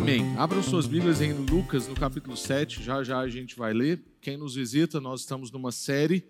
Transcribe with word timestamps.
Amém. 0.00 0.34
Abram 0.38 0.62
suas 0.62 0.86
Bíblias 0.86 1.20
em 1.20 1.34
Lucas, 1.34 1.86
no 1.86 1.94
capítulo 1.94 2.34
7, 2.34 2.82
já 2.82 3.04
já 3.04 3.18
a 3.18 3.28
gente 3.28 3.54
vai 3.54 3.74
ler. 3.74 4.02
Quem 4.18 4.34
nos 4.34 4.54
visita, 4.54 4.98
nós 4.98 5.20
estamos 5.20 5.50
numa 5.50 5.70
série 5.70 6.24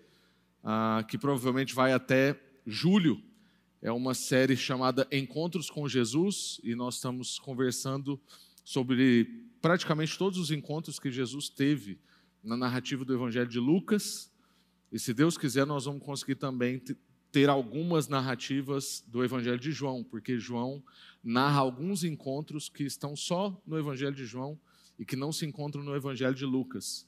ah, 0.64 1.04
que 1.08 1.16
provavelmente 1.16 1.72
vai 1.72 1.92
até 1.92 2.36
julho. 2.66 3.22
É 3.80 3.92
uma 3.92 4.12
série 4.12 4.56
chamada 4.56 5.06
Encontros 5.12 5.70
com 5.70 5.88
Jesus 5.88 6.60
e 6.64 6.74
nós 6.74 6.96
estamos 6.96 7.38
conversando 7.38 8.20
sobre 8.64 9.46
praticamente 9.62 10.18
todos 10.18 10.36
os 10.36 10.50
encontros 10.50 10.98
que 10.98 11.08
Jesus 11.08 11.48
teve 11.48 12.00
na 12.42 12.56
narrativa 12.56 13.04
do 13.04 13.14
Evangelho 13.14 13.48
de 13.48 13.60
Lucas. 13.60 14.32
E 14.90 14.98
se 14.98 15.14
Deus 15.14 15.38
quiser, 15.38 15.64
nós 15.64 15.84
vamos 15.84 16.02
conseguir 16.02 16.34
também 16.34 16.82
ter 17.30 17.48
algumas 17.48 18.08
narrativas 18.08 19.04
do 19.06 19.22
Evangelho 19.22 19.60
de 19.60 19.70
João, 19.70 20.02
porque 20.02 20.40
João 20.40 20.82
narra 21.22 21.60
alguns 21.60 22.04
encontros 22.04 22.68
que 22.68 22.84
estão 22.84 23.14
só 23.14 23.60
no 23.66 23.78
Evangelho 23.78 24.14
de 24.14 24.24
João 24.24 24.58
e 24.98 25.04
que 25.04 25.16
não 25.16 25.32
se 25.32 25.46
encontram 25.46 25.82
no 25.82 25.94
Evangelho 25.94 26.34
de 26.34 26.44
Lucas. 26.44 27.06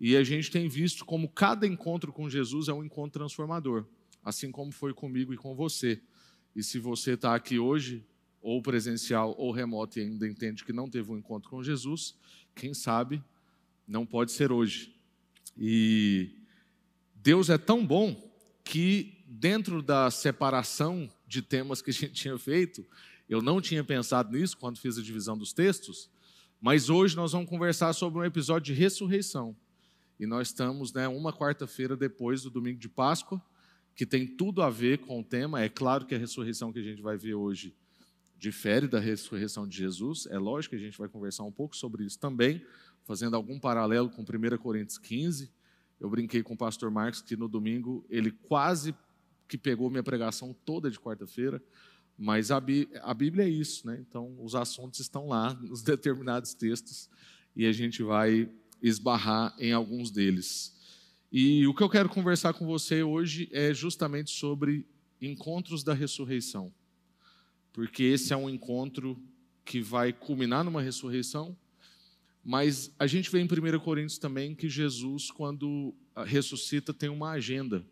E 0.00 0.16
a 0.16 0.24
gente 0.24 0.50
tem 0.50 0.68
visto 0.68 1.04
como 1.04 1.28
cada 1.28 1.66
encontro 1.66 2.12
com 2.12 2.28
Jesus 2.28 2.68
é 2.68 2.72
um 2.72 2.84
encontro 2.84 3.20
transformador, 3.20 3.86
assim 4.24 4.50
como 4.50 4.72
foi 4.72 4.92
comigo 4.92 5.32
e 5.32 5.36
com 5.36 5.54
você. 5.54 6.02
E 6.54 6.62
se 6.62 6.78
você 6.78 7.12
está 7.12 7.34
aqui 7.34 7.58
hoje, 7.58 8.04
ou 8.40 8.60
presencial 8.60 9.34
ou 9.38 9.52
remoto, 9.52 9.98
e 9.98 10.02
ainda 10.02 10.28
entende 10.28 10.64
que 10.64 10.72
não 10.72 10.90
teve 10.90 11.12
um 11.12 11.16
encontro 11.16 11.48
com 11.48 11.62
Jesus, 11.62 12.16
quem 12.54 12.74
sabe 12.74 13.22
não 13.86 14.04
pode 14.04 14.32
ser 14.32 14.50
hoje. 14.50 14.94
E 15.56 16.34
Deus 17.14 17.48
é 17.48 17.56
tão 17.56 17.86
bom 17.86 18.30
que, 18.64 19.24
dentro 19.28 19.82
da 19.82 20.10
separação 20.10 21.08
de 21.26 21.40
temas 21.40 21.80
que 21.80 21.90
a 21.90 21.94
gente 21.94 22.12
tinha 22.12 22.36
feito, 22.36 22.84
eu 23.32 23.40
não 23.40 23.62
tinha 23.62 23.82
pensado 23.82 24.30
nisso 24.36 24.58
quando 24.58 24.78
fiz 24.78 24.98
a 24.98 25.02
divisão 25.02 25.38
dos 25.38 25.54
textos, 25.54 26.10
mas 26.60 26.90
hoje 26.90 27.16
nós 27.16 27.32
vamos 27.32 27.48
conversar 27.48 27.92
sobre 27.94 28.20
um 28.20 28.24
episódio 28.24 28.74
de 28.74 28.78
ressurreição. 28.78 29.56
E 30.20 30.26
nós 30.26 30.48
estamos 30.48 30.92
né, 30.92 31.08
uma 31.08 31.32
quarta-feira 31.32 31.96
depois 31.96 32.42
do 32.42 32.50
domingo 32.50 32.78
de 32.78 32.90
Páscoa, 32.90 33.42
que 33.96 34.04
tem 34.04 34.26
tudo 34.26 34.60
a 34.60 34.68
ver 34.68 34.98
com 34.98 35.18
o 35.18 35.24
tema. 35.24 35.62
É 35.62 35.68
claro 35.68 36.04
que 36.04 36.14
a 36.14 36.18
ressurreição 36.18 36.70
que 36.70 36.78
a 36.78 36.82
gente 36.82 37.00
vai 37.00 37.16
ver 37.16 37.34
hoje 37.34 37.74
difere 38.36 38.86
da 38.86 39.00
ressurreição 39.00 39.66
de 39.66 39.78
Jesus. 39.78 40.26
É 40.26 40.38
lógico 40.38 40.76
que 40.76 40.82
a 40.82 40.84
gente 40.84 40.98
vai 40.98 41.08
conversar 41.08 41.44
um 41.44 41.52
pouco 41.52 41.74
sobre 41.74 42.04
isso 42.04 42.18
também, 42.18 42.62
fazendo 43.04 43.34
algum 43.34 43.58
paralelo 43.58 44.10
com 44.10 44.20
1 44.20 44.58
Coríntios 44.58 44.98
15. 44.98 45.50
Eu 45.98 46.10
brinquei 46.10 46.42
com 46.42 46.52
o 46.52 46.56
pastor 46.56 46.90
Marcos 46.90 47.22
que 47.22 47.34
no 47.34 47.48
domingo 47.48 48.04
ele 48.10 48.30
quase 48.30 48.94
que 49.48 49.56
pegou 49.56 49.88
minha 49.88 50.02
pregação 50.02 50.54
toda 50.64 50.90
de 50.90 51.00
quarta-feira, 51.00 51.62
mas 52.22 52.50
a, 52.50 52.60
Bíblia 52.60 53.44
é 53.44 53.48
isso, 53.48 53.86
né? 53.86 53.98
Então 54.08 54.36
os 54.38 54.54
assuntos 54.54 55.00
estão 55.00 55.28
lá 55.28 55.54
nos 55.62 55.82
determinados 55.82 56.54
textos 56.54 57.08
e 57.54 57.66
a 57.66 57.72
gente 57.72 58.02
vai 58.02 58.48
esbarrar 58.82 59.54
em 59.58 59.72
alguns 59.72 60.10
deles. 60.10 60.76
E 61.30 61.66
o 61.66 61.74
que 61.74 61.82
eu 61.82 61.88
quero 61.88 62.08
conversar 62.08 62.52
com 62.52 62.66
você 62.66 63.02
hoje 63.02 63.48
é 63.52 63.72
justamente 63.72 64.30
sobre 64.30 64.86
encontros 65.20 65.82
da 65.82 65.94
ressurreição, 65.94 66.72
porque 67.72 68.02
esse 68.02 68.32
é 68.32 68.36
um 68.36 68.50
encontro 68.50 69.20
que 69.64 69.80
vai 69.80 70.12
culminar 70.12 70.64
numa 70.64 70.82
ressurreição 70.82 71.56
mas 72.44 72.92
a 72.98 73.06
gente 73.06 73.30
vê 73.30 73.40
em 73.40 73.44
1 73.44 73.78
Coríntios 73.80 74.18
também 74.18 74.54
que 74.54 74.68
Jesus, 74.68 75.30
quando 75.30 75.94
ah, 76.14 76.24
ressuscita, 76.24 76.92
tem 76.92 77.08
uma 77.08 77.30
agenda. 77.30 77.86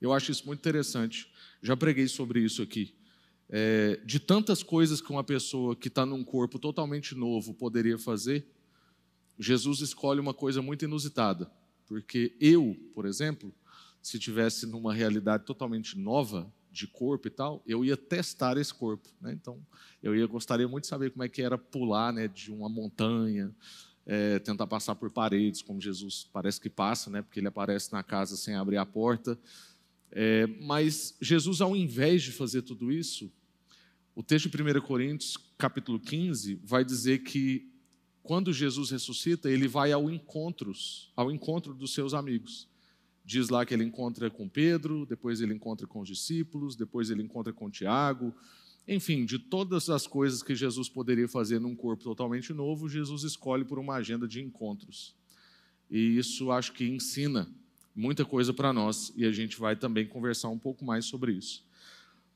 Eu 0.00 0.12
acho 0.12 0.30
isso 0.30 0.46
muito 0.46 0.60
interessante. 0.60 1.30
Já 1.62 1.76
preguei 1.76 2.08
sobre 2.08 2.40
isso 2.40 2.62
aqui. 2.62 2.94
É, 3.50 4.00
de 4.04 4.20
tantas 4.20 4.62
coisas 4.62 5.00
que 5.00 5.10
uma 5.10 5.24
pessoa 5.24 5.74
que 5.74 5.88
está 5.88 6.04
num 6.04 6.22
corpo 6.22 6.58
totalmente 6.58 7.14
novo 7.14 7.54
poderia 7.54 7.98
fazer, 7.98 8.46
Jesus 9.38 9.80
escolhe 9.80 10.20
uma 10.20 10.34
coisa 10.34 10.60
muito 10.60 10.84
inusitada. 10.84 11.50
Porque 11.86 12.36
eu, 12.40 12.76
por 12.94 13.06
exemplo, 13.06 13.54
se 14.02 14.18
tivesse 14.18 14.66
numa 14.66 14.92
realidade 14.92 15.44
totalmente 15.44 15.98
nova, 15.98 16.52
de 16.70 16.86
corpo 16.86 17.26
e 17.26 17.30
tal, 17.30 17.62
eu 17.66 17.84
ia 17.84 17.96
testar 17.96 18.56
esse 18.56 18.72
corpo. 18.72 19.08
Né? 19.20 19.32
Então, 19.32 19.58
eu 20.02 20.14
ia 20.14 20.26
gostaria 20.26 20.68
muito 20.68 20.84
de 20.84 20.88
saber 20.88 21.10
como 21.10 21.24
é 21.24 21.28
que 21.28 21.42
era 21.42 21.58
pular 21.58 22.12
né, 22.12 22.28
de 22.28 22.52
uma 22.52 22.68
montanha, 22.68 23.52
é, 24.06 24.38
tentar 24.38 24.66
passar 24.66 24.94
por 24.94 25.10
paredes, 25.10 25.60
como 25.60 25.80
Jesus 25.80 26.28
parece 26.32 26.60
que 26.60 26.70
passa, 26.70 27.10
né, 27.10 27.20
porque 27.20 27.40
ele 27.40 27.48
aparece 27.48 27.92
na 27.92 28.02
casa 28.02 28.36
sem 28.36 28.54
abrir 28.54 28.76
a 28.76 28.86
porta. 28.86 29.38
É, 30.10 30.46
mas 30.62 31.16
Jesus, 31.20 31.60
ao 31.60 31.76
invés 31.76 32.22
de 32.22 32.32
fazer 32.32 32.62
tudo 32.62 32.90
isso, 32.92 33.30
o 34.18 34.22
texto 34.24 34.48
de 34.48 34.60
1 34.60 34.80
Coríntios, 34.80 35.36
capítulo 35.56 36.00
15, 36.00 36.60
vai 36.64 36.84
dizer 36.84 37.18
que 37.18 37.70
quando 38.20 38.52
Jesus 38.52 38.90
ressuscita, 38.90 39.48
ele 39.48 39.68
vai 39.68 39.92
ao 39.92 40.10
encontros, 40.10 41.12
ao 41.14 41.30
encontro 41.30 41.72
dos 41.72 41.94
seus 41.94 42.12
amigos. 42.12 42.66
Diz 43.24 43.48
lá 43.48 43.64
que 43.64 43.72
ele 43.72 43.84
encontra 43.84 44.28
com 44.28 44.48
Pedro, 44.48 45.06
depois 45.06 45.40
ele 45.40 45.54
encontra 45.54 45.86
com 45.86 46.00
os 46.00 46.08
discípulos, 46.08 46.74
depois 46.74 47.10
ele 47.10 47.22
encontra 47.22 47.52
com 47.52 47.70
Tiago. 47.70 48.34
Enfim, 48.88 49.24
de 49.24 49.38
todas 49.38 49.88
as 49.88 50.04
coisas 50.04 50.42
que 50.42 50.56
Jesus 50.56 50.88
poderia 50.88 51.28
fazer 51.28 51.60
num 51.60 51.76
corpo 51.76 52.02
totalmente 52.02 52.52
novo, 52.52 52.88
Jesus 52.88 53.22
escolhe 53.22 53.64
por 53.64 53.78
uma 53.78 53.94
agenda 53.94 54.26
de 54.26 54.42
encontros. 54.42 55.14
E 55.88 56.18
isso 56.18 56.50
acho 56.50 56.72
que 56.72 56.84
ensina 56.84 57.48
muita 57.94 58.24
coisa 58.24 58.52
para 58.52 58.72
nós 58.72 59.12
e 59.14 59.24
a 59.24 59.30
gente 59.30 59.56
vai 59.60 59.76
também 59.76 60.08
conversar 60.08 60.48
um 60.48 60.58
pouco 60.58 60.84
mais 60.84 61.04
sobre 61.04 61.34
isso. 61.34 61.64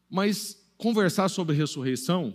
Mas 0.09 0.62
conversar 0.83 1.29
sobre 1.29 1.55
ressurreição 1.55 2.35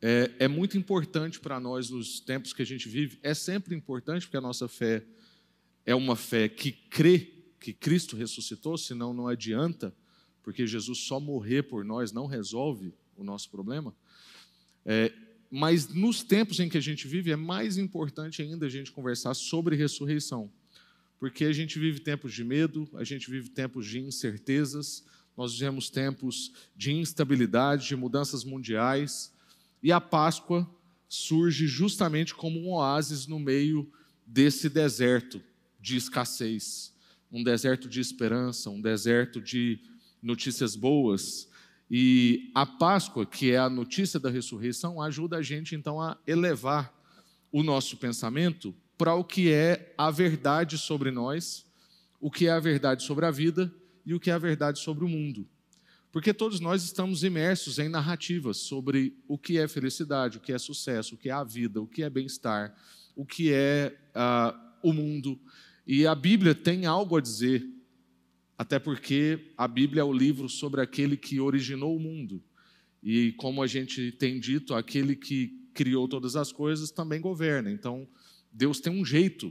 é, 0.00 0.30
é 0.38 0.48
muito 0.48 0.78
importante 0.78 1.38
para 1.38 1.60
nós 1.60 1.90
nos 1.90 2.18
tempos 2.18 2.54
que 2.54 2.62
a 2.62 2.64
gente 2.64 2.88
vive. 2.88 3.18
É 3.22 3.34
sempre 3.34 3.74
importante 3.74 4.24
porque 4.24 4.38
a 4.38 4.40
nossa 4.40 4.66
fé 4.68 5.04
é 5.84 5.94
uma 5.94 6.16
fé 6.16 6.48
que 6.48 6.72
crê 6.72 7.30
que 7.60 7.74
Cristo 7.74 8.16
ressuscitou, 8.16 8.78
senão 8.78 9.12
não 9.12 9.28
adianta, 9.28 9.94
porque 10.42 10.66
Jesus 10.66 11.00
só 11.00 11.20
morrer 11.20 11.64
por 11.64 11.84
nós 11.84 12.10
não 12.10 12.24
resolve 12.24 12.94
o 13.14 13.22
nosso 13.22 13.50
problema. 13.50 13.94
É, 14.86 15.12
mas 15.50 15.88
nos 15.88 16.22
tempos 16.22 16.58
em 16.58 16.70
que 16.70 16.78
a 16.78 16.80
gente 16.82 17.06
vive, 17.06 17.32
é 17.32 17.36
mais 17.36 17.76
importante 17.76 18.40
ainda 18.40 18.64
a 18.64 18.70
gente 18.70 18.90
conversar 18.90 19.34
sobre 19.34 19.76
ressurreição, 19.76 20.50
porque 21.18 21.44
a 21.44 21.52
gente 21.52 21.78
vive 21.78 22.00
tempos 22.00 22.32
de 22.32 22.44
medo, 22.44 22.88
a 22.94 23.04
gente 23.04 23.30
vive 23.30 23.50
tempos 23.50 23.86
de 23.86 24.00
incertezas, 24.00 25.04
nós 25.36 25.52
vivemos 25.54 25.90
tempos 25.90 26.52
de 26.76 26.92
instabilidade, 26.92 27.88
de 27.88 27.96
mudanças 27.96 28.44
mundiais, 28.44 29.32
e 29.82 29.90
a 29.90 30.00
Páscoa 30.00 30.68
surge 31.08 31.66
justamente 31.66 32.34
como 32.34 32.58
um 32.60 32.72
oásis 32.72 33.26
no 33.26 33.38
meio 33.38 33.90
desse 34.26 34.68
deserto 34.68 35.42
de 35.80 35.96
escassez 35.96 36.92
um 37.32 37.42
deserto 37.42 37.88
de 37.88 37.98
esperança, 37.98 38.68
um 38.68 38.80
deserto 38.80 39.40
de 39.40 39.80
notícias 40.22 40.76
boas. 40.76 41.48
E 41.90 42.50
a 42.54 42.66
Páscoa, 42.66 43.24
que 43.24 43.50
é 43.50 43.58
a 43.58 43.70
notícia 43.70 44.20
da 44.20 44.28
ressurreição, 44.28 45.00
ajuda 45.00 45.38
a 45.38 45.42
gente 45.42 45.74
então 45.74 46.00
a 46.00 46.18
elevar 46.26 46.92
o 47.50 47.62
nosso 47.62 47.96
pensamento 47.96 48.74
para 48.98 49.14
o 49.14 49.24
que 49.24 49.50
é 49.50 49.94
a 49.96 50.10
verdade 50.10 50.76
sobre 50.76 51.10
nós, 51.10 51.66
o 52.20 52.30
que 52.30 52.46
é 52.46 52.50
a 52.50 52.60
verdade 52.60 53.02
sobre 53.02 53.24
a 53.24 53.30
vida 53.30 53.72
e 54.04 54.14
o 54.14 54.20
que 54.20 54.30
é 54.30 54.32
a 54.32 54.38
verdade 54.38 54.78
sobre 54.78 55.04
o 55.04 55.08
mundo. 55.08 55.48
Porque 56.10 56.34
todos 56.34 56.60
nós 56.60 56.84
estamos 56.84 57.24
imersos 57.24 57.78
em 57.78 57.88
narrativas 57.88 58.58
sobre 58.58 59.16
o 59.26 59.38
que 59.38 59.56
é 59.56 59.66
felicidade, 59.66 60.36
o 60.36 60.40
que 60.40 60.52
é 60.52 60.58
sucesso, 60.58 61.14
o 61.14 61.18
que 61.18 61.30
é 61.30 61.32
a 61.32 61.42
vida, 61.42 61.80
o 61.80 61.86
que 61.86 62.02
é 62.02 62.10
bem-estar, 62.10 62.76
o 63.16 63.24
que 63.24 63.50
é 63.50 63.98
uh, 64.14 64.58
o 64.82 64.92
mundo. 64.92 65.40
E 65.86 66.06
a 66.06 66.14
Bíblia 66.14 66.54
tem 66.54 66.84
algo 66.84 67.16
a 67.16 67.20
dizer, 67.20 67.66
até 68.58 68.78
porque 68.78 69.52
a 69.56 69.66
Bíblia 69.66 70.02
é 70.02 70.04
o 70.04 70.12
livro 70.12 70.48
sobre 70.50 70.82
aquele 70.82 71.16
que 71.16 71.40
originou 71.40 71.96
o 71.96 72.00
mundo. 72.00 72.44
E 73.02 73.32
como 73.32 73.62
a 73.62 73.66
gente 73.66 74.12
tem 74.12 74.38
dito, 74.38 74.74
aquele 74.74 75.16
que 75.16 75.58
criou 75.72 76.06
todas 76.06 76.36
as 76.36 76.52
coisas 76.52 76.90
também 76.90 77.20
governa. 77.20 77.70
Então, 77.70 78.06
Deus 78.52 78.80
tem 78.80 78.92
um 78.92 79.04
jeito 79.04 79.50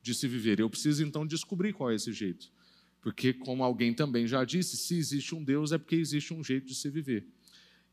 de 0.00 0.14
se 0.14 0.28
viver. 0.28 0.60
Eu 0.60 0.70
preciso 0.70 1.04
então 1.04 1.26
descobrir 1.26 1.72
qual 1.72 1.90
é 1.90 1.96
esse 1.96 2.12
jeito. 2.12 2.50
Porque, 3.06 3.32
como 3.32 3.62
alguém 3.62 3.94
também 3.94 4.26
já 4.26 4.42
disse, 4.42 4.76
se 4.76 4.98
existe 4.98 5.32
um 5.32 5.44
Deus 5.44 5.70
é 5.70 5.78
porque 5.78 5.94
existe 5.94 6.34
um 6.34 6.42
jeito 6.42 6.66
de 6.66 6.74
se 6.74 6.90
viver. 6.90 7.24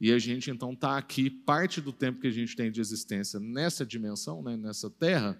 E 0.01 0.11
a 0.11 0.17
gente 0.17 0.49
então 0.49 0.73
está 0.73 0.97
aqui, 0.97 1.29
parte 1.29 1.79
do 1.79 1.93
tempo 1.93 2.19
que 2.19 2.25
a 2.25 2.31
gente 2.31 2.55
tem 2.55 2.71
de 2.71 2.81
existência 2.81 3.39
nessa 3.39 3.85
dimensão, 3.85 4.41
né, 4.41 4.57
nessa 4.57 4.89
terra, 4.89 5.39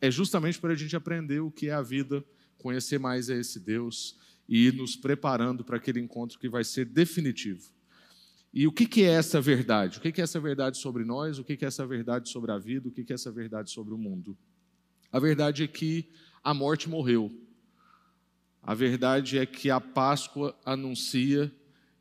é 0.00 0.08
justamente 0.08 0.60
para 0.60 0.72
a 0.72 0.76
gente 0.76 0.94
aprender 0.94 1.40
o 1.40 1.50
que 1.50 1.66
é 1.66 1.72
a 1.72 1.82
vida, 1.82 2.24
conhecer 2.58 3.00
mais 3.00 3.28
a 3.28 3.34
esse 3.34 3.58
Deus 3.58 4.16
e 4.48 4.68
ir 4.68 4.74
nos 4.74 4.94
preparando 4.94 5.64
para 5.64 5.78
aquele 5.78 5.98
encontro 5.98 6.38
que 6.38 6.48
vai 6.48 6.62
ser 6.62 6.84
definitivo. 6.84 7.72
E 8.54 8.68
o 8.68 8.72
que, 8.72 9.02
é 9.02 9.14
essa 9.14 9.40
verdade? 9.40 9.98
O 9.98 10.00
que, 10.00 10.20
é 10.20 10.22
essa 10.22 10.38
verdade 10.38 10.78
sobre 10.78 11.04
nós? 11.04 11.40
O 11.40 11.44
que, 11.44 11.58
é 11.60 11.66
essa 11.66 11.84
verdade 11.84 12.28
sobre 12.28 12.52
a 12.52 12.56
vida? 12.56 12.86
O 12.88 12.92
que, 12.92 13.02
que 13.02 13.12
é 13.12 13.16
essa 13.16 13.32
verdade 13.32 13.72
sobre 13.72 13.92
o 13.92 13.98
mundo? 13.98 14.38
A 15.10 15.18
verdade 15.18 15.64
é 15.64 15.66
que 15.66 16.08
a 16.44 16.54
morte 16.54 16.88
morreu. 16.88 17.47
A 18.68 18.74
verdade 18.74 19.38
é 19.38 19.46
que 19.46 19.70
a 19.70 19.80
Páscoa 19.80 20.54
anuncia 20.62 21.50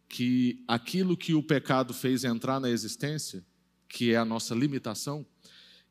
que 0.09 0.65
aquilo 0.67 1.15
que 1.15 1.33
o 1.33 1.41
pecado 1.41 1.93
fez 1.93 2.25
entrar 2.25 2.59
na 2.59 2.69
existência, 2.69 3.41
que 3.87 4.11
é 4.11 4.17
a 4.17 4.25
nossa 4.25 4.53
limitação, 4.53 5.25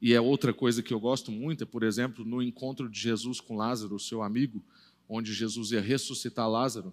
E 0.02 0.12
é 0.12 0.20
outra 0.20 0.52
coisa 0.52 0.82
que 0.82 0.92
eu 0.92 1.00
gosto 1.00 1.32
muito, 1.32 1.64
é, 1.64 1.66
por 1.66 1.82
exemplo, 1.82 2.26
no 2.26 2.42
encontro 2.42 2.90
de 2.90 3.00
Jesus 3.00 3.40
com 3.40 3.56
Lázaro, 3.56 3.98
seu 3.98 4.22
amigo, 4.22 4.62
onde 5.08 5.32
Jesus 5.32 5.70
ia 5.70 5.80
ressuscitar 5.80 6.46
Lázaro, 6.46 6.92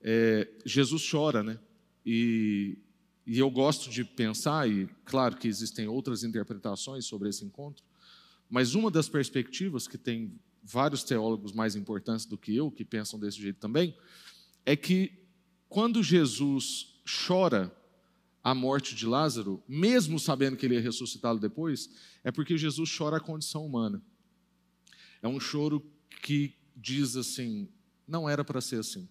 é, 0.00 0.48
Jesus 0.64 1.06
chora, 1.06 1.42
né? 1.42 1.58
E, 2.06 2.78
e 3.26 3.38
eu 3.38 3.50
gosto 3.50 3.90
de 3.90 4.02
pensar, 4.02 4.66
e 4.66 4.88
claro 5.04 5.36
que 5.36 5.46
existem 5.46 5.86
outras 5.86 6.24
interpretações 6.24 7.04
sobre 7.04 7.28
esse 7.28 7.44
encontro, 7.44 7.84
mas 8.48 8.74
uma 8.74 8.90
das 8.90 9.10
perspectivas 9.10 9.86
que 9.86 9.98
tem 9.98 10.32
vários 10.62 11.02
teólogos 11.02 11.52
mais 11.52 11.76
importantes 11.76 12.26
do 12.26 12.38
que 12.38 12.54
eu, 12.54 12.70
que 12.70 12.84
pensam 12.84 13.18
desse 13.18 13.40
jeito 13.40 13.58
também, 13.58 13.96
é 14.64 14.76
que 14.76 15.12
quando 15.68 16.02
Jesus 16.02 17.00
chora 17.26 17.74
a 18.42 18.54
morte 18.54 18.94
de 18.94 19.06
Lázaro, 19.06 19.62
mesmo 19.68 20.18
sabendo 20.18 20.56
que 20.56 20.66
ele 20.66 20.74
ia 20.74 20.80
ressuscitá-lo 20.80 21.38
depois, 21.38 21.90
é 22.24 22.30
porque 22.30 22.56
Jesus 22.56 22.94
chora 22.96 23.18
a 23.18 23.20
condição 23.20 23.64
humana. 23.64 24.02
É 25.22 25.28
um 25.28 25.38
choro 25.38 25.84
que 26.22 26.54
diz 26.74 27.16
assim: 27.16 27.68
não 28.06 28.28
era 28.28 28.44
para 28.44 28.60
ser 28.60 28.80
assim. 28.80 29.08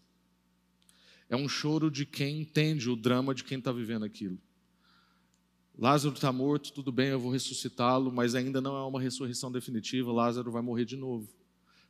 É 1.29 1.35
um 1.35 1.47
choro 1.47 1.91
de 1.91 2.05
quem 2.05 2.41
entende 2.41 2.89
o 2.89 2.95
drama 2.95 3.35
de 3.35 3.43
quem 3.43 3.59
está 3.59 3.71
vivendo 3.71 4.03
aquilo. 4.03 4.39
Lázaro 5.77 6.13
está 6.13 6.33
morto, 6.33 6.73
tudo 6.73 6.91
bem, 6.91 7.09
eu 7.09 7.19
vou 7.19 7.31
ressuscitá-lo, 7.31 8.11
mas 8.11 8.35
ainda 8.35 8.59
não 8.59 8.75
é 8.75 8.83
uma 8.83 8.99
ressurreição 8.99 9.49
definitiva, 9.49 10.11
Lázaro 10.11 10.51
vai 10.51 10.61
morrer 10.61 10.83
de 10.83 10.97
novo. 10.97 11.29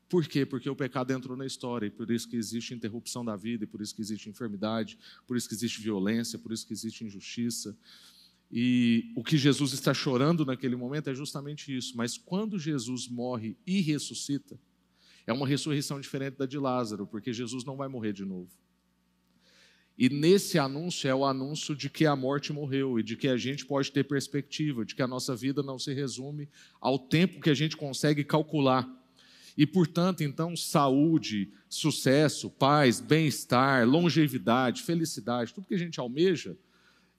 Por 0.09 0.27
quê? 0.27 0.43
Porque 0.45 0.67
o 0.67 0.75
pecado 0.75 1.11
entrou 1.11 1.37
na 1.37 1.45
história 1.45 1.85
e 1.85 1.91
por 1.91 2.09
isso 2.09 2.27
que 2.27 2.35
existe 2.35 2.73
interrupção 2.73 3.23
da 3.23 3.35
vida, 3.35 3.63
e 3.63 3.67
por 3.67 3.79
isso 3.79 3.95
que 3.95 4.01
existe 4.01 4.27
enfermidade, 4.27 4.97
por 5.27 5.37
isso 5.37 5.47
que 5.47 5.53
existe 5.53 5.79
violência, 5.79 6.39
por 6.39 6.51
isso 6.51 6.65
que 6.65 6.73
existe 6.73 7.05
injustiça. 7.05 7.77
E 8.51 9.13
o 9.15 9.23
que 9.23 9.37
Jesus 9.37 9.73
está 9.73 9.93
chorando 9.93 10.43
naquele 10.43 10.75
momento 10.75 11.11
é 11.11 11.13
justamente 11.13 11.75
isso. 11.75 11.95
Mas 11.95 12.17
quando 12.17 12.57
Jesus 12.57 13.07
morre 13.07 13.55
e 13.67 13.81
ressuscita, 13.81 14.59
é 15.27 15.31
uma 15.31 15.47
ressurreição 15.47 16.01
diferente 16.01 16.37
da 16.37 16.47
de 16.47 16.57
Lázaro, 16.57 17.05
porque 17.05 17.31
Jesus 17.31 17.63
não 17.63 17.77
vai 17.77 17.87
morrer 17.87 18.11
de 18.11 18.25
novo. 18.25 18.49
E 19.95 20.09
nesse 20.09 20.57
anúncio 20.57 21.07
é 21.07 21.13
o 21.13 21.25
anúncio 21.25 21.75
de 21.75 21.89
que 21.89 22.05
a 22.05 22.15
morte 22.15 22.51
morreu 22.51 22.97
e 22.97 23.03
de 23.03 23.15
que 23.15 23.27
a 23.27 23.37
gente 23.37 23.65
pode 23.65 23.91
ter 23.91 24.05
perspectiva, 24.05 24.83
de 24.83 24.95
que 24.95 25.01
a 25.03 25.07
nossa 25.07 25.35
vida 25.35 25.61
não 25.61 25.77
se 25.77 25.93
resume 25.93 26.49
ao 26.81 26.97
tempo 26.97 27.41
que 27.41 27.49
a 27.49 27.53
gente 27.53 27.77
consegue 27.77 28.23
calcular. 28.23 28.89
E, 29.59 29.67
portanto, 29.67 30.23
então, 30.23 30.55
saúde, 30.55 31.51
sucesso, 31.67 32.49
paz, 32.49 33.01
bem-estar, 33.01 33.85
longevidade, 33.85 34.83
felicidade, 34.83 35.53
tudo 35.53 35.67
que 35.67 35.73
a 35.73 35.77
gente 35.77 35.99
almeja, 35.99 36.57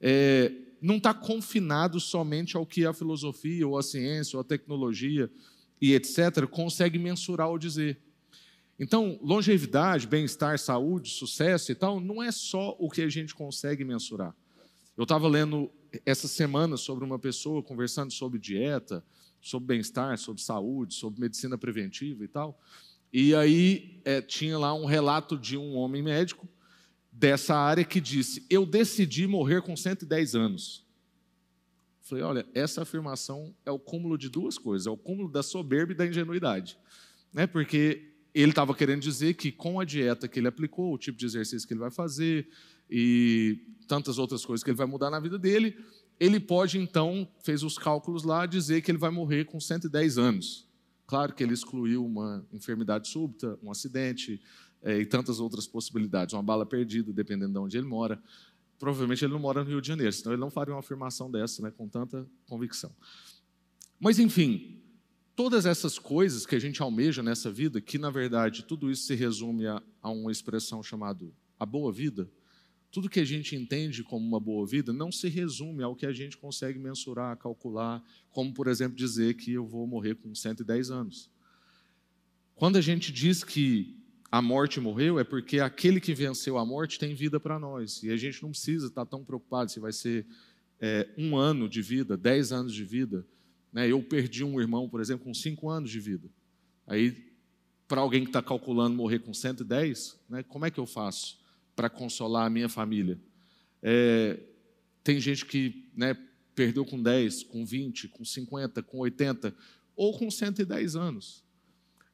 é, 0.00 0.50
não 0.80 0.96
está 0.96 1.12
confinado 1.12 2.00
somente 2.00 2.56
ao 2.56 2.64
que 2.64 2.86
a 2.86 2.94
filosofia, 2.94 3.68
ou 3.68 3.76
a 3.76 3.82
ciência, 3.82 4.38
ou 4.38 4.40
a 4.40 4.44
tecnologia 4.44 5.30
e 5.78 5.92
etc., 5.92 6.46
consegue 6.46 6.98
mensurar 6.98 7.50
ou 7.50 7.58
dizer. 7.58 8.00
Então, 8.78 9.20
longevidade, 9.22 10.06
bem-estar, 10.06 10.58
saúde, 10.58 11.10
sucesso 11.10 11.70
e 11.70 11.74
tal, 11.74 12.00
não 12.00 12.22
é 12.22 12.32
só 12.32 12.74
o 12.78 12.88
que 12.88 13.02
a 13.02 13.08
gente 13.10 13.34
consegue 13.34 13.84
mensurar. 13.84 14.34
Eu 14.96 15.02
estava 15.02 15.28
lendo 15.28 15.70
essa 16.06 16.26
semana 16.26 16.78
sobre 16.78 17.04
uma 17.04 17.18
pessoa 17.18 17.62
conversando 17.62 18.10
sobre 18.10 18.38
dieta, 18.38 19.04
sobre 19.40 19.68
bem-estar, 19.68 20.16
sobre 20.18 20.42
saúde, 20.42 20.94
sobre 20.94 21.20
medicina 21.20 21.56
preventiva 21.56 22.24
e 22.24 22.28
tal. 22.28 22.60
E 23.12 23.34
aí 23.34 24.00
é, 24.04 24.20
tinha 24.20 24.58
lá 24.58 24.72
um 24.74 24.84
relato 24.84 25.36
de 25.36 25.56
um 25.56 25.74
homem 25.74 26.02
médico 26.02 26.48
dessa 27.10 27.56
área 27.56 27.84
que 27.84 28.00
disse: 28.00 28.46
Eu 28.48 28.64
decidi 28.64 29.26
morrer 29.26 29.62
com 29.62 29.76
110 29.76 30.34
anos. 30.34 30.86
Falei: 32.02 32.24
Olha, 32.24 32.46
essa 32.54 32.82
afirmação 32.82 33.54
é 33.64 33.70
o 33.70 33.78
cúmulo 33.78 34.16
de 34.16 34.28
duas 34.28 34.58
coisas: 34.58 34.86
é 34.86 34.90
o 34.90 34.96
cúmulo 34.96 35.28
da 35.28 35.42
soberba 35.42 35.92
e 35.92 35.94
da 35.96 36.06
ingenuidade. 36.06 36.78
Né? 37.32 37.46
Porque 37.46 38.10
ele 38.32 38.50
estava 38.50 38.74
querendo 38.74 39.00
dizer 39.00 39.34
que 39.34 39.50
com 39.50 39.80
a 39.80 39.84
dieta 39.84 40.28
que 40.28 40.38
ele 40.38 40.48
aplicou, 40.48 40.94
o 40.94 40.98
tipo 40.98 41.18
de 41.18 41.26
exercício 41.26 41.66
que 41.66 41.74
ele 41.74 41.80
vai 41.80 41.90
fazer 41.90 42.48
e 42.88 43.58
tantas 43.88 44.18
outras 44.18 44.44
coisas 44.44 44.62
que 44.62 44.70
ele 44.70 44.76
vai 44.76 44.86
mudar 44.86 45.10
na 45.10 45.18
vida 45.18 45.38
dele, 45.38 45.76
ele 46.20 46.38
pode 46.38 46.78
então, 46.78 47.26
fez 47.42 47.62
os 47.62 47.78
cálculos 47.78 48.24
lá, 48.24 48.44
dizer 48.44 48.82
que 48.82 48.90
ele 48.90 48.98
vai 48.98 49.10
morrer 49.10 49.46
com 49.46 49.58
110 49.58 50.18
anos. 50.18 50.68
Claro 51.06 51.34
que 51.34 51.42
ele 51.42 51.54
excluiu 51.54 52.04
uma 52.04 52.46
enfermidade 52.52 53.08
súbita, 53.08 53.58
um 53.62 53.70
acidente 53.70 54.38
é, 54.82 54.98
e 54.98 55.06
tantas 55.06 55.40
outras 55.40 55.66
possibilidades, 55.66 56.34
uma 56.34 56.42
bala 56.42 56.66
perdida, 56.66 57.10
dependendo 57.10 57.54
de 57.54 57.58
onde 57.58 57.78
ele 57.78 57.86
mora. 57.86 58.22
Provavelmente 58.78 59.24
ele 59.24 59.32
não 59.32 59.40
mora 59.40 59.64
no 59.64 59.70
Rio 59.70 59.80
de 59.80 59.88
Janeiro, 59.88 60.12
senão 60.12 60.32
ele 60.32 60.40
não 60.40 60.50
faria 60.50 60.74
uma 60.74 60.80
afirmação 60.80 61.30
dessa 61.30 61.62
né, 61.62 61.70
com 61.70 61.88
tanta 61.88 62.26
convicção. 62.46 62.94
Mas, 63.98 64.18
enfim, 64.18 64.78
todas 65.34 65.64
essas 65.64 65.98
coisas 65.98 66.44
que 66.44 66.54
a 66.54 66.58
gente 66.58 66.82
almeja 66.82 67.22
nessa 67.22 67.50
vida, 67.50 67.80
que 67.80 67.96
na 67.96 68.10
verdade 68.10 68.62
tudo 68.62 68.90
isso 68.90 69.04
se 69.04 69.14
resume 69.14 69.66
a, 69.66 69.82
a 70.02 70.10
uma 70.10 70.30
expressão 70.30 70.82
chamada 70.82 71.26
a 71.58 71.64
boa 71.64 71.90
vida, 71.90 72.30
tudo 72.90 73.08
que 73.08 73.20
a 73.20 73.24
gente 73.24 73.54
entende 73.54 74.02
como 74.02 74.26
uma 74.26 74.40
boa 74.40 74.66
vida 74.66 74.92
não 74.92 75.12
se 75.12 75.28
resume 75.28 75.82
ao 75.82 75.94
que 75.94 76.04
a 76.04 76.12
gente 76.12 76.36
consegue 76.36 76.78
mensurar, 76.78 77.36
calcular, 77.36 78.02
como, 78.30 78.52
por 78.52 78.66
exemplo, 78.66 78.96
dizer 78.96 79.34
que 79.34 79.52
eu 79.52 79.64
vou 79.64 79.86
morrer 79.86 80.16
com 80.16 80.34
110 80.34 80.90
anos. 80.90 81.30
Quando 82.56 82.76
a 82.76 82.80
gente 82.80 83.12
diz 83.12 83.44
que 83.44 83.96
a 84.30 84.42
morte 84.42 84.78
morreu, 84.80 85.18
é 85.18 85.24
porque 85.24 85.60
aquele 85.60 86.00
que 86.00 86.14
venceu 86.14 86.58
a 86.58 86.64
morte 86.64 86.98
tem 86.98 87.14
vida 87.14 87.40
para 87.40 87.58
nós. 87.58 88.02
E 88.02 88.10
a 88.10 88.16
gente 88.16 88.42
não 88.42 88.50
precisa 88.50 88.88
estar 88.88 89.06
tão 89.06 89.24
preocupado 89.24 89.70
se 89.70 89.80
vai 89.80 89.92
ser 89.92 90.26
é, 90.80 91.08
um 91.16 91.36
ano 91.36 91.68
de 91.68 91.82
vida, 91.82 92.16
dez 92.16 92.52
anos 92.52 92.74
de 92.74 92.84
vida. 92.84 93.26
Né? 93.72 93.90
Eu 93.90 94.02
perdi 94.02 94.44
um 94.44 94.60
irmão, 94.60 94.88
por 94.88 95.00
exemplo, 95.00 95.24
com 95.24 95.34
cinco 95.34 95.68
anos 95.68 95.90
de 95.90 95.98
vida. 95.98 96.28
Aí, 96.86 97.32
para 97.88 98.00
alguém 98.00 98.22
que 98.22 98.28
está 98.28 98.42
calculando 98.42 98.94
morrer 98.94 99.20
com 99.20 99.34
110, 99.34 100.20
né, 100.28 100.42
como 100.44 100.64
é 100.64 100.70
que 100.70 100.78
eu 100.78 100.86
faço? 100.86 101.39
Para 101.80 101.88
consolar 101.88 102.46
a 102.46 102.50
minha 102.50 102.68
família. 102.68 103.18
É, 103.82 104.38
tem 105.02 105.18
gente 105.18 105.46
que 105.46 105.88
né, 105.96 106.14
perdeu 106.54 106.84
com 106.84 107.02
10, 107.02 107.44
com 107.44 107.64
20, 107.64 108.08
com 108.08 108.22
50, 108.22 108.82
com 108.82 108.98
80 108.98 109.54
ou 109.96 110.18
com 110.18 110.30
110 110.30 110.94
anos. 110.94 111.42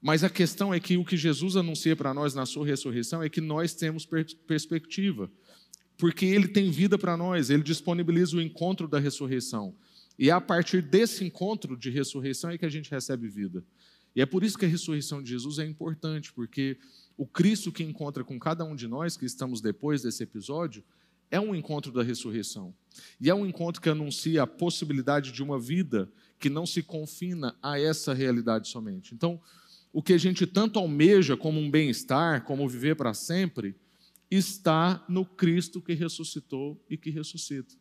Mas 0.00 0.22
a 0.22 0.30
questão 0.30 0.72
é 0.72 0.78
que 0.78 0.96
o 0.96 1.04
que 1.04 1.16
Jesus 1.16 1.56
anuncia 1.56 1.96
para 1.96 2.14
nós 2.14 2.32
na 2.32 2.46
sua 2.46 2.64
ressurreição 2.64 3.24
é 3.24 3.28
que 3.28 3.40
nós 3.40 3.74
temos 3.74 4.06
perspectiva, 4.46 5.28
porque 5.98 6.26
ele 6.26 6.46
tem 6.46 6.70
vida 6.70 6.96
para 6.96 7.16
nós, 7.16 7.50
ele 7.50 7.64
disponibiliza 7.64 8.36
o 8.36 8.40
encontro 8.40 8.86
da 8.86 9.00
ressurreição. 9.00 9.74
E 10.16 10.30
é 10.30 10.32
a 10.32 10.40
partir 10.40 10.80
desse 10.80 11.24
encontro 11.24 11.76
de 11.76 11.90
ressurreição 11.90 12.50
é 12.50 12.58
que 12.58 12.66
a 12.66 12.70
gente 12.70 12.88
recebe 12.88 13.26
vida. 13.26 13.64
E 14.16 14.22
é 14.22 14.26
por 14.26 14.42
isso 14.42 14.56
que 14.56 14.64
a 14.64 14.68
ressurreição 14.68 15.22
de 15.22 15.28
Jesus 15.28 15.58
é 15.58 15.66
importante, 15.66 16.32
porque 16.32 16.78
o 17.18 17.26
Cristo 17.26 17.70
que 17.70 17.84
encontra 17.84 18.24
com 18.24 18.38
cada 18.38 18.64
um 18.64 18.74
de 18.74 18.88
nós 18.88 19.14
que 19.14 19.26
estamos 19.26 19.60
depois 19.60 20.00
desse 20.00 20.22
episódio 20.22 20.82
é 21.30 21.38
um 21.38 21.54
encontro 21.54 21.92
da 21.92 22.02
ressurreição. 22.02 22.74
E 23.20 23.28
é 23.28 23.34
um 23.34 23.44
encontro 23.44 23.82
que 23.82 23.90
anuncia 23.90 24.42
a 24.42 24.46
possibilidade 24.46 25.32
de 25.32 25.42
uma 25.42 25.60
vida 25.60 26.10
que 26.38 26.48
não 26.48 26.64
se 26.64 26.82
confina 26.82 27.54
a 27.62 27.78
essa 27.78 28.14
realidade 28.14 28.68
somente. 28.68 29.14
Então, 29.14 29.38
o 29.92 30.02
que 30.02 30.14
a 30.14 30.18
gente 30.18 30.46
tanto 30.46 30.78
almeja 30.78 31.36
como 31.36 31.60
um 31.60 31.70
bem-estar, 31.70 32.42
como 32.44 32.66
viver 32.66 32.96
para 32.96 33.12
sempre, 33.12 33.76
está 34.30 35.04
no 35.10 35.26
Cristo 35.26 35.80
que 35.80 35.92
ressuscitou 35.92 36.82
e 36.88 36.96
que 36.96 37.10
ressuscita. 37.10 37.74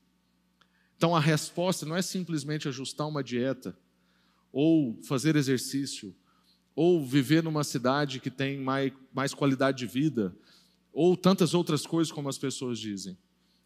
Então, 0.97 1.15
a 1.15 1.19
resposta 1.19 1.85
não 1.85 1.95
é 1.95 2.01
simplesmente 2.01 2.67
ajustar 2.67 3.07
uma 3.07 3.23
dieta, 3.23 3.77
ou 4.51 4.97
fazer 5.03 5.35
exercício, 5.35 6.15
ou 6.75 7.05
viver 7.05 7.41
numa 7.41 7.63
cidade 7.63 8.19
que 8.19 8.29
tem 8.29 8.59
mais, 8.59 8.91
mais 9.13 9.33
qualidade 9.33 9.77
de 9.77 9.87
vida, 9.87 10.35
ou 10.91 11.15
tantas 11.15 11.53
outras 11.53 11.85
coisas 11.85 12.11
como 12.11 12.27
as 12.27 12.37
pessoas 12.37 12.77
dizem. 12.77 13.17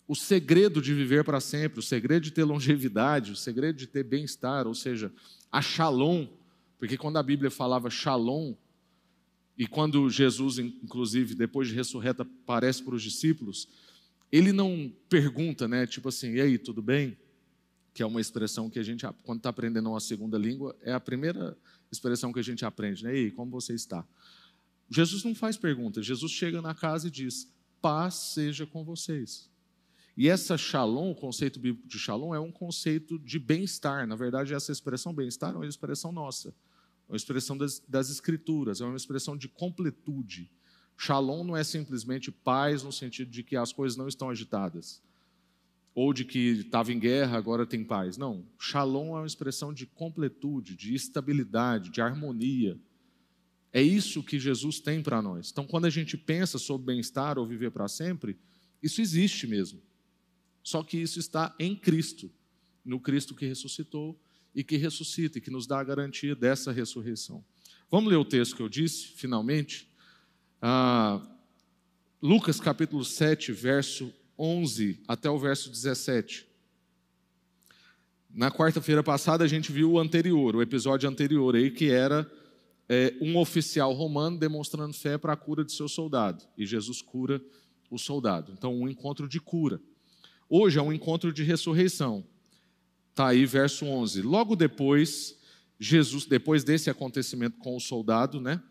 O 0.07 0.15
segredo 0.15 0.81
de 0.81 0.93
viver 0.93 1.23
para 1.23 1.39
sempre, 1.39 1.79
o 1.79 1.83
segredo 1.83 2.23
de 2.23 2.31
ter 2.31 2.43
longevidade, 2.43 3.31
o 3.31 3.35
segredo 3.35 3.77
de 3.77 3.87
ter 3.87 4.03
bem-estar, 4.03 4.67
ou 4.67 4.75
seja, 4.75 5.11
a 5.51 5.61
shalom, 5.61 6.27
porque 6.77 6.97
quando 6.97 7.17
a 7.17 7.23
Bíblia 7.23 7.51
falava 7.51 7.89
shalom, 7.89 8.53
e 9.57 9.67
quando 9.67 10.09
Jesus, 10.09 10.57
inclusive, 10.57 11.35
depois 11.35 11.67
de 11.67 11.75
ressurreta, 11.75 12.23
aparece 12.23 12.81
para 12.81 12.95
os 12.95 13.03
discípulos, 13.03 13.67
ele 14.31 14.53
não 14.53 14.91
pergunta, 15.09 15.67
né, 15.67 15.85
tipo 15.85 16.09
assim, 16.09 16.35
e 16.35 16.41
aí, 16.41 16.57
tudo 16.57 16.81
bem? 16.81 17.17
Que 17.93 18.01
é 18.01 18.05
uma 18.05 18.21
expressão 18.21 18.69
que 18.69 18.79
a 18.79 18.83
gente, 18.83 19.05
quando 19.23 19.39
está 19.39 19.49
aprendendo 19.49 19.89
uma 19.89 19.99
segunda 19.99 20.37
língua, 20.37 20.75
é 20.81 20.93
a 20.93 20.99
primeira 20.99 21.57
expressão 21.91 22.31
que 22.31 22.39
a 22.39 22.43
gente 22.43 22.65
aprende, 22.65 23.03
né? 23.03 23.15
Ei, 23.15 23.31
como 23.31 23.51
você 23.51 23.73
está? 23.73 24.05
Jesus 24.89 25.23
não 25.23 25.35
faz 25.35 25.57
perguntas, 25.57 26.05
Jesus 26.05 26.31
chega 26.31 26.61
na 26.61 26.73
casa 26.73 27.07
e 27.07 27.11
diz: 27.11 27.51
paz 27.81 28.15
seja 28.15 28.65
com 28.65 28.83
vocês. 28.83 29.49
E 30.17 30.27
essa 30.27 30.57
shalom, 30.57 31.11
o 31.11 31.15
conceito 31.15 31.59
bíblico 31.59 31.87
de 31.87 31.97
shalom, 31.97 32.35
é 32.35 32.39
um 32.39 32.51
conceito 32.51 33.17
de 33.19 33.39
bem-estar. 33.39 34.05
Na 34.05 34.15
verdade, 34.15 34.53
essa 34.53 34.71
expressão 34.71 35.13
bem-estar 35.13 35.53
é 35.53 35.55
uma 35.55 35.65
expressão 35.65 36.11
nossa, 36.11 36.49
é 36.49 37.11
uma 37.13 37.15
expressão 37.15 37.57
das, 37.57 37.79
das 37.87 38.09
escrituras, 38.09 38.81
é 38.81 38.85
uma 38.85 38.97
expressão 38.97 39.37
de 39.37 39.47
completude. 39.47 40.51
Shalom 40.97 41.45
não 41.45 41.55
é 41.55 41.63
simplesmente 41.63 42.31
paz 42.31 42.83
no 42.83 42.91
sentido 42.91 43.31
de 43.31 43.43
que 43.43 43.55
as 43.55 43.71
coisas 43.71 43.97
não 43.97 44.09
estão 44.09 44.29
agitadas. 44.29 45.01
Ou 45.93 46.13
de 46.13 46.23
que 46.23 46.39
estava 46.39 46.93
em 46.93 46.99
guerra, 46.99 47.37
agora 47.37 47.65
tem 47.65 47.83
paz. 47.83 48.17
Não. 48.17 48.45
Shalom 48.59 49.15
é 49.15 49.19
uma 49.19 49.27
expressão 49.27 49.73
de 49.73 49.85
completude, 49.85 50.75
de 50.75 50.93
estabilidade, 50.93 51.89
de 51.89 52.01
harmonia. 52.01 52.79
É 53.71 53.81
isso 53.81 54.23
que 54.23 54.39
Jesus 54.39 54.79
tem 54.79 55.01
para 55.01 55.21
nós. 55.21 55.49
Então, 55.51 55.65
quando 55.65 55.85
a 55.85 55.89
gente 55.89 56.17
pensa 56.17 56.57
sobre 56.57 56.87
bem-estar 56.87 57.37
ou 57.37 57.45
viver 57.45 57.71
para 57.71 57.87
sempre, 57.87 58.37
isso 58.81 59.01
existe 59.01 59.45
mesmo. 59.45 59.81
Só 60.63 60.83
que 60.83 60.97
isso 60.97 61.19
está 61.19 61.55
em 61.59 61.75
Cristo, 61.75 62.31
no 62.83 62.99
Cristo 62.99 63.35
que 63.35 63.45
ressuscitou 63.45 64.19
e 64.53 64.63
que 64.63 64.77
ressuscita 64.77 65.37
e 65.37 65.41
que 65.41 65.51
nos 65.51 65.67
dá 65.67 65.79
a 65.79 65.83
garantia 65.83 66.35
dessa 66.35 66.71
ressurreição. 66.71 67.43
Vamos 67.89 68.09
ler 68.09 68.17
o 68.17 68.25
texto 68.25 68.55
que 68.55 68.61
eu 68.61 68.69
disse, 68.69 69.07
finalmente. 69.15 69.89
Ah, 70.61 71.25
Lucas 72.21 72.59
capítulo 72.59 73.03
7, 73.03 73.51
verso 73.51 74.13
11 74.39 75.01
até 75.07 75.29
o 75.29 75.37
verso 75.37 75.69
17. 75.69 76.47
Na 78.33 78.49
quarta-feira 78.49 79.03
passada 79.03 79.43
a 79.43 79.47
gente 79.47 79.71
viu 79.71 79.91
o 79.91 79.99
anterior, 79.99 80.55
o 80.55 80.61
episódio 80.61 81.09
anterior 81.09 81.55
aí, 81.55 81.69
que 81.69 81.91
era 81.91 82.29
é, 82.87 83.13
um 83.21 83.37
oficial 83.37 83.91
romano 83.91 84.37
demonstrando 84.37 84.93
fé 84.93 85.17
para 85.17 85.33
a 85.33 85.37
cura 85.37 85.65
de 85.65 85.73
seu 85.73 85.89
soldado. 85.89 86.43
E 86.57 86.65
Jesus 86.65 87.01
cura 87.01 87.41
o 87.89 87.97
soldado. 87.97 88.51
Então, 88.51 88.73
um 88.73 88.87
encontro 88.87 89.27
de 89.27 89.39
cura. 89.39 89.81
Hoje 90.47 90.79
é 90.79 90.81
um 90.81 90.93
encontro 90.93 91.33
de 91.33 91.43
ressurreição. 91.43 92.25
Está 93.11 93.27
aí, 93.27 93.45
verso 93.45 93.85
11. 93.85 94.21
Logo 94.21 94.55
depois, 94.55 95.37
Jesus, 95.79 96.25
depois 96.25 96.63
desse 96.63 96.89
acontecimento 96.89 97.57
com 97.57 97.75
o 97.75 97.79
soldado, 97.79 98.39
né? 98.39 98.61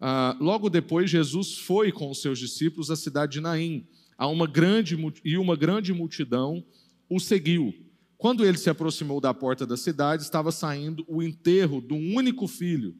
Ah, 0.00 0.36
logo 0.38 0.68
depois, 0.68 1.10
Jesus 1.10 1.58
foi 1.58 1.90
com 1.90 2.10
os 2.10 2.20
seus 2.20 2.38
discípulos 2.38 2.90
à 2.90 2.96
cidade 2.96 3.32
de 3.32 3.40
Naim, 3.40 3.86
a 4.16 4.26
uma 4.26 4.46
grande, 4.46 4.96
e 5.24 5.36
uma 5.36 5.56
grande 5.56 5.92
multidão 5.92 6.64
o 7.08 7.20
seguiu. 7.20 7.74
Quando 8.16 8.44
ele 8.44 8.56
se 8.56 8.70
aproximou 8.70 9.20
da 9.20 9.34
porta 9.34 9.66
da 9.66 9.76
cidade, 9.76 10.22
estava 10.22 10.50
saindo 10.50 11.04
o 11.06 11.22
enterro 11.22 11.82
de 11.82 11.92
um 11.92 12.14
único 12.14 12.48
filho, 12.48 12.96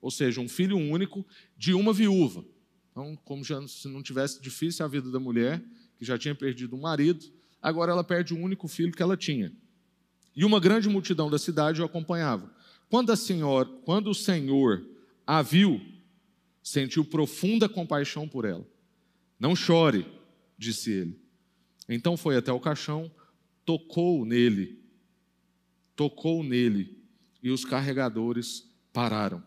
ou 0.00 0.10
seja, 0.10 0.40
um 0.40 0.48
filho 0.48 0.76
único 0.76 1.26
de 1.56 1.74
uma 1.74 1.92
viúva. 1.92 2.44
Então, 2.90 3.18
como 3.24 3.42
já, 3.42 3.66
se 3.66 3.88
não 3.88 4.02
tivesse 4.02 4.40
difícil 4.40 4.84
a 4.84 4.88
vida 4.88 5.10
da 5.10 5.18
mulher, 5.18 5.62
que 5.98 6.04
já 6.04 6.16
tinha 6.18 6.34
perdido 6.34 6.76
um 6.76 6.80
marido, 6.80 7.24
agora 7.60 7.92
ela 7.92 8.04
perde 8.04 8.34
o 8.34 8.38
único 8.38 8.68
filho 8.68 8.92
que 8.92 9.02
ela 9.02 9.16
tinha. 9.16 9.52
E 10.34 10.44
uma 10.44 10.60
grande 10.60 10.88
multidão 10.88 11.30
da 11.30 11.38
cidade 11.38 11.82
o 11.82 11.84
acompanhava. 11.84 12.50
Quando, 12.88 13.10
a 13.10 13.16
senhora, 13.16 13.68
quando 13.84 14.10
o 14.10 14.14
Senhor 14.14 14.86
a 15.26 15.42
viu, 15.42 15.80
sentiu 16.62 17.04
profunda 17.04 17.68
compaixão 17.68 18.28
por 18.28 18.44
ela. 18.44 18.66
Não 19.38 19.56
chore, 19.56 20.06
disse 20.62 20.90
ele. 20.90 21.20
Então 21.88 22.16
foi 22.16 22.36
até 22.36 22.52
o 22.52 22.60
caixão, 22.60 23.10
tocou 23.64 24.24
nele, 24.24 24.80
tocou 25.94 26.42
nele, 26.42 26.98
e 27.42 27.50
os 27.50 27.64
carregadores 27.64 28.68
pararam. 28.92 29.42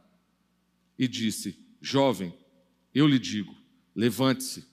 E 0.99 1.07
disse: 1.07 1.57
Jovem, 1.81 2.33
eu 2.93 3.07
lhe 3.07 3.17
digo, 3.17 3.55
levante-se. 3.95 4.65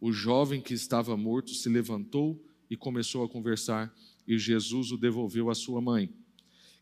O 0.00 0.12
jovem 0.12 0.60
que 0.60 0.74
estava 0.74 1.16
morto 1.16 1.54
se 1.54 1.68
levantou 1.68 2.44
e 2.68 2.76
começou 2.76 3.24
a 3.24 3.28
conversar, 3.28 3.94
e 4.26 4.36
Jesus 4.36 4.90
o 4.90 4.96
devolveu 4.96 5.48
à 5.48 5.54
sua 5.54 5.80
mãe. 5.80 6.12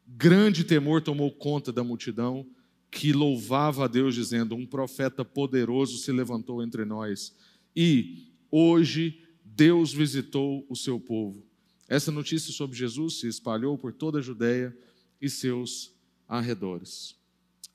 Grande 0.07 0.65
temor 0.65 1.03
tomou 1.03 1.31
conta 1.31 1.71
da 1.73 1.85
multidão 1.85 2.47
que 2.91 3.13
louvava 3.13 3.85
a 3.85 3.89
Deus, 3.89 4.15
dizendo: 4.15 4.55
Um 4.55 4.67
profeta 4.67 5.25
poderoso 5.25 5.99
se 5.99 6.11
levantou 6.11 6.63
entre 6.63 6.85
nós. 6.85 7.37
E 7.77 8.30
hoje 8.51 9.23
Deus 9.45 9.93
visitou 9.93 10.67
o 10.69 10.77
seu 10.77 10.99
povo. 10.99 11.47
Essa 11.89 12.11
notícia 12.11 12.53
sobre 12.53 12.77
Jesus 12.77 13.21
se 13.21 13.27
espalhou 13.27 13.77
por 13.77 13.93
toda 13.93 14.19
a 14.19 14.23
Judéia 14.23 14.77
e 15.21 15.29
seus 15.29 15.93
arredores. 16.29 17.17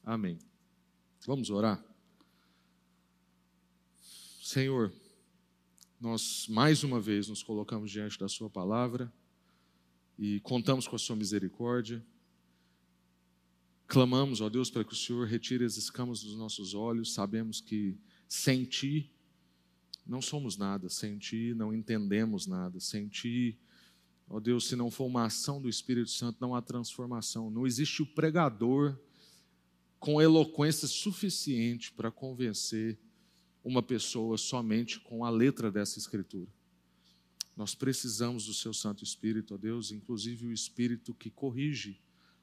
Amém. 0.04 0.40
Vamos 1.26 1.50
orar? 1.50 1.84
Senhor, 4.42 4.94
nós 6.00 6.48
mais 6.48 6.84
uma 6.84 7.00
vez 7.00 7.28
nos 7.28 7.44
colocamos 7.44 7.92
diante 7.92 8.18
da 8.18 8.30
Sua 8.30 8.50
palavra 8.50 9.12
e 10.18 10.40
contamos 10.42 10.88
com 10.88 10.96
a 10.96 11.00
Sua 11.00 11.16
misericórdia. 11.16 12.06
Clamamos, 13.88 14.42
ó 14.42 14.50
Deus, 14.50 14.70
para 14.70 14.84
que 14.84 14.94
o 14.94 14.96
Senhor 14.96 15.28
retire 15.28 15.66
as 15.66 15.78
escamas 15.78 16.24
dos 16.24 16.36
nossos 16.36 16.74
olhos. 16.74 17.14
Sabemos 17.14 17.60
que 17.60 17.98
sem 18.28 18.64
Ti 18.64 19.12
não 20.06 20.22
somos 20.22 20.58
nada, 20.58 20.88
sem 20.90 21.18
Ti 21.18 21.54
não 21.56 21.74
entendemos 21.74 22.46
nada, 22.46 22.80
sem 22.80 23.08
Ti, 23.08 23.58
ó 24.30 24.40
Deus, 24.40 24.68
se 24.68 24.76
não 24.76 24.92
for 24.92 25.06
uma 25.06 25.26
ação 25.26 25.62
do 25.62 25.68
Espírito 25.68 26.12
Santo, 26.12 26.38
não 26.40 26.54
há 26.54 26.62
transformação. 26.62 27.50
Não 27.50 27.66
existe 27.66 28.02
o 28.02 28.06
pregador 28.06 28.98
com 30.00 30.22
eloquência 30.22 30.88
suficiente 30.88 31.92
para 31.92 32.12
convencer 32.12 33.00
uma 33.64 33.82
pessoa 33.82 34.38
somente 34.38 35.00
com 35.00 35.26
a 35.26 35.30
letra 35.30 35.72
dessa 35.72 35.98
Escritura. 35.98 36.48
Nós 37.58 37.74
precisamos 37.74 38.46
do 38.46 38.54
Seu 38.54 38.74
Santo 38.74 39.04
Espírito, 39.04 39.56
ó 39.56 39.58
Deus, 39.58 39.92
inclusive 39.92 40.46
o 40.46 40.52
Espírito 40.52 41.16
que 41.16 41.32
corrige 41.32 42.00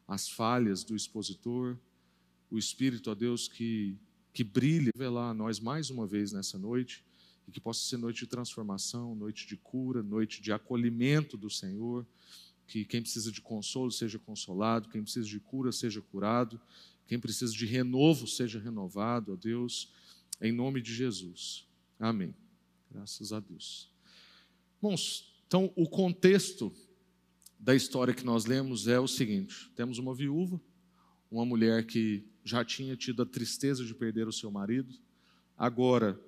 as 0.09 0.29
falhas 0.29 0.83
do 0.83 0.97
expositor, 0.97 1.79
o 2.51 2.59
Espírito, 2.59 3.11
ó 3.11 3.15
Deus, 3.15 3.47
que, 3.47 3.97
que 4.33 4.43
brilhe, 4.43 4.91
revelar 4.97 5.31
a 5.31 5.35
nós 5.35 5.61
mais 5.61 5.91
uma 5.91 6.07
vez 6.07 6.33
nessa 6.33 6.59
noite, 6.59 7.05
que 7.53 7.61
possa 7.61 7.81
ser 7.81 7.97
noite 7.97 8.21
de 8.21 8.27
transformação, 8.27 9.15
noite 9.15 9.47
de 9.47 9.57
cura, 9.57 10.03
noite 10.03 10.41
de 10.41 10.53
acolhimento 10.53 11.37
do 11.37 11.51
Senhor, 11.51 12.07
que 12.67 12.85
quem 12.85 13.03
precisa 13.03 13.31
de 13.31 13.41
consolo 13.41 13.91
seja 13.91 14.19
consolado, 14.19 14.89
quem 14.89 15.03
precisa 15.03 15.29
de 15.29 15.39
cura 15.39 15.71
seja 15.71 16.01
curado, 16.01 16.61
quem 17.07 17.19
precisa 17.21 17.53
de 17.53 17.67
renovo 17.67 18.27
seja 18.27 18.59
renovado, 18.59 19.35
ó 19.35 19.37
Deus, 19.37 19.93
em 20.41 20.51
nome 20.51 20.81
de 20.81 20.95
Jesus. 20.95 21.67
Amém. 21.99 22.35
Graças 22.91 23.33
a 23.33 23.41
Deus. 23.41 23.91
Bons, 24.81 25.33
então 25.47 25.73
o 25.77 25.89
contexto 25.89 26.73
da 27.59 27.75
história 27.75 28.15
que 28.15 28.25
nós 28.25 28.45
lemos 28.45 28.89
é 28.89 28.99
o 28.99 29.07
seguinte: 29.07 29.71
temos 29.77 29.99
uma 29.99 30.15
viúva, 30.15 30.61
uma 31.31 31.45
mulher 31.45 31.87
que 31.87 32.27
já 32.45 32.65
tinha 32.65 32.97
tido 32.97 33.23
a 33.23 33.27
tristeza 33.27 33.85
de 33.85 33.95
perder 33.95 34.27
o 34.27 34.33
seu 34.33 34.51
marido, 34.51 34.95
agora 35.57 36.21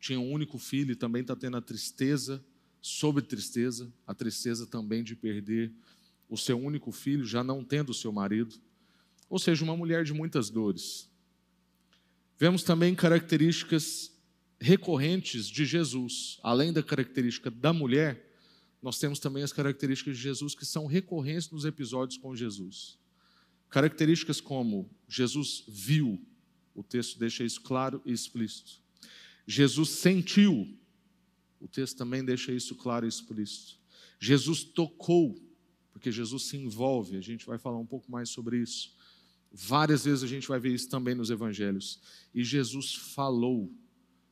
tinha 0.00 0.18
um 0.18 0.32
único 0.32 0.58
filho 0.58 0.92
e 0.92 0.96
também 0.96 1.22
está 1.22 1.36
tendo 1.36 1.56
a 1.56 1.60
tristeza 1.60 2.44
sobre 2.80 3.22
tristeza, 3.22 3.92
a 4.06 4.14
tristeza 4.14 4.66
também 4.66 5.04
de 5.04 5.14
perder 5.14 5.72
o 6.28 6.36
seu 6.36 6.58
único 6.58 6.90
filho, 6.90 7.24
já 7.24 7.44
não 7.44 7.62
tendo 7.62 7.90
o 7.90 7.94
seu 7.94 8.10
marido, 8.10 8.56
ou 9.28 9.38
seja, 9.38 9.62
uma 9.62 9.76
mulher 9.76 10.04
de 10.04 10.14
muitas 10.14 10.48
dores. 10.48 11.08
Vemos 12.38 12.62
também 12.62 12.94
características 12.94 14.12
recorrentes 14.58 15.46
de 15.46 15.64
Jesus, 15.64 16.38
além 16.42 16.72
da 16.72 16.82
característica 16.82 17.50
da 17.50 17.72
mulher, 17.72 18.30
nós 18.82 18.98
temos 18.98 19.18
também 19.18 19.42
as 19.42 19.52
características 19.52 20.16
de 20.16 20.22
Jesus 20.22 20.54
que 20.54 20.64
são 20.64 20.86
recorrentes 20.86 21.50
nos 21.50 21.64
episódios 21.64 22.18
com 22.18 22.34
Jesus. 22.34 22.98
Características 23.68 24.40
como 24.40 24.90
Jesus 25.06 25.64
viu, 25.68 26.20
o 26.74 26.82
texto 26.82 27.18
deixa 27.18 27.44
isso 27.44 27.60
claro 27.60 28.00
e 28.06 28.12
explícito. 28.12 28.80
Jesus 29.50 29.88
sentiu, 29.90 30.72
o 31.60 31.66
texto 31.66 31.96
também 31.96 32.24
deixa 32.24 32.52
isso 32.52 32.76
claro 32.76 33.04
e 33.04 33.08
explícito. 33.08 33.80
Jesus 34.20 34.62
tocou, 34.62 35.36
porque 35.92 36.12
Jesus 36.12 36.44
se 36.44 36.56
envolve, 36.56 37.16
a 37.16 37.20
gente 37.20 37.44
vai 37.44 37.58
falar 37.58 37.78
um 37.78 37.86
pouco 37.86 38.08
mais 38.12 38.28
sobre 38.28 38.58
isso. 38.58 38.94
Várias 39.52 40.04
vezes 40.04 40.22
a 40.22 40.28
gente 40.28 40.46
vai 40.46 40.60
ver 40.60 40.72
isso 40.72 40.88
também 40.88 41.16
nos 41.16 41.30
evangelhos. 41.30 42.00
E 42.32 42.44
Jesus 42.44 42.94
falou, 42.94 43.68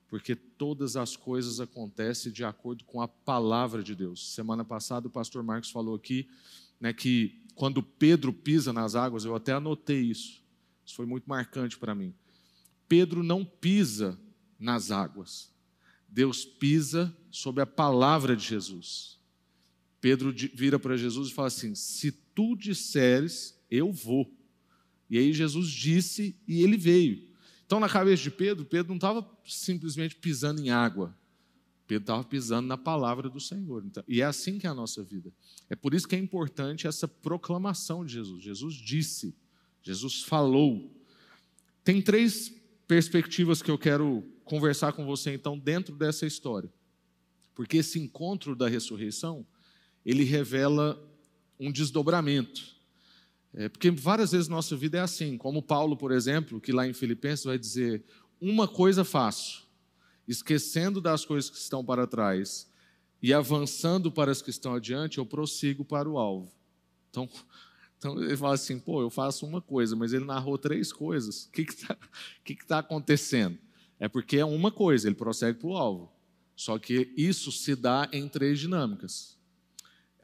porque 0.07 0.37
todas 0.37 0.97
as 0.97 1.17
coisas 1.17 1.59
acontecem 1.59 2.31
de 2.31 2.45
acordo 2.45 2.85
com 2.85 3.03
a 3.03 3.09
palavra 3.09 3.83
de 3.83 3.97
Deus. 3.97 4.33
Semana 4.33 4.65
passada 4.65 5.09
o 5.09 5.11
pastor 5.11 5.43
Marcos 5.43 5.71
falou 5.73 5.97
aqui 5.97 6.29
né, 6.81 6.93
que 6.93 7.43
quando 7.57 7.83
Pedro 7.83 8.33
pisa 8.33 8.73
nas 8.73 8.95
águas, 8.95 9.25
eu 9.25 9.35
até 9.35 9.53
anotei 9.53 10.03
isso, 10.03 10.41
isso 10.87 10.95
foi 10.95 11.07
muito 11.07 11.29
marcante 11.29 11.77
para 11.77 11.93
mim. 11.93 12.15
Pedro 12.89 13.25
não 13.25 13.45
pisa 13.45 14.17
nas 14.59 14.91
águas, 14.91 15.53
Deus 16.09 16.45
pisa 16.45 17.15
sobre 17.31 17.63
a 17.63 17.67
palavra 17.67 18.35
de 18.35 18.45
Jesus. 18.45 19.19
Pedro 20.01 20.33
vira 20.55 20.79
para 20.79 20.97
Jesus 20.97 21.29
e 21.29 21.35
fala 21.35 21.49
assim: 21.49 21.75
Se 21.75 22.11
tu 22.13 22.57
disseres, 22.57 23.59
eu 23.71 23.93
vou. 23.93 24.33
E 25.11 25.19
aí 25.19 25.33
Jesus 25.33 25.69
disse 25.69 26.37
e 26.47 26.63
ele 26.63 26.77
veio. 26.77 27.29
Então, 27.67 27.81
na 27.81 27.89
cabeça 27.89 28.23
de 28.23 28.31
Pedro, 28.31 28.65
Pedro 28.65 28.89
não 28.89 28.97
estava 28.97 29.29
simplesmente 29.45 30.17
pisando 30.17 30.61
em 30.61 30.71
água. 30.71 31.15
Pedro 31.87 32.03
estava 32.03 32.25
pisando 32.25 32.67
na 32.67 32.79
palavra 32.79 33.29
do 33.29 33.41
Senhor. 33.41 33.85
Então, 33.85 34.05
e 34.07 34.21
é 34.21 34.25
assim 34.25 34.59
que 34.59 34.67
é 34.67 34.71
a 34.71 34.75
nossa 34.75 35.03
vida. 35.03 35.33
É 35.69 35.77
por 35.77 35.95
isso 35.95 36.07
que 36.07 36.15
é 36.15 36.19
importante 36.19 36.87
essa 36.87 37.09
proclamação 37.09 38.05
de 38.05 38.13
Jesus. 38.13 38.43
Jesus 38.43 38.75
disse, 38.75 39.35
Jesus 39.83 40.23
falou. 40.23 40.95
Tem 41.83 42.01
três 42.01 42.55
perspectivas 42.87 43.63
que 43.63 43.71
eu 43.71 43.79
quero 43.79 44.25
conversar 44.49 44.93
com 44.93 45.05
você, 45.05 45.35
então, 45.35 45.59
dentro 45.59 45.95
dessa 45.95 46.27
história. 46.27 46.73
Porque 47.55 47.77
esse 47.79 47.99
encontro 47.99 48.57
da 48.57 48.69
ressurreição 48.69 49.47
ele 50.05 50.25
revela 50.25 50.99
um 51.61 51.71
desdobramento. 51.71 52.77
É, 53.53 53.69
porque 53.69 53.91
várias 53.91 54.33
vezes 54.33 54.49
nossa 54.49 54.77
vida 54.77 54.99
é 54.99 55.01
assim, 55.01 55.37
como 55.37 55.63
Paulo, 55.63 55.97
por 55.97 56.13
exemplo, 56.13 56.61
que 56.61 56.73
lá 56.73 56.87
em 56.87 56.93
Filipenses 56.93 57.45
vai 57.45 57.59
dizer: 57.59 58.05
Uma 58.41 58.69
coisa 58.69 59.05
faço, 59.05 59.69
esquecendo 60.27 61.01
das 61.01 61.25
coisas 61.25 61.51
que 61.51 61.57
estão 61.57 61.85
para 61.85 62.07
trás 62.07 62.71
e 63.23 63.35
avançando 63.35 64.13
para 64.13 64.31
as 64.31 64.41
que 64.41 64.51
estão 64.51 64.75
adiante, 64.75 65.19
eu 65.19 65.27
prossigo 65.27 65.85
para 65.85 66.09
o 66.09 66.19
alvo. 66.19 66.53
Então, 67.11 67.29
então 67.99 68.23
ele 68.23 68.37
fala 68.37 68.55
assim: 68.55 68.79
pô, 68.79 69.03
eu 69.03 69.11
faço 69.11 69.45
uma 69.45 69.61
coisa, 69.61 69.97
mas 69.97 70.13
ele 70.13 70.25
narrou 70.25 70.57
três 70.57 70.93
coisas. 70.93 71.47
O 71.47 71.51
que 71.51 71.63
está 71.63 71.97
que 72.45 72.55
que 72.55 72.67
tá 72.67 72.79
acontecendo? 72.79 73.59
É 73.99 74.09
porque 74.09 74.37
é 74.39 74.45
uma 74.45 74.71
coisa, 74.71 75.09
ele 75.09 75.17
prossegue 75.17 75.59
para 75.59 75.69
o 75.69 75.77
alvo. 75.77 76.13
Só 76.55 76.79
que 76.79 77.13
isso 77.17 77.53
se 77.53 77.77
dá 77.77 78.09
em 78.13 78.29
três 78.29 78.59
dinâmicas. 78.59 79.39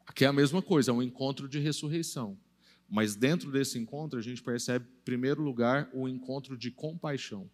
Aqui 0.07 0.25
é 0.25 0.29
a 0.29 0.33
mesma 0.33 0.61
coisa, 0.61 0.91
é 0.91 0.95
um 0.95 1.03
encontro 1.03 1.49
de 1.49 1.59
ressurreição. 1.59 2.39
Mas 2.89 3.17
dentro 3.17 3.51
desse 3.51 3.79
encontro, 3.79 4.19
a 4.19 4.23
gente 4.23 4.43
percebe, 4.43 4.85
em 4.85 5.05
primeiro 5.05 5.43
lugar, 5.43 5.89
o 5.93 6.09
encontro 6.09 6.57
de 6.57 6.71
compaixão. 6.71 7.51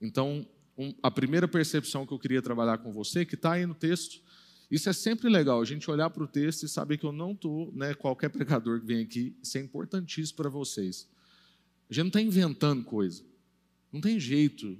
Então, 0.00 0.46
um, 0.76 0.94
a 1.02 1.10
primeira 1.10 1.48
percepção 1.48 2.06
que 2.06 2.12
eu 2.12 2.18
queria 2.18 2.42
trabalhar 2.42 2.78
com 2.78 2.92
você, 2.92 3.24
que 3.24 3.34
está 3.34 3.52
aí 3.52 3.66
no 3.66 3.74
texto, 3.74 4.22
isso 4.70 4.88
é 4.88 4.92
sempre 4.92 5.28
legal, 5.28 5.60
a 5.60 5.64
gente 5.64 5.90
olhar 5.90 6.10
para 6.10 6.22
o 6.22 6.28
texto 6.28 6.64
e 6.64 6.68
saber 6.68 6.98
que 6.98 7.06
eu 7.06 7.12
não 7.12 7.32
estou, 7.32 7.72
né, 7.72 7.94
qualquer 7.94 8.28
pregador 8.28 8.80
que 8.80 8.86
vem 8.86 9.02
aqui, 9.02 9.34
isso 9.42 9.56
é 9.56 9.60
importantíssimo 9.60 10.36
para 10.36 10.50
vocês. 10.50 11.08
A 11.88 11.94
gente 11.94 12.04
não 12.04 12.08
está 12.08 12.20
inventando 12.20 12.84
coisa, 12.84 13.24
não 13.90 14.00
tem 14.00 14.20
jeito 14.20 14.78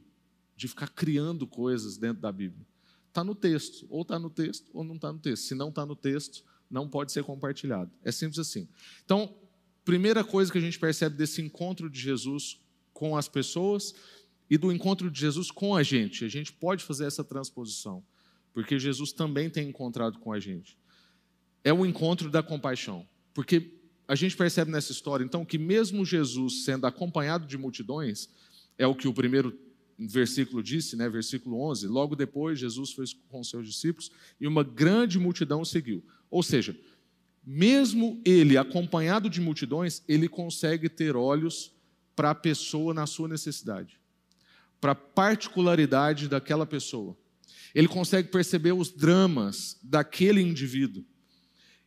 de 0.59 0.67
ficar 0.67 0.89
criando 0.89 1.47
coisas 1.47 1.97
dentro 1.97 2.21
da 2.21 2.33
Bíblia. 2.33 2.67
Está 3.07 3.23
no 3.23 3.33
texto, 3.33 3.87
ou 3.89 4.03
está 4.03 4.19
no 4.19 4.29
texto, 4.29 4.69
ou 4.75 4.83
não 4.83 4.97
está 4.97 5.13
no 5.13 5.21
texto. 5.21 5.45
Se 5.45 5.55
não 5.55 5.69
está 5.69 5.87
no 5.87 5.95
texto, 5.95 6.45
não 6.69 6.89
pode 6.89 7.13
ser 7.13 7.23
compartilhado. 7.23 7.93
É 8.03 8.11
simples 8.11 8.41
assim. 8.41 8.69
Então, 9.05 9.33
primeira 9.85 10.25
coisa 10.25 10.51
que 10.51 10.59
a 10.59 10.61
gente 10.61 10.77
percebe 10.77 11.17
desse 11.17 11.41
encontro 11.41 11.89
de 11.89 12.01
Jesus 12.01 12.61
com 12.93 13.17
as 13.17 13.29
pessoas 13.29 13.95
e 14.51 14.59
do 14.59 14.73
encontro 14.73 15.09
de 15.09 15.21
Jesus 15.21 15.49
com 15.49 15.77
a 15.77 15.85
gente. 15.85 16.25
A 16.25 16.29
gente 16.29 16.53
pode 16.53 16.83
fazer 16.83 17.05
essa 17.07 17.23
transposição, 17.23 18.03
porque 18.53 18.81
Jesus 18.81 19.13
também 19.13 19.49
tem 19.49 19.69
encontrado 19.69 20.19
com 20.19 20.33
a 20.33 20.41
gente. 20.41 20.77
É 21.63 21.73
o 21.73 21.87
encontro 21.87 22.29
da 22.29 22.43
compaixão, 22.43 23.09
porque 23.33 23.79
a 24.09 24.17
gente 24.17 24.37
percebe 24.37 24.73
nessa 24.73 24.91
história, 24.91 25.23
então, 25.23 25.45
que 25.45 25.57
mesmo 25.57 26.05
Jesus 26.05 26.65
sendo 26.65 26.85
acompanhado 26.85 27.47
de 27.47 27.57
multidões, 27.57 28.29
é 28.77 28.89
o 28.89 28.95
que 28.97 29.07
o 29.07 29.15
primeiro 29.15 29.57
versículo 30.07 30.63
disse, 30.63 30.95
né, 30.95 31.09
versículo 31.09 31.61
11, 31.61 31.87
logo 31.89 32.15
depois 32.15 32.59
Jesus 32.59 32.93
foi 32.93 33.05
com 33.29 33.43
seus 33.43 33.67
discípulos 33.67 34.11
e 34.41 34.47
uma 34.47 34.63
grande 34.63 35.19
multidão 35.19 35.65
seguiu. 35.65 36.05
Ou 36.31 36.43
seja, 36.43 36.79
mesmo 37.45 38.21
ele 38.25 38.57
acompanhado 38.57 39.29
de 39.29 39.41
multidões, 39.41 40.03
ele 40.07 40.29
consegue 40.29 40.89
ter 40.89 41.17
olhos 41.17 41.73
para 42.15 42.31
a 42.31 42.35
pessoa 42.35 42.93
na 42.93 43.07
sua 43.07 43.27
necessidade, 43.27 43.99
para 44.81 44.93
a 44.93 44.95
particularidade 44.95 46.29
daquela 46.29 46.67
pessoa. 46.67 47.17
Ele 47.75 47.89
consegue 47.89 48.29
perceber 48.29 48.73
os 48.73 48.91
dramas 48.91 49.79
daquele 49.83 50.41
indivíduo. 50.41 51.05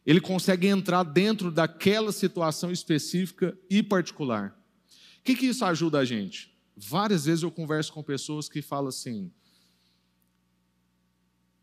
Ele 0.05 0.19
consegue 0.19 0.67
entrar 0.67 1.03
dentro 1.03 1.51
daquela 1.51 2.11
situação 2.11 2.71
específica 2.71 3.57
e 3.69 3.83
particular. 3.83 4.57
O 5.19 5.23
que, 5.23 5.35
que 5.35 5.45
isso 5.45 5.63
ajuda 5.63 5.99
a 5.99 6.05
gente? 6.05 6.51
Várias 6.75 7.25
vezes 7.25 7.43
eu 7.43 7.51
converso 7.51 7.93
com 7.93 8.01
pessoas 8.01 8.47
que 8.47 8.61
falam 8.61 8.89
assim, 8.89 9.31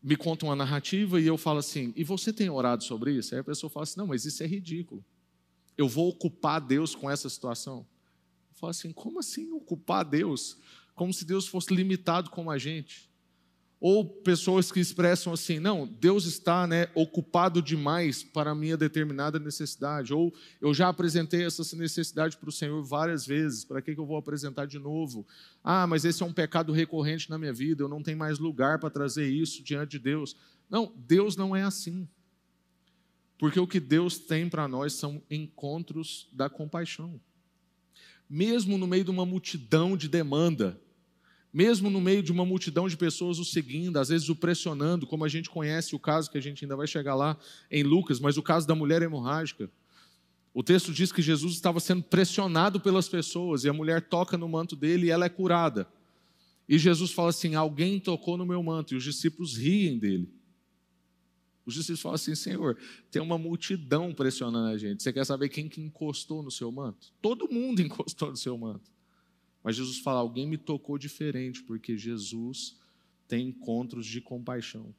me 0.01 0.15
contam 0.15 0.49
uma 0.49 0.55
narrativa 0.55 1.19
e 1.19 1.27
eu 1.27 1.37
falo 1.37 1.59
assim, 1.59 1.91
e 1.95 2.03
você 2.03 2.31
tem 2.31 2.49
orado 2.49 2.83
sobre 2.83 3.13
isso? 3.13 3.33
Aí 3.33 3.41
a 3.41 3.43
pessoa 3.43 3.69
fala 3.69 3.83
assim, 3.83 3.97
não, 3.97 4.07
mas 4.07 4.25
isso 4.25 4.41
é 4.41 4.47
ridículo. 4.47 5.03
Eu 5.77 5.87
vou 5.87 6.09
ocupar 6.09 6.61
Deus 6.61 6.95
com 6.95 7.09
essa 7.09 7.29
situação. 7.29 7.85
Eu 8.49 8.55
falo 8.55 8.71
assim, 8.71 8.91
como 8.91 9.19
assim 9.19 9.51
ocupar 9.51 10.05
Deus? 10.05 10.57
Como 10.95 11.13
se 11.13 11.25
Deus 11.25 11.47
fosse 11.47 11.73
limitado 11.73 12.29
como 12.29 12.51
a 12.51 12.57
gente. 12.57 13.08
Ou 13.81 14.05
pessoas 14.05 14.71
que 14.73 14.79
expressam 14.79 15.31
assim, 15.31 15.57
não, 15.57 15.87
Deus 15.87 16.25
está 16.25 16.67
né, 16.67 16.89
ocupado 16.93 17.61
demais 17.61 18.21
para 18.21 18.51
a 18.51 18.55
minha 18.55 18.75
determinada 18.75 19.39
necessidade. 19.39 20.13
Ou 20.13 20.33
eu 20.59 20.73
já 20.73 20.89
apresentei 20.89 21.45
essa 21.45 21.63
necessidade 21.77 22.35
para 22.35 22.49
o 22.49 22.51
Senhor 22.51 22.83
várias 22.83 23.25
vezes, 23.25 23.63
para 23.63 23.81
que, 23.81 23.95
que 23.95 23.99
eu 23.99 24.05
vou 24.05 24.17
apresentar 24.17 24.65
de 24.65 24.77
novo? 24.77 25.25
Ah, 25.63 25.87
mas 25.87 26.03
esse 26.03 26.21
é 26.21 26.25
um 26.25 26.33
pecado 26.33 26.73
recorrente 26.73 27.29
na 27.29 27.37
minha 27.37 27.53
vida, 27.53 27.81
eu 27.81 27.87
não 27.87 28.03
tenho 28.03 28.17
mais 28.17 28.37
lugar 28.37 28.79
para 28.79 28.89
trazer 28.89 29.29
isso 29.29 29.63
diante 29.63 29.91
de 29.91 29.99
Deus. 29.99 30.35
Não, 30.69 30.93
Deus 30.97 31.37
não 31.37 31.55
é 31.55 31.63
assim. 31.63 32.05
Porque 33.37 33.59
o 33.61 33.65
que 33.65 33.79
Deus 33.79 34.19
tem 34.19 34.49
para 34.49 34.67
nós 34.67 34.91
são 34.91 35.21
encontros 35.31 36.27
da 36.33 36.49
compaixão. 36.49 37.19
Mesmo 38.29 38.77
no 38.77 38.85
meio 38.85 39.05
de 39.05 39.09
uma 39.09 39.25
multidão 39.25 39.95
de 39.95 40.09
demanda, 40.09 40.79
mesmo 41.51 41.89
no 41.89 41.99
meio 41.99 42.21
de 42.21 42.31
uma 42.31 42.45
multidão 42.45 42.87
de 42.87 42.95
pessoas 42.95 43.39
o 43.39 43.45
seguindo, 43.45 43.97
às 43.97 44.09
vezes 44.09 44.29
o 44.29 44.35
pressionando, 44.35 45.07
como 45.07 45.25
a 45.25 45.27
gente 45.27 45.49
conhece 45.49 45.95
o 45.95 45.99
caso 45.99 46.29
que 46.29 46.37
a 46.37 46.41
gente 46.41 46.63
ainda 46.63 46.75
vai 46.75 46.87
chegar 46.87 47.15
lá 47.15 47.37
em 47.71 47.83
Lucas, 47.83 48.19
mas 48.19 48.37
o 48.37 48.43
caso 48.43 48.67
da 48.67 48.75
mulher 48.75 49.01
hemorrágica. 49.01 49.69
O 50.53 50.63
texto 50.63 50.93
diz 50.93 51.11
que 51.11 51.21
Jesus 51.21 51.53
estava 51.53 51.79
sendo 51.79 52.03
pressionado 52.03 52.79
pelas 52.79 53.07
pessoas 53.07 53.63
e 53.63 53.69
a 53.69 53.73
mulher 53.73 54.01
toca 54.01 54.37
no 54.37 54.47
manto 54.49 54.75
dele 54.75 55.07
e 55.07 55.09
ela 55.09 55.25
é 55.25 55.29
curada. 55.29 55.87
E 56.67 56.77
Jesus 56.77 57.11
fala 57.11 57.29
assim: 57.29 57.55
Alguém 57.55 57.99
tocou 57.99 58.37
no 58.37 58.45
meu 58.45 58.61
manto, 58.61 58.93
e 58.93 58.97
os 58.97 59.03
discípulos 59.03 59.57
riem 59.57 59.97
dele. 59.97 60.31
Os 61.65 61.73
discípulos 61.73 62.01
falam 62.01 62.15
assim: 62.15 62.35
Senhor, 62.35 62.77
tem 63.09 63.21
uma 63.21 63.37
multidão 63.37 64.13
pressionando 64.13 64.67
a 64.67 64.77
gente. 64.77 65.01
Você 65.01 65.11
quer 65.11 65.25
saber 65.25 65.49
quem 65.49 65.67
que 65.67 65.81
encostou 65.81 66.43
no 66.43 66.51
seu 66.51 66.71
manto? 66.71 67.11
Todo 67.21 67.51
mundo 67.51 67.81
encostou 67.81 68.29
no 68.29 68.37
seu 68.37 68.57
manto. 68.57 68.91
Mas 69.63 69.75
Jesus 69.75 69.99
fala: 69.99 70.19
alguém 70.19 70.47
me 70.47 70.57
tocou 70.57 70.97
diferente, 70.97 71.63
porque 71.63 71.97
Jesus 71.97 72.77
tem 73.27 73.49
encontros 73.49 74.05
de 74.05 74.21
compaixão. 74.21 74.93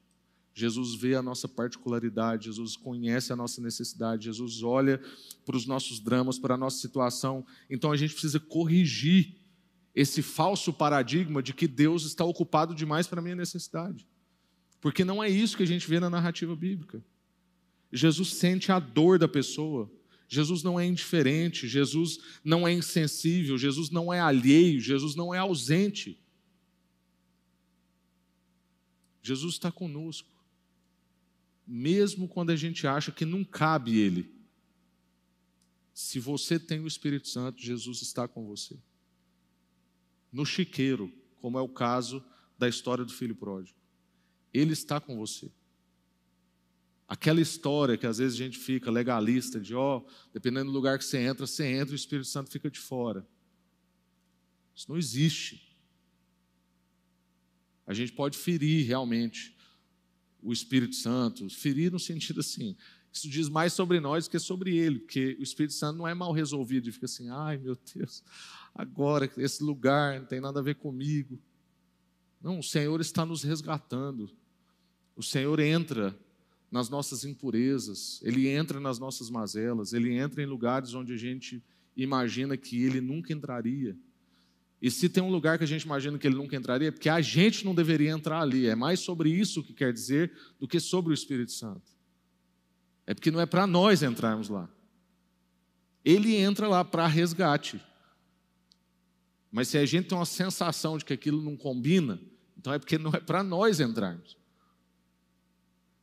Jesus 0.53 0.95
vê 0.95 1.15
a 1.15 1.21
nossa 1.21 1.47
particularidade, 1.47 2.45
Jesus 2.45 2.75
conhece 2.75 3.31
a 3.31 3.35
nossa 3.35 3.61
necessidade, 3.61 4.25
Jesus 4.25 4.61
olha 4.61 5.01
para 5.45 5.55
os 5.55 5.65
nossos 5.65 5.99
dramas, 5.99 6.37
para 6.37 6.55
a 6.55 6.57
nossa 6.57 6.77
situação. 6.79 7.45
Então 7.69 7.91
a 7.91 7.97
gente 7.97 8.13
precisa 8.13 8.39
corrigir 8.39 9.35
esse 9.95 10.21
falso 10.21 10.73
paradigma 10.73 11.41
de 11.41 11.53
que 11.53 11.67
Deus 11.67 12.05
está 12.05 12.23
ocupado 12.25 12.75
demais 12.75 13.07
para 13.07 13.19
a 13.19 13.23
minha 13.23 13.35
necessidade. 13.35 14.07
Porque 14.79 15.05
não 15.05 15.23
é 15.23 15.29
isso 15.29 15.55
que 15.55 15.63
a 15.63 15.67
gente 15.67 15.87
vê 15.87 15.99
na 15.99 16.09
narrativa 16.09 16.55
bíblica. 16.55 17.03
Jesus 17.91 18.33
sente 18.33 18.71
a 18.71 18.79
dor 18.79 19.19
da 19.19 19.27
pessoa, 19.27 19.91
Jesus 20.33 20.63
não 20.63 20.79
é 20.79 20.85
indiferente, 20.85 21.67
Jesus 21.67 22.19
não 22.41 22.65
é 22.65 22.71
insensível, 22.71 23.57
Jesus 23.57 23.89
não 23.89 24.13
é 24.13 24.21
alheio, 24.21 24.79
Jesus 24.79 25.13
não 25.13 25.35
é 25.35 25.39
ausente. 25.39 26.17
Jesus 29.21 29.55
está 29.55 29.69
conosco, 29.69 30.29
mesmo 31.67 32.29
quando 32.29 32.51
a 32.51 32.55
gente 32.55 32.87
acha 32.87 33.11
que 33.11 33.25
não 33.25 33.43
cabe 33.43 33.99
Ele. 33.99 34.33
Se 35.93 36.17
você 36.17 36.57
tem 36.57 36.79
o 36.79 36.87
Espírito 36.87 37.27
Santo, 37.27 37.61
Jesus 37.61 38.01
está 38.01 38.25
com 38.25 38.47
você. 38.47 38.79
No 40.31 40.45
chiqueiro, 40.45 41.11
como 41.41 41.57
é 41.57 41.61
o 41.61 41.67
caso 41.67 42.23
da 42.57 42.69
história 42.69 43.03
do 43.03 43.11
filho 43.11 43.35
pródigo, 43.35 43.77
Ele 44.53 44.71
está 44.71 44.97
com 45.01 45.17
você. 45.17 45.51
Aquela 47.11 47.41
história 47.41 47.97
que 47.97 48.07
às 48.07 48.19
vezes 48.19 48.35
a 48.35 48.37
gente 48.41 48.57
fica 48.57 48.89
legalista, 48.89 49.59
de 49.59 49.75
ó, 49.75 49.97
oh, 49.97 50.09
dependendo 50.31 50.67
do 50.67 50.71
lugar 50.71 50.97
que 50.97 51.03
você 51.03 51.17
entra, 51.17 51.45
você 51.45 51.65
entra 51.65 51.93
e 51.93 51.95
o 51.95 51.97
Espírito 51.97 52.29
Santo 52.29 52.49
fica 52.49 52.71
de 52.71 52.79
fora. 52.79 53.27
Isso 54.73 54.85
não 54.87 54.97
existe. 54.97 55.77
A 57.85 57.93
gente 57.93 58.13
pode 58.13 58.37
ferir 58.37 58.87
realmente 58.87 59.53
o 60.41 60.53
Espírito 60.53 60.95
Santo, 60.95 61.49
ferir 61.49 61.91
no 61.91 61.99
sentido 61.99 62.39
assim, 62.39 62.77
isso 63.11 63.27
diz 63.27 63.49
mais 63.49 63.73
sobre 63.73 63.99
nós 63.99 64.23
do 64.23 64.31
que 64.31 64.39
sobre 64.39 64.77
ele, 64.77 64.99
porque 64.99 65.35
o 65.37 65.43
Espírito 65.43 65.73
Santo 65.73 65.97
não 65.97 66.07
é 66.07 66.13
mal 66.13 66.31
resolvido 66.31 66.87
e 66.87 66.93
fica 66.93 67.07
assim, 67.07 67.29
ai 67.29 67.57
meu 67.57 67.77
Deus, 67.93 68.23
agora 68.73 69.29
esse 69.35 69.61
lugar 69.61 70.17
não 70.17 70.27
tem 70.27 70.39
nada 70.39 70.61
a 70.61 70.63
ver 70.63 70.75
comigo. 70.75 71.37
Não, 72.41 72.59
o 72.59 72.63
Senhor 72.63 73.01
está 73.01 73.25
nos 73.25 73.43
resgatando. 73.43 74.31
O 75.13 75.21
Senhor 75.21 75.59
entra 75.59 76.17
nas 76.71 76.89
nossas 76.89 77.25
impurezas, 77.25 78.21
ele 78.23 78.47
entra 78.47 78.79
nas 78.79 78.97
nossas 78.97 79.29
mazelas, 79.29 79.91
ele 79.91 80.13
entra 80.13 80.41
em 80.41 80.45
lugares 80.45 80.93
onde 80.93 81.11
a 81.11 81.17
gente 81.17 81.61
imagina 81.97 82.55
que 82.55 82.81
ele 82.81 83.01
nunca 83.01 83.33
entraria. 83.33 83.97
E 84.81 84.89
se 84.89 85.09
tem 85.09 85.21
um 85.21 85.29
lugar 85.29 85.57
que 85.57 85.65
a 85.65 85.67
gente 85.67 85.83
imagina 85.83 86.17
que 86.17 86.25
ele 86.25 86.37
nunca 86.37 86.55
entraria, 86.55 86.87
é 86.87 86.91
porque 86.91 87.09
a 87.09 87.19
gente 87.19 87.65
não 87.65 87.75
deveria 87.75 88.09
entrar 88.09 88.41
ali. 88.41 88.67
É 88.67 88.73
mais 88.73 89.01
sobre 89.01 89.29
isso 89.29 89.61
que 89.61 89.73
quer 89.73 89.91
dizer 89.91 90.31
do 90.57 90.67
que 90.67 90.79
sobre 90.79 91.11
o 91.11 91.13
Espírito 91.13 91.51
Santo. 91.51 91.91
É 93.05 93.13
porque 93.13 93.29
não 93.29 93.41
é 93.41 93.45
para 93.45 93.67
nós 93.67 94.01
entrarmos 94.01 94.47
lá. 94.47 94.69
Ele 96.03 96.35
entra 96.35 96.67
lá 96.67 96.85
para 96.85 97.05
resgate. 97.05 97.79
Mas 99.51 99.67
se 99.67 99.77
a 99.77 99.85
gente 99.85 100.07
tem 100.07 100.17
uma 100.17 100.25
sensação 100.25 100.97
de 100.97 101.03
que 101.03 101.13
aquilo 101.13 101.41
não 101.41 101.57
combina, 101.57 102.19
então 102.57 102.73
é 102.73 102.79
porque 102.79 102.97
não 102.97 103.11
é 103.11 103.19
para 103.19 103.43
nós 103.43 103.79
entrarmos 103.79 104.40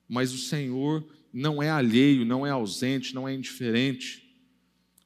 mas 0.09 0.33
o 0.33 0.39
Senhor 0.39 1.07
não 1.33 1.63
é 1.63 1.69
alheio, 1.69 2.25
não 2.25 2.47
é 2.47 2.51
ausente, 2.51 3.15
não 3.15 3.29
é 3.29 3.35
indiferente. 3.35 4.25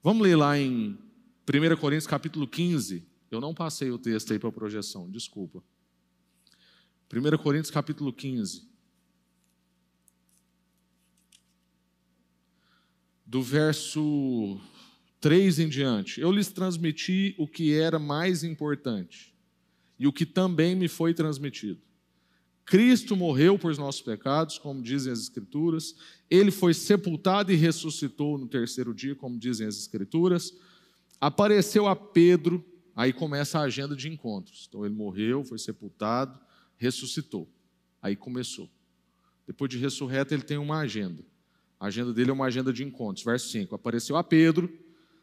Vamos 0.02 0.22
ler 0.22 0.36
lá 0.36 0.56
em 0.56 0.96
1 1.46 1.76
Coríntios 1.78 2.06
capítulo 2.06 2.46
15. 2.46 3.04
Eu 3.30 3.40
não 3.40 3.52
passei 3.52 3.90
o 3.90 3.98
texto 3.98 4.32
aí 4.32 4.38
para 4.38 4.48
a 4.48 4.52
projeção, 4.52 5.10
desculpa. 5.10 5.62
1 7.12 7.36
Coríntios 7.42 7.70
capítulo 7.70 8.12
15. 8.12 8.70
Do 13.26 13.42
verso 13.42 14.60
3 15.20 15.58
em 15.58 15.68
diante. 15.68 16.20
Eu 16.20 16.30
lhes 16.30 16.48
transmiti 16.48 17.34
o 17.38 17.48
que 17.48 17.74
era 17.74 17.98
mais 17.98 18.44
importante 18.44 19.34
e 19.98 20.06
o 20.06 20.12
que 20.12 20.26
também 20.26 20.76
me 20.76 20.86
foi 20.86 21.12
transmitido 21.14 21.80
Cristo 22.64 23.16
morreu 23.16 23.58
por 23.58 23.76
nossos 23.76 24.00
pecados, 24.00 24.58
como 24.58 24.82
dizem 24.82 25.12
as 25.12 25.20
Escrituras, 25.20 25.94
ele 26.30 26.50
foi 26.50 26.72
sepultado 26.72 27.52
e 27.52 27.56
ressuscitou 27.56 28.38
no 28.38 28.46
terceiro 28.46 28.94
dia, 28.94 29.14
como 29.14 29.38
dizem 29.38 29.66
as 29.66 29.76
Escrituras, 29.76 30.54
apareceu 31.20 31.86
a 31.86 31.94
Pedro, 31.94 32.64
aí 32.94 33.12
começa 33.12 33.58
a 33.58 33.62
agenda 33.62 33.94
de 33.94 34.08
encontros. 34.08 34.66
Então 34.68 34.84
ele 34.84 34.94
morreu, 34.94 35.44
foi 35.44 35.58
sepultado, 35.58 36.38
ressuscitou. 36.76 37.48
Aí 38.00 38.16
começou. 38.16 38.70
Depois 39.46 39.70
de 39.70 39.78
ressurreto, 39.78 40.32
ele 40.34 40.42
tem 40.42 40.56
uma 40.56 40.78
agenda. 40.78 41.24
A 41.78 41.86
agenda 41.86 42.12
dele 42.12 42.30
é 42.30 42.32
uma 42.32 42.46
agenda 42.46 42.72
de 42.72 42.84
encontros. 42.84 43.24
Verso 43.24 43.48
5: 43.50 43.74
Apareceu 43.74 44.16
a 44.16 44.24
Pedro, 44.24 44.72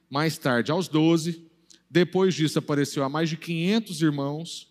mais 0.10 0.38
tarde 0.38 0.72
aos 0.72 0.88
doze, 0.88 1.50
depois 1.90 2.36
disso 2.36 2.60
apareceu 2.60 3.04
a 3.04 3.10
mais 3.10 3.30
de 3.30 3.38
500 3.38 4.02
irmãos 4.02 4.69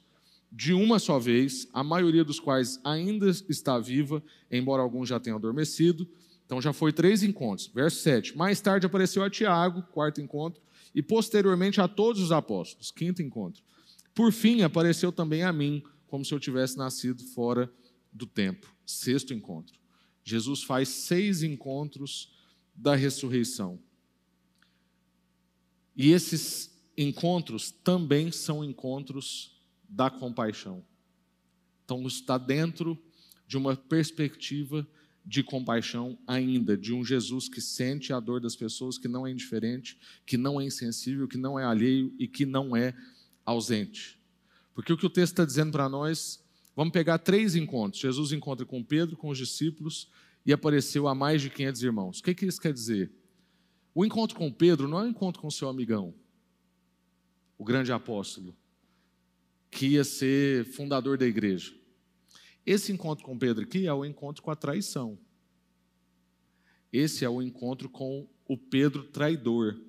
de 0.51 0.73
uma 0.73 0.99
só 0.99 1.19
vez, 1.19 1.69
a 1.73 1.85
maioria 1.85 2.25
dos 2.25 2.41
quais 2.41 2.81
ainda 2.83 3.29
está 3.49 3.79
viva, 3.79 4.23
embora 4.51 4.83
alguns 4.83 5.09
já 5.09 5.21
tenham 5.21 5.39
adormecido. 5.39 6.09
Então 6.47 6.61
já 6.61 6.73
foi 6.73 6.93
três 6.93 7.23
encontros. 7.23 7.69
Verso 7.69 8.01
7. 8.01 8.37
Mais 8.37 8.61
tarde 8.61 8.87
apareceu 8.87 9.23
a 9.23 9.29
Tiago, 9.29 9.83
quarto 9.93 10.21
encontro, 10.21 10.63
e 10.95 11.03
posteriormente 11.03 11.81
a 11.81 11.87
todos 11.87 12.23
os 12.23 12.33
apóstolos, 12.33 12.91
quinto 12.91 13.21
encontro. 13.21 13.63
Por 14.15 14.33
fim, 14.33 14.63
apareceu 14.63 15.13
também 15.13 15.43
a 15.43 15.53
mim, 15.53 15.83
como 16.07 16.25
se 16.25 16.33
eu 16.33 16.41
tivesse 16.41 16.79
nascido 16.79 17.23
fora 17.23 17.71
do 18.13 18.27
tempo. 18.27 18.75
Sexto 18.87 19.35
encontro. 19.35 19.79
Jesus 20.25 20.63
faz 20.63 20.89
seis 20.89 21.43
encontros 21.43 22.33
da 22.75 22.95
ressurreição. 22.95 23.79
E 25.95 26.13
esses 26.13 26.71
encontros 26.97 27.71
também 27.71 28.33
são 28.33 28.65
encontros 28.65 29.58
da 29.89 30.11
compaixão. 30.11 30.85
Então, 31.85 32.07
está 32.07 32.37
dentro 32.37 32.99
de 33.47 33.57
uma 33.57 33.75
perspectiva 33.75 34.87
de 35.25 35.43
compaixão 35.43 36.19
ainda, 36.27 36.77
de 36.77 36.93
um 36.93 37.05
Jesus 37.05 37.49
que 37.49 37.61
sente 37.61 38.13
a 38.13 38.21
dor 38.21 38.41
das 38.41 38.55
pessoas, 38.55 38.99
que 38.99 39.09
não 39.09 39.27
é 39.27 39.31
indiferente, 39.31 39.99
que 40.27 40.37
não 40.37 40.61
é 40.61 40.65
insensível, 40.65 41.27
que 41.27 41.39
não 41.39 41.59
é 41.59 41.65
alheio 41.65 42.15
e 42.19 42.29
que 42.29 42.45
não 42.45 42.77
é 42.77 42.95
ausente. 43.45 44.19
Porque 44.75 44.93
o 44.93 44.97
que 44.97 45.07
o 45.07 45.11
texto 45.11 45.33
está 45.33 45.45
dizendo 45.45 45.73
para 45.73 45.89
nós, 45.89 46.43
vamos 46.77 46.93
pegar 46.93 47.19
três 47.19 47.57
encontros. 47.57 48.01
Jesus 48.01 48.33
encontra 48.33 48.65
com 48.65 48.83
Pedro, 48.83 49.17
com 49.17 49.29
os 49.29 49.39
discípulos 49.39 50.11
e 50.47 50.53
apareceu 50.53 51.09
a 51.09 51.15
mais 51.15 51.43
de 51.43 51.51
500 51.51 51.83
irmãos. 51.83 52.19
O 52.21 52.23
que, 52.23 52.35
que 52.35 52.47
isso 52.47 52.61
quer 52.61 52.73
dizer? 52.73 53.11
O 53.95 54.05
encontro 54.05 54.37
com 54.37 54.53
Pedro 54.53 54.87
não 54.87 55.01
é 55.01 55.03
um 55.03 55.09
encontro 55.09 55.43
com 55.43 55.51
seu 55.51 55.69
amigão, 55.69 56.15
o 57.59 57.65
grande 57.65 57.93
apóstolo 57.93 58.57
que 59.71 59.87
ia 59.89 60.05
ser 60.05 60.65
fundador 60.65 61.19
da 61.19 61.27
igreja. 61.27 61.75
Esse 62.65 62.93
encontro 62.93 63.25
com 63.25 63.39
Pedro 63.39 63.65
aqui 63.65 63.87
é 63.87 63.93
o 63.93 64.05
encontro 64.05 64.43
com 64.43 64.51
a 64.51 64.57
traição. 64.57 65.19
Esse 66.93 67.25
é 67.25 67.29
o 67.29 67.43
encontro 67.43 67.89
com 67.89 68.29
o 68.47 68.57
Pedro 68.57 69.05
traidor. 69.05 69.81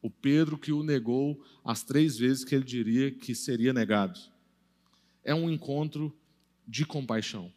O 0.00 0.10
Pedro 0.10 0.56
que 0.56 0.72
o 0.72 0.82
negou 0.82 1.44
as 1.64 1.82
três 1.82 2.16
vezes 2.16 2.44
que 2.44 2.54
ele 2.54 2.64
diria 2.64 3.10
que 3.10 3.34
seria 3.34 3.72
negado. 3.72 4.18
É 5.24 5.34
um 5.34 5.50
encontro 5.50 6.16
de 6.66 6.84
compaixão. 6.84 7.52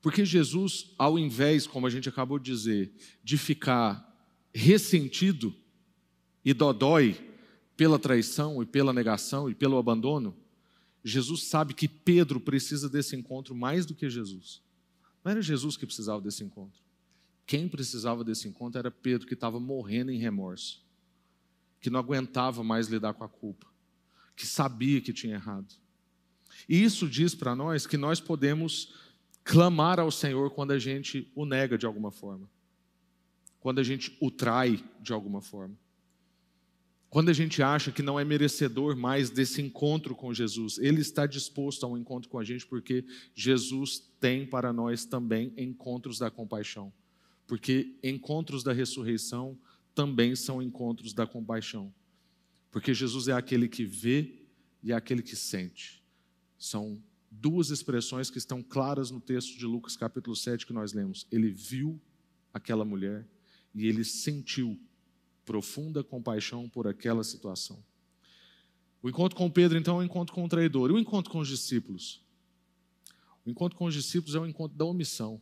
Porque 0.00 0.24
Jesus, 0.24 0.94
ao 0.96 1.18
invés, 1.18 1.66
como 1.66 1.86
a 1.86 1.90
gente 1.90 2.08
acabou 2.08 2.38
de 2.38 2.50
dizer, 2.50 2.92
de 3.22 3.36
ficar 3.36 4.08
ressentido 4.54 5.54
e 6.44 6.54
dodói 6.54 7.27
pela 7.78 7.96
traição 7.96 8.60
e 8.60 8.66
pela 8.66 8.92
negação 8.92 9.48
e 9.48 9.54
pelo 9.54 9.78
abandono, 9.78 10.36
Jesus 11.04 11.44
sabe 11.44 11.72
que 11.72 11.86
Pedro 11.86 12.40
precisa 12.40 12.88
desse 12.88 13.14
encontro 13.14 13.54
mais 13.54 13.86
do 13.86 13.94
que 13.94 14.10
Jesus. 14.10 14.60
Não 15.24 15.30
era 15.30 15.40
Jesus 15.40 15.76
que 15.76 15.86
precisava 15.86 16.20
desse 16.20 16.42
encontro. 16.42 16.82
Quem 17.46 17.68
precisava 17.68 18.24
desse 18.24 18.48
encontro 18.48 18.80
era 18.80 18.90
Pedro, 18.90 19.28
que 19.28 19.34
estava 19.34 19.60
morrendo 19.60 20.10
em 20.10 20.18
remorso, 20.18 20.84
que 21.80 21.88
não 21.88 22.00
aguentava 22.00 22.64
mais 22.64 22.88
lidar 22.88 23.14
com 23.14 23.22
a 23.22 23.28
culpa, 23.28 23.68
que 24.34 24.44
sabia 24.44 25.00
que 25.00 25.12
tinha 25.12 25.34
errado. 25.34 25.72
E 26.68 26.82
isso 26.82 27.08
diz 27.08 27.32
para 27.32 27.54
nós 27.54 27.86
que 27.86 27.96
nós 27.96 28.20
podemos 28.20 28.92
clamar 29.44 30.00
ao 30.00 30.10
Senhor 30.10 30.50
quando 30.50 30.72
a 30.72 30.80
gente 30.80 31.30
o 31.32 31.46
nega 31.46 31.78
de 31.78 31.86
alguma 31.86 32.10
forma, 32.10 32.50
quando 33.60 33.78
a 33.78 33.84
gente 33.84 34.16
o 34.20 34.32
trai 34.32 34.84
de 35.00 35.12
alguma 35.12 35.40
forma. 35.40 35.78
Quando 37.10 37.30
a 37.30 37.32
gente 37.32 37.62
acha 37.62 37.90
que 37.90 38.02
não 38.02 38.20
é 38.20 38.24
merecedor 38.24 38.94
mais 38.94 39.30
desse 39.30 39.62
encontro 39.62 40.14
com 40.14 40.34
Jesus, 40.34 40.78
Ele 40.78 41.00
está 41.00 41.26
disposto 41.26 41.84
a 41.84 41.88
um 41.88 41.96
encontro 41.96 42.28
com 42.28 42.38
a 42.38 42.44
gente, 42.44 42.66
porque 42.66 43.04
Jesus 43.34 44.10
tem 44.20 44.46
para 44.46 44.72
nós 44.72 45.06
também 45.06 45.52
encontros 45.56 46.18
da 46.18 46.30
compaixão. 46.30 46.92
Porque 47.46 47.96
encontros 48.02 48.62
da 48.62 48.74
ressurreição 48.74 49.58
também 49.94 50.36
são 50.36 50.60
encontros 50.60 51.14
da 51.14 51.26
compaixão. 51.26 51.92
Porque 52.70 52.92
Jesus 52.92 53.26
é 53.26 53.32
aquele 53.32 53.68
que 53.68 53.86
vê 53.86 54.42
e 54.82 54.92
é 54.92 54.94
aquele 54.94 55.22
que 55.22 55.34
sente. 55.34 56.04
São 56.58 57.02
duas 57.30 57.70
expressões 57.70 58.30
que 58.30 58.36
estão 58.36 58.62
claras 58.62 59.10
no 59.10 59.20
texto 59.20 59.56
de 59.56 59.64
Lucas 59.64 59.96
capítulo 59.96 60.36
7 60.36 60.66
que 60.66 60.74
nós 60.74 60.92
lemos. 60.92 61.26
Ele 61.32 61.50
viu 61.50 61.98
aquela 62.52 62.84
mulher 62.84 63.26
e 63.74 63.86
ele 63.86 64.04
sentiu 64.04 64.78
profunda 65.48 66.04
compaixão 66.04 66.68
por 66.68 66.86
aquela 66.86 67.24
situação. 67.24 67.82
O 69.02 69.08
encontro 69.08 69.34
com 69.34 69.50
Pedro, 69.50 69.78
então, 69.78 69.96
é 69.96 70.00
um 70.00 70.04
encontro 70.04 70.34
com 70.34 70.44
o 70.44 70.48
traidor. 70.48 70.90
E 70.90 70.92
o 70.92 70.98
encontro 70.98 71.32
com 71.32 71.38
os 71.38 71.48
discípulos? 71.48 72.22
O 73.46 73.50
encontro 73.50 73.78
com 73.78 73.86
os 73.86 73.94
discípulos 73.94 74.34
é 74.34 74.38
o 74.38 74.44
encontro 74.44 74.76
da 74.76 74.84
omissão. 74.84 75.40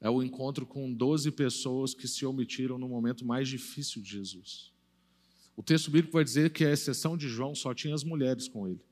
É 0.00 0.08
o 0.08 0.22
encontro 0.22 0.64
com 0.64 0.92
12 0.92 1.32
pessoas 1.32 1.94
que 1.94 2.06
se 2.06 2.24
omitiram 2.24 2.78
no 2.78 2.88
momento 2.88 3.24
mais 3.24 3.48
difícil 3.48 4.00
de 4.00 4.08
Jesus. 4.08 4.72
O 5.56 5.62
texto 5.62 5.90
bíblico 5.90 6.12
vai 6.12 6.22
dizer 6.22 6.52
que, 6.52 6.64
a 6.64 6.70
exceção 6.70 7.16
de 7.16 7.26
João, 7.26 7.56
só 7.56 7.74
tinha 7.74 7.94
as 7.94 8.04
mulheres 8.04 8.46
com 8.46 8.68
ele. 8.68 8.84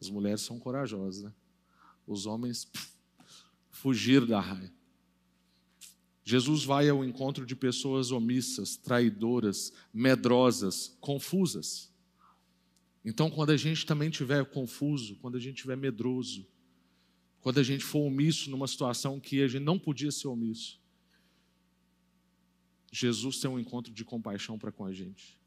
As 0.00 0.08
mulheres 0.08 0.42
são 0.42 0.60
corajosas, 0.60 1.24
né? 1.24 1.32
Os 2.06 2.26
homens 2.26 2.66
pff, 2.66 2.92
fugiram 3.72 4.26
da 4.26 4.38
raia. 4.38 4.72
Jesus 6.28 6.64
vai 6.64 6.88
ao 6.88 7.04
encontro 7.04 7.46
de 7.46 7.54
pessoas 7.54 8.10
omissas, 8.10 8.76
traidoras, 8.76 9.72
medrosas, 9.94 10.98
confusas. 11.00 11.88
Então, 13.04 13.30
quando 13.30 13.50
a 13.50 13.56
gente 13.56 13.86
também 13.86 14.10
estiver 14.10 14.44
confuso, 14.44 15.14
quando 15.22 15.36
a 15.36 15.40
gente 15.40 15.54
estiver 15.54 15.76
medroso, 15.76 16.44
quando 17.40 17.60
a 17.60 17.62
gente 17.62 17.84
for 17.84 18.00
omisso 18.00 18.50
numa 18.50 18.66
situação 18.66 19.20
que 19.20 19.40
a 19.40 19.46
gente 19.46 19.62
não 19.62 19.78
podia 19.78 20.10
ser 20.10 20.26
omisso, 20.26 20.80
Jesus 22.90 23.38
tem 23.38 23.48
um 23.48 23.60
encontro 23.60 23.92
de 23.92 24.04
compaixão 24.04 24.58
para 24.58 24.72
com 24.72 24.84
a 24.84 24.92
gente. 24.92 25.38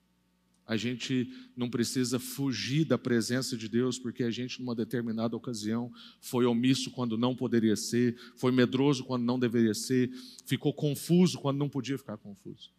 A 0.69 0.77
gente 0.77 1.27
não 1.57 1.67
precisa 1.67 2.19
fugir 2.19 2.85
da 2.85 2.95
presença 2.95 3.57
de 3.57 3.67
Deus, 3.67 3.97
porque 3.97 4.21
a 4.21 4.29
gente, 4.29 4.59
numa 4.59 4.75
determinada 4.75 5.35
ocasião, 5.35 5.91
foi 6.21 6.45
omisso 6.45 6.91
quando 6.91 7.17
não 7.17 7.35
poderia 7.35 7.75
ser, 7.75 8.15
foi 8.35 8.51
medroso 8.51 9.03
quando 9.03 9.23
não 9.23 9.39
deveria 9.39 9.73
ser, 9.73 10.11
ficou 10.45 10.71
confuso 10.71 11.39
quando 11.39 11.57
não 11.57 11.67
podia 11.67 11.97
ficar 11.97 12.17
confuso. 12.17 12.69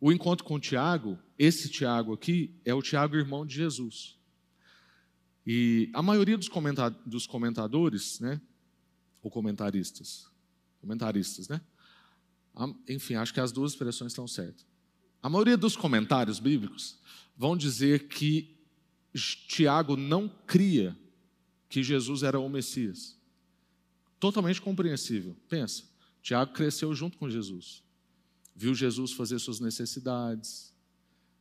O 0.00 0.10
encontro 0.10 0.44
com 0.44 0.56
o 0.56 0.58
Tiago, 0.58 1.16
esse 1.38 1.68
Tiago 1.68 2.12
aqui, 2.14 2.52
é 2.64 2.74
o 2.74 2.82
Tiago, 2.82 3.14
irmão 3.14 3.46
de 3.46 3.54
Jesus. 3.54 4.18
E 5.46 5.88
a 5.92 6.02
maioria 6.02 6.36
dos, 6.36 6.50
dos 7.06 7.28
comentadores, 7.28 8.18
né, 8.18 8.40
ou 9.22 9.30
comentaristas, 9.30 10.26
comentaristas, 10.80 11.46
né? 11.46 11.60
Enfim, 12.88 13.14
acho 13.14 13.32
que 13.32 13.38
as 13.38 13.52
duas 13.52 13.70
expressões 13.70 14.10
estão 14.10 14.26
certas. 14.26 14.71
A 15.22 15.28
maioria 15.28 15.56
dos 15.56 15.76
comentários 15.76 16.40
bíblicos 16.40 16.98
vão 17.36 17.56
dizer 17.56 18.08
que 18.08 18.56
Tiago 19.46 19.96
não 19.96 20.28
cria 20.28 20.98
que 21.68 21.82
Jesus 21.82 22.22
era 22.22 22.38
o 22.38 22.48
Messias. 22.48 23.16
Totalmente 24.18 24.60
compreensível. 24.60 25.36
Pensa, 25.48 25.84
Tiago 26.22 26.52
cresceu 26.52 26.94
junto 26.94 27.18
com 27.18 27.30
Jesus. 27.30 27.82
Viu 28.54 28.74
Jesus 28.74 29.12
fazer 29.12 29.38
suas 29.38 29.60
necessidades, 29.60 30.74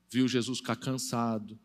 viu 0.10 0.28
Jesus 0.28 0.60
ficar 0.60 0.76
cansado, 0.76 1.60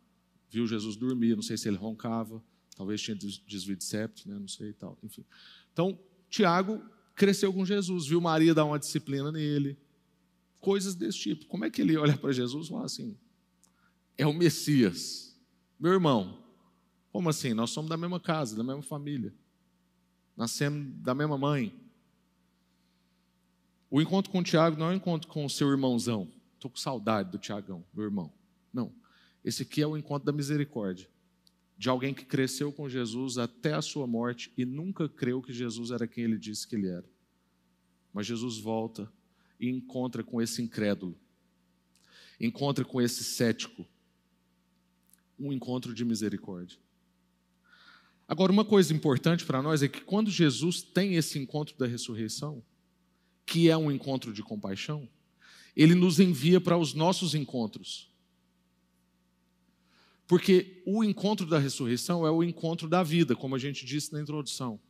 viu 0.50 0.66
Jesus 0.66 0.96
dormir, 0.96 1.36
não 1.36 1.42
sei 1.42 1.56
se 1.56 1.68
ele 1.68 1.76
roncava, 1.76 2.42
talvez 2.74 3.00
tinha 3.00 3.16
desvio 3.16 3.76
de 3.76 3.84
septo, 3.84 4.28
né? 4.28 4.38
não 4.38 4.48
sei 4.48 4.70
e 4.70 4.72
tal, 4.72 4.98
enfim. 5.02 5.24
Então, 5.72 5.98
Tiago 6.28 6.82
cresceu 7.14 7.52
com 7.52 7.64
Jesus, 7.64 8.06
viu 8.06 8.20
Maria 8.20 8.54
dar 8.54 8.64
uma 8.64 8.78
disciplina 8.78 9.30
nele, 9.30 9.78
coisas 10.66 10.96
desse 10.96 11.18
tipo. 11.18 11.46
Como 11.46 11.64
é 11.64 11.70
que 11.70 11.80
ele 11.80 11.96
olha 11.96 12.18
para 12.18 12.32
Jesus 12.32 12.66
e 12.66 12.70
fala 12.70 12.86
assim: 12.86 13.16
é 14.18 14.26
o 14.26 14.32
Messias, 14.32 15.38
meu 15.78 15.92
irmão? 15.92 16.42
Como 17.12 17.28
assim? 17.28 17.54
Nós 17.54 17.70
somos 17.70 17.88
da 17.88 17.96
mesma 17.96 18.18
casa, 18.18 18.56
da 18.56 18.64
mesma 18.64 18.82
família, 18.82 19.32
nascemos 20.36 20.92
da 20.96 21.14
mesma 21.14 21.38
mãe. 21.38 21.72
O 23.88 24.02
encontro 24.02 24.32
com 24.32 24.40
o 24.40 24.42
Tiago 24.42 24.76
não 24.76 24.86
é 24.86 24.88
um 24.90 24.96
encontro 24.96 25.28
com 25.28 25.44
o 25.44 25.48
seu 25.48 25.70
irmãozão. 25.70 26.28
Estou 26.54 26.68
com 26.68 26.76
saudade 26.76 27.30
do 27.30 27.38
Tiagão, 27.38 27.84
meu 27.94 28.04
irmão. 28.04 28.32
Não. 28.72 28.92
Esse 29.44 29.62
aqui 29.62 29.80
é 29.80 29.86
o 29.86 29.96
encontro 29.96 30.26
da 30.26 30.32
misericórdia. 30.32 31.08
De 31.78 31.88
alguém 31.88 32.12
que 32.12 32.24
cresceu 32.24 32.72
com 32.72 32.88
Jesus 32.88 33.38
até 33.38 33.74
a 33.74 33.82
sua 33.82 34.04
morte 34.04 34.52
e 34.56 34.64
nunca 34.64 35.08
creu 35.08 35.40
que 35.40 35.52
Jesus 35.52 35.92
era 35.92 36.08
quem 36.08 36.24
ele 36.24 36.36
disse 36.36 36.66
que 36.66 36.74
ele 36.74 36.88
era. 36.88 37.08
Mas 38.12 38.26
Jesus 38.26 38.58
volta 38.58 39.08
e 39.58 39.68
encontra 39.68 40.22
com 40.22 40.40
esse 40.40 40.62
incrédulo, 40.62 41.18
encontra 42.40 42.84
com 42.84 43.00
esse 43.00 43.24
cético, 43.24 43.86
um 45.38 45.52
encontro 45.52 45.94
de 45.94 46.04
misericórdia. 46.04 46.78
Agora, 48.28 48.50
uma 48.50 48.64
coisa 48.64 48.92
importante 48.92 49.44
para 49.44 49.62
nós 49.62 49.82
é 49.82 49.88
que 49.88 50.00
quando 50.00 50.30
Jesus 50.30 50.82
tem 50.82 51.14
esse 51.14 51.38
encontro 51.38 51.76
da 51.78 51.86
ressurreição, 51.86 52.62
que 53.44 53.70
é 53.70 53.76
um 53.76 53.90
encontro 53.90 54.32
de 54.32 54.42
compaixão, 54.42 55.08
ele 55.76 55.94
nos 55.94 56.18
envia 56.18 56.60
para 56.60 56.76
os 56.76 56.92
nossos 56.92 57.34
encontros. 57.34 58.10
Porque 60.26 60.82
o 60.84 61.04
encontro 61.04 61.46
da 61.46 61.58
ressurreição 61.58 62.26
é 62.26 62.30
o 62.30 62.42
encontro 62.42 62.88
da 62.88 63.02
vida, 63.02 63.36
como 63.36 63.54
a 63.54 63.58
gente 63.58 63.86
disse 63.86 64.12
na 64.12 64.20
introdução. 64.20 64.80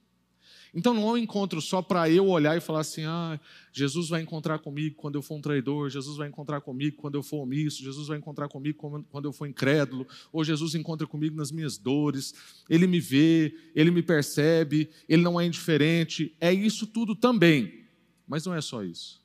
Então 0.76 0.92
não 0.92 1.08
é 1.08 1.12
um 1.12 1.16
encontro 1.16 1.58
só 1.62 1.80
para 1.80 2.10
eu 2.10 2.28
olhar 2.28 2.54
e 2.54 2.60
falar 2.60 2.80
assim: 2.80 3.04
ah, 3.06 3.40
Jesus 3.72 4.10
vai 4.10 4.20
encontrar 4.20 4.58
comigo 4.58 4.94
quando 4.96 5.14
eu 5.14 5.22
for 5.22 5.36
um 5.36 5.40
traidor, 5.40 5.88
Jesus 5.88 6.18
vai 6.18 6.28
encontrar 6.28 6.60
comigo 6.60 6.98
quando 6.98 7.14
eu 7.14 7.22
for 7.22 7.38
omisso, 7.38 7.82
Jesus 7.82 8.08
vai 8.08 8.18
encontrar 8.18 8.46
comigo 8.46 9.04
quando 9.10 9.24
eu 9.24 9.32
for 9.32 9.46
incrédulo, 9.46 10.06
ou 10.30 10.44
Jesus 10.44 10.74
encontra 10.74 11.06
comigo 11.06 11.34
nas 11.34 11.50
minhas 11.50 11.78
dores, 11.78 12.34
ele 12.68 12.86
me 12.86 13.00
vê, 13.00 13.56
ele 13.74 13.90
me 13.90 14.02
percebe, 14.02 14.90
ele 15.08 15.22
não 15.22 15.40
é 15.40 15.46
indiferente. 15.46 16.36
É 16.38 16.52
isso 16.52 16.86
tudo 16.86 17.16
também, 17.16 17.86
mas 18.28 18.44
não 18.44 18.54
é 18.54 18.60
só 18.60 18.84
isso. 18.84 19.24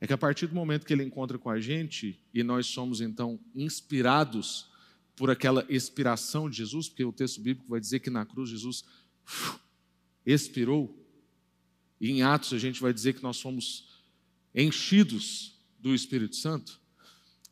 É 0.00 0.06
que 0.06 0.14
a 0.14 0.18
partir 0.18 0.46
do 0.46 0.54
momento 0.54 0.86
que 0.86 0.94
ele 0.94 1.04
encontra 1.04 1.38
com 1.38 1.50
a 1.50 1.60
gente 1.60 2.18
e 2.32 2.42
nós 2.42 2.68
somos 2.68 3.02
então 3.02 3.38
inspirados 3.54 4.70
por 5.14 5.30
aquela 5.30 5.62
expiração 5.68 6.48
de 6.48 6.56
Jesus, 6.56 6.88
porque 6.88 7.04
o 7.04 7.12
texto 7.12 7.38
bíblico 7.42 7.68
vai 7.68 7.80
dizer 7.80 8.00
que 8.00 8.08
na 8.08 8.24
cruz 8.24 8.48
Jesus 8.48 8.82
expirou. 10.26 10.94
E 12.00 12.10
em 12.10 12.22
Atos 12.22 12.52
a 12.52 12.58
gente 12.58 12.80
vai 12.80 12.92
dizer 12.92 13.14
que 13.14 13.22
nós 13.22 13.40
fomos 13.40 13.88
enchidos 14.54 15.54
do 15.78 15.94
Espírito 15.94 16.36
Santo. 16.36 16.80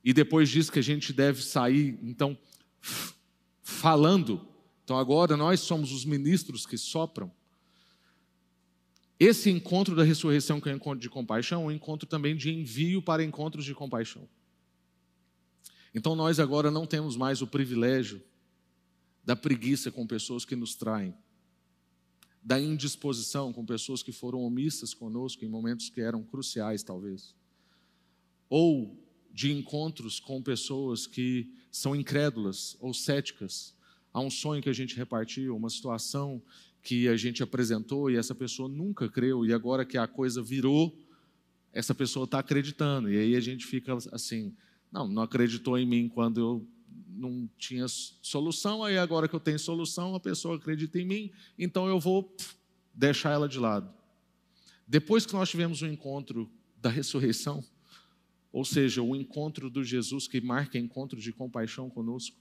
E 0.04 0.12
depois 0.12 0.50
diz 0.50 0.68
que 0.68 0.78
a 0.78 0.82
gente 0.82 1.12
deve 1.12 1.42
sair, 1.42 1.98
então, 2.02 2.36
falando. 3.62 4.46
Então 4.82 4.98
agora 4.98 5.36
nós 5.36 5.60
somos 5.60 5.92
os 5.92 6.04
ministros 6.04 6.66
que 6.66 6.76
sopram. 6.76 7.32
Esse 9.18 9.48
encontro 9.48 9.94
da 9.94 10.02
ressurreição, 10.02 10.60
que 10.60 10.68
é 10.68 10.72
o 10.72 10.76
encontro 10.76 11.00
de 11.00 11.08
compaixão, 11.08 11.62
é 11.62 11.66
um 11.66 11.70
encontro 11.70 12.06
também 12.06 12.36
de 12.36 12.52
envio 12.52 13.00
para 13.00 13.24
encontros 13.24 13.64
de 13.64 13.74
compaixão. 13.74 14.28
Então 15.94 16.16
nós 16.16 16.40
agora 16.40 16.70
não 16.70 16.86
temos 16.86 17.16
mais 17.16 17.40
o 17.40 17.46
privilégio 17.46 18.20
da 19.24 19.36
preguiça 19.36 19.90
com 19.90 20.06
pessoas 20.06 20.44
que 20.44 20.56
nos 20.56 20.74
traem, 20.74 21.14
da 22.44 22.60
indisposição 22.60 23.52
com 23.52 23.64
pessoas 23.64 24.02
que 24.02 24.12
foram 24.12 24.42
omissas 24.42 24.92
conosco 24.92 25.44
em 25.44 25.48
momentos 25.48 25.88
que 25.88 26.00
eram 26.00 26.22
cruciais, 26.22 26.82
talvez, 26.82 27.34
ou 28.50 29.02
de 29.32 29.50
encontros 29.50 30.20
com 30.20 30.42
pessoas 30.42 31.06
que 31.06 31.50
são 31.72 31.96
incrédulas 31.96 32.76
ou 32.78 32.92
céticas. 32.92 33.74
Há 34.12 34.20
um 34.20 34.30
sonho 34.30 34.62
que 34.62 34.68
a 34.68 34.74
gente 34.74 34.94
repartiu, 34.94 35.56
uma 35.56 35.70
situação 35.70 36.40
que 36.82 37.08
a 37.08 37.16
gente 37.16 37.42
apresentou 37.42 38.10
e 38.10 38.16
essa 38.16 38.34
pessoa 38.34 38.68
nunca 38.68 39.08
creu, 39.08 39.46
e 39.46 39.52
agora 39.52 39.84
que 39.84 39.96
a 39.96 40.06
coisa 40.06 40.42
virou, 40.42 40.96
essa 41.72 41.94
pessoa 41.94 42.24
está 42.24 42.38
acreditando, 42.38 43.10
e 43.10 43.16
aí 43.16 43.34
a 43.34 43.40
gente 43.40 43.64
fica 43.64 43.96
assim 44.12 44.54
não, 44.94 45.08
não 45.08 45.22
acreditou 45.24 45.76
em 45.76 45.84
mim 45.84 46.08
quando 46.08 46.38
eu 46.38 46.68
não 47.16 47.48
tinha 47.58 47.86
solução, 47.88 48.82
aí 48.82 48.98
agora 48.98 49.28
que 49.28 49.34
eu 49.34 49.40
tenho 49.40 49.58
solução, 49.58 50.14
a 50.14 50.20
pessoa 50.20 50.56
acredita 50.56 50.98
em 50.98 51.04
mim, 51.04 51.30
então 51.58 51.86
eu 51.88 51.98
vou 51.98 52.34
deixar 52.92 53.30
ela 53.30 53.48
de 53.48 53.58
lado. 53.58 53.92
Depois 54.86 55.24
que 55.24 55.32
nós 55.32 55.48
tivemos 55.48 55.82
o 55.82 55.86
um 55.86 55.88
encontro 55.88 56.50
da 56.76 56.90
ressurreição, 56.90 57.64
ou 58.52 58.64
seja, 58.64 59.02
o 59.02 59.16
encontro 59.16 59.70
do 59.70 59.82
Jesus 59.82 60.28
que 60.28 60.40
marca 60.40 60.78
encontro 60.78 61.20
de 61.20 61.32
compaixão 61.32 61.88
conosco, 61.88 62.36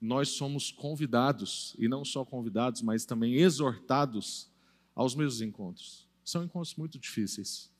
nós 0.00 0.30
somos 0.30 0.70
convidados, 0.70 1.74
e 1.78 1.88
não 1.88 2.04
só 2.04 2.24
convidados, 2.24 2.82
mas 2.82 3.04
também 3.04 3.34
exortados 3.34 4.50
aos 4.94 5.14
mesmos 5.14 5.40
encontros. 5.40 6.06
São 6.24 6.44
encontros 6.44 6.74
muito 6.76 6.98
difíceis. 6.98 7.70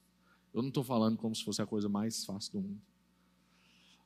Eu 0.53 0.63
não 0.63 0.69
estou 0.69 0.83
falando 0.83 1.17
como 1.17 1.35
se 1.35 1.45
fosse 1.45 1.61
a 1.61 1.67
coisa 1.67 1.89
mais 1.89 2.25
fácil 2.25 2.53
do 2.53 2.61
mundo 2.61 2.81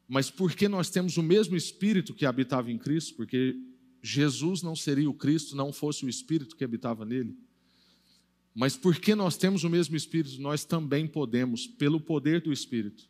mas 0.09 0.31
porque 0.31 0.69
nós 0.69 0.91
temos 0.91 1.17
o 1.17 1.23
mesmo 1.23 1.57
Espírito 1.57 2.15
que 2.15 2.27
habitava 2.27 2.71
em 2.71 2.79
Cristo, 2.79 3.15
porque 3.15 3.57
Jesus 4.03 4.63
não 4.63 4.75
seria 4.75 5.09
o 5.09 5.15
Cristo 5.15 5.55
não 5.55 5.73
fosse 5.73 6.05
o 6.05 6.09
Espírito 6.09 6.57
que 6.57 6.65
habitava 6.65 7.05
nele. 7.05 7.37
Mas 8.55 8.77
porque 8.77 9.15
nós 9.15 9.37
temos 9.37 9.65
o 9.65 9.71
mesmo 9.71 9.97
Espírito, 9.97 10.41
nós 10.41 10.65
também 10.65 11.07
podemos, 11.07 11.67
pelo 11.67 12.01
poder 12.01 12.43
do 12.43 12.53
Espírito, 12.53 13.09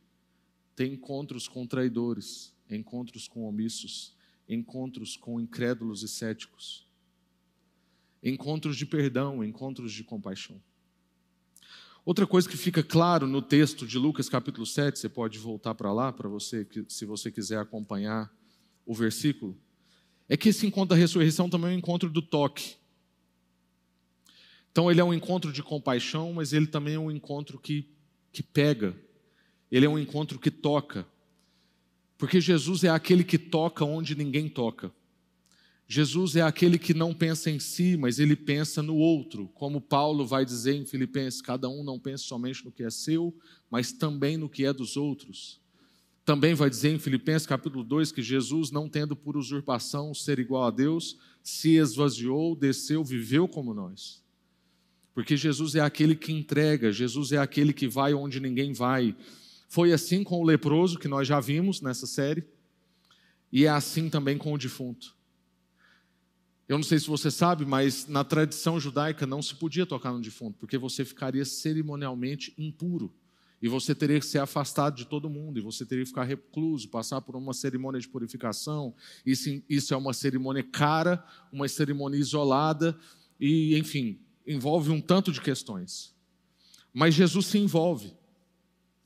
ter 0.76 0.86
encontros 0.86 1.48
com 1.48 1.66
traidores, 1.66 2.54
encontros 2.70 3.26
com 3.26 3.44
omissos, 3.44 4.14
encontros 4.48 5.16
com 5.16 5.40
incrédulos 5.40 6.02
e 6.02 6.08
céticos, 6.08 6.86
encontros 8.22 8.76
de 8.76 8.86
perdão, 8.86 9.42
encontros 9.42 9.92
de 9.92 10.04
compaixão. 10.04 10.62
Outra 12.04 12.26
coisa 12.26 12.48
que 12.48 12.56
fica 12.56 12.82
claro 12.82 13.28
no 13.28 13.40
texto 13.40 13.86
de 13.86 13.96
Lucas 13.96 14.28
capítulo 14.28 14.66
7, 14.66 14.98
você 14.98 15.08
pode 15.08 15.38
voltar 15.38 15.72
para 15.76 15.92
lá 15.92 16.12
para 16.12 16.28
você, 16.28 16.66
se 16.88 17.06
você 17.06 17.30
quiser 17.30 17.58
acompanhar 17.58 18.28
o 18.84 18.92
versículo, 18.92 19.56
é 20.28 20.36
que 20.36 20.48
esse 20.48 20.66
encontro 20.66 20.96
da 20.96 21.00
ressurreição 21.00 21.48
também 21.48 21.70
é 21.70 21.74
um 21.74 21.78
encontro 21.78 22.10
do 22.10 22.20
toque. 22.20 22.74
Então 24.72 24.90
ele 24.90 25.00
é 25.00 25.04
um 25.04 25.14
encontro 25.14 25.52
de 25.52 25.62
compaixão, 25.62 26.32
mas 26.32 26.52
ele 26.52 26.66
também 26.66 26.94
é 26.94 26.98
um 26.98 27.10
encontro 27.10 27.56
que, 27.56 27.88
que 28.32 28.42
pega. 28.42 28.96
Ele 29.70 29.86
é 29.86 29.88
um 29.88 29.98
encontro 29.98 30.40
que 30.40 30.50
toca. 30.50 31.06
Porque 32.18 32.40
Jesus 32.40 32.82
é 32.82 32.88
aquele 32.88 33.22
que 33.22 33.38
toca 33.38 33.84
onde 33.84 34.16
ninguém 34.16 34.48
toca. 34.48 34.92
Jesus 35.88 36.36
é 36.36 36.42
aquele 36.42 36.78
que 36.78 36.94
não 36.94 37.12
pensa 37.12 37.50
em 37.50 37.58
si, 37.58 37.96
mas 37.96 38.18
ele 38.18 38.34
pensa 38.34 38.82
no 38.82 38.96
outro, 38.96 39.48
como 39.54 39.80
Paulo 39.80 40.26
vai 40.26 40.44
dizer 40.44 40.74
em 40.74 40.86
Filipenses: 40.86 41.42
cada 41.42 41.68
um 41.68 41.84
não 41.84 41.98
pensa 41.98 42.24
somente 42.24 42.64
no 42.64 42.72
que 42.72 42.82
é 42.82 42.90
seu, 42.90 43.36
mas 43.70 43.92
também 43.92 44.36
no 44.36 44.48
que 44.48 44.64
é 44.64 44.72
dos 44.72 44.96
outros. 44.96 45.60
Também 46.24 46.54
vai 46.54 46.70
dizer 46.70 46.94
em 46.94 46.98
Filipenses 46.98 47.46
capítulo 47.46 47.82
2 47.82 48.12
que 48.12 48.22
Jesus, 48.22 48.70
não 48.70 48.88
tendo 48.88 49.16
por 49.16 49.36
usurpação 49.36 50.14
ser 50.14 50.38
igual 50.38 50.64
a 50.64 50.70
Deus, 50.70 51.18
se 51.42 51.76
esvaziou, 51.76 52.54
desceu, 52.54 53.02
viveu 53.02 53.48
como 53.48 53.74
nós. 53.74 54.22
Porque 55.12 55.36
Jesus 55.36 55.74
é 55.74 55.80
aquele 55.80 56.14
que 56.14 56.32
entrega, 56.32 56.92
Jesus 56.92 57.32
é 57.32 57.38
aquele 57.38 57.72
que 57.72 57.88
vai 57.88 58.14
onde 58.14 58.40
ninguém 58.40 58.72
vai. 58.72 59.16
Foi 59.68 59.92
assim 59.92 60.22
com 60.22 60.40
o 60.40 60.44
leproso, 60.44 60.98
que 60.98 61.08
nós 61.08 61.26
já 61.26 61.40
vimos 61.40 61.80
nessa 61.80 62.06
série, 62.06 62.44
e 63.50 63.64
é 63.64 63.68
assim 63.68 64.08
também 64.08 64.38
com 64.38 64.52
o 64.52 64.58
defunto. 64.58 65.14
Eu 66.72 66.78
não 66.78 66.82
sei 66.82 66.98
se 66.98 67.06
você 67.06 67.30
sabe, 67.30 67.66
mas 67.66 68.06
na 68.08 68.24
tradição 68.24 68.80
judaica 68.80 69.26
não 69.26 69.42
se 69.42 69.54
podia 69.54 69.84
tocar 69.84 70.10
no 70.10 70.22
defunto, 70.22 70.56
porque 70.58 70.78
você 70.78 71.04
ficaria 71.04 71.44
cerimonialmente 71.44 72.54
impuro. 72.56 73.12
E 73.60 73.68
você 73.68 73.94
teria 73.94 74.18
que 74.18 74.24
ser 74.24 74.38
afastado 74.38 74.96
de 74.96 75.04
todo 75.04 75.28
mundo, 75.28 75.58
e 75.58 75.60
você 75.60 75.84
teria 75.84 76.02
que 76.02 76.08
ficar 76.08 76.24
recluso, 76.24 76.88
passar 76.88 77.20
por 77.20 77.36
uma 77.36 77.52
cerimônia 77.52 78.00
de 78.00 78.08
purificação. 78.08 78.94
Isso, 79.26 79.62
isso 79.68 79.92
é 79.92 79.96
uma 79.98 80.14
cerimônia 80.14 80.62
cara, 80.62 81.22
uma 81.52 81.68
cerimônia 81.68 82.16
isolada, 82.16 82.98
e, 83.38 83.76
enfim, 83.76 84.18
envolve 84.46 84.90
um 84.90 85.00
tanto 85.00 85.30
de 85.30 85.42
questões. 85.42 86.14
Mas 86.90 87.12
Jesus 87.12 87.48
se 87.48 87.58
envolve. 87.58 88.14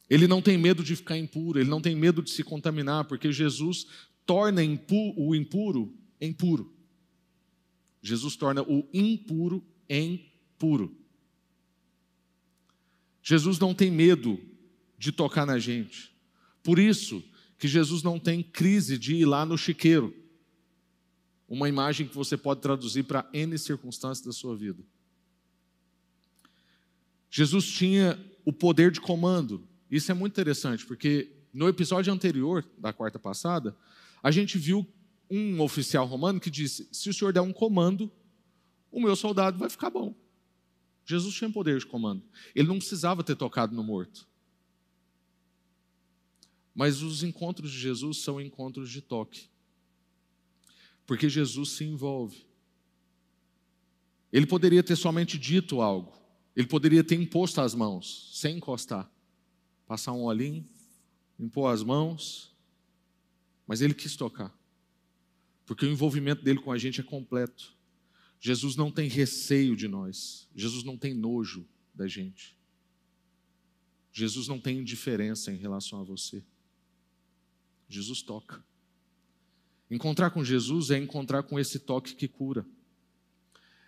Ele 0.09 0.29
não 0.29 0.40
tem 0.40 0.57
medo 0.57 0.85
de 0.85 0.94
ficar 0.94 1.18
impuro, 1.18 1.59
ele 1.59 1.68
não 1.68 1.81
tem 1.81 1.96
medo 1.96 2.22
de 2.22 2.31
se 2.31 2.44
contaminar, 2.44 3.07
porque 3.07 3.33
Jesus 3.33 3.88
torna 4.24 4.62
o 5.16 5.35
impuro 5.35 5.92
em 6.20 6.33
puro. 6.33 6.75
Jesus 8.06 8.36
torna 8.36 8.62
o 8.62 8.88
impuro 8.92 9.64
em 9.88 10.30
puro. 10.58 10.96
Jesus 13.22 13.58
não 13.58 13.74
tem 13.74 13.90
medo 13.90 14.40
de 14.96 15.10
tocar 15.10 15.44
na 15.44 15.58
gente. 15.58 16.14
Por 16.62 16.78
isso 16.78 17.22
que 17.58 17.66
Jesus 17.66 18.02
não 18.02 18.18
tem 18.18 18.42
crise 18.42 18.96
de 18.96 19.16
ir 19.16 19.24
lá 19.24 19.44
no 19.44 19.58
chiqueiro. 19.58 20.14
Uma 21.48 21.68
imagem 21.68 22.06
que 22.06 22.14
você 22.14 22.36
pode 22.36 22.60
traduzir 22.60 23.04
para 23.04 23.28
N 23.32 23.58
circunstâncias 23.58 24.24
da 24.24 24.32
sua 24.32 24.56
vida. 24.56 24.82
Jesus 27.30 27.66
tinha 27.66 28.18
o 28.44 28.52
poder 28.52 28.90
de 28.90 29.00
comando. 29.00 29.66
Isso 29.90 30.10
é 30.10 30.14
muito 30.14 30.32
interessante, 30.32 30.86
porque 30.86 31.32
no 31.52 31.68
episódio 31.68 32.12
anterior, 32.12 32.64
da 32.78 32.92
quarta 32.92 33.18
passada, 33.18 33.76
a 34.22 34.30
gente 34.30 34.58
viu 34.58 34.86
um 35.30 35.60
oficial 35.60 36.06
romano 36.06 36.40
que 36.40 36.50
disse: 36.50 36.88
se 36.92 37.10
o 37.10 37.14
senhor 37.14 37.32
der 37.32 37.40
um 37.40 37.52
comando, 37.52 38.10
o 38.90 39.00
meu 39.00 39.16
soldado 39.16 39.58
vai 39.58 39.68
ficar 39.68 39.90
bom. 39.90 40.14
Jesus 41.04 41.34
tinha 41.34 41.50
poder 41.50 41.78
de 41.78 41.86
comando. 41.86 42.22
Ele 42.54 42.66
não 42.66 42.78
precisava 42.78 43.22
ter 43.22 43.36
tocado 43.36 43.74
no 43.74 43.84
morto. 43.84 44.26
Mas 46.74 47.00
os 47.00 47.22
encontros 47.22 47.70
de 47.70 47.78
Jesus 47.78 48.18
são 48.18 48.40
encontros 48.40 48.90
de 48.90 49.00
toque. 49.00 49.48
Porque 51.06 51.28
Jesus 51.28 51.70
se 51.70 51.84
envolve. 51.84 52.44
Ele 54.32 54.46
poderia 54.46 54.82
ter 54.82 54.96
somente 54.96 55.38
dito 55.38 55.80
algo. 55.80 56.12
Ele 56.54 56.66
poderia 56.66 57.04
ter 57.04 57.14
imposto 57.14 57.60
as 57.60 57.74
mãos, 57.74 58.30
sem 58.34 58.56
encostar. 58.56 59.10
Passar 59.86 60.12
um 60.12 60.24
olhinho, 60.24 60.66
impor 61.38 61.72
as 61.72 61.82
mãos. 61.82 62.52
Mas 63.66 63.80
ele 63.80 63.94
quis 63.94 64.16
tocar. 64.16 64.52
Porque 65.66 65.85
o 65.85 65.90
envolvimento 65.90 66.42
dele 66.42 66.61
com 66.61 66.70
a 66.70 66.79
gente 66.79 67.00
é 67.00 67.05
completo. 67.05 67.76
Jesus 68.40 68.76
não 68.76 68.90
tem 68.90 69.09
receio 69.09 69.76
de 69.76 69.88
nós. 69.88 70.48
Jesus 70.55 70.85
não 70.85 70.96
tem 70.96 71.12
nojo 71.12 71.66
da 71.92 72.07
gente. 72.07 72.57
Jesus 74.12 74.46
não 74.48 74.61
tem 74.61 74.79
indiferença 74.79 75.52
em 75.52 75.57
relação 75.57 76.00
a 76.00 76.05
você. 76.05 76.42
Jesus 77.88 78.22
toca. 78.22 78.64
Encontrar 79.90 80.31
com 80.31 80.44
Jesus 80.44 80.90
é 80.90 80.98
encontrar 80.98 81.42
com 81.42 81.59
esse 81.59 81.79
toque 81.79 82.14
que 82.14 82.29
cura. 82.29 82.66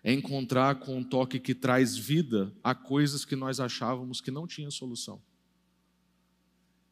É 0.02 0.12
encontrar 0.12 0.76
com 0.80 0.98
um 0.98 1.04
toque 1.04 1.40
que 1.40 1.54
traz 1.54 1.96
vida 1.96 2.54
a 2.62 2.74
coisas 2.74 3.24
que 3.24 3.34
nós 3.34 3.58
achávamos 3.58 4.20
que 4.20 4.30
não 4.30 4.46
tinham 4.46 4.70
solução. 4.70 5.22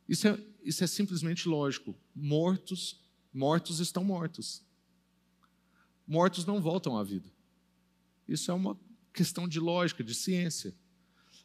Isso 0.08 0.28
é, 0.28 0.38
isso 0.62 0.82
é 0.82 0.86
simplesmente 0.86 1.48
lógico. 1.48 1.94
Mortos, 2.14 3.00
mortos 3.32 3.80
estão 3.80 4.04
mortos. 4.04 4.65
Mortos 6.06 6.44
não 6.44 6.60
voltam 6.60 6.96
à 6.96 7.02
vida. 7.02 7.28
Isso 8.28 8.50
é 8.50 8.54
uma 8.54 8.78
questão 9.12 9.48
de 9.48 9.58
lógica, 9.58 10.04
de 10.04 10.14
ciência. 10.14 10.74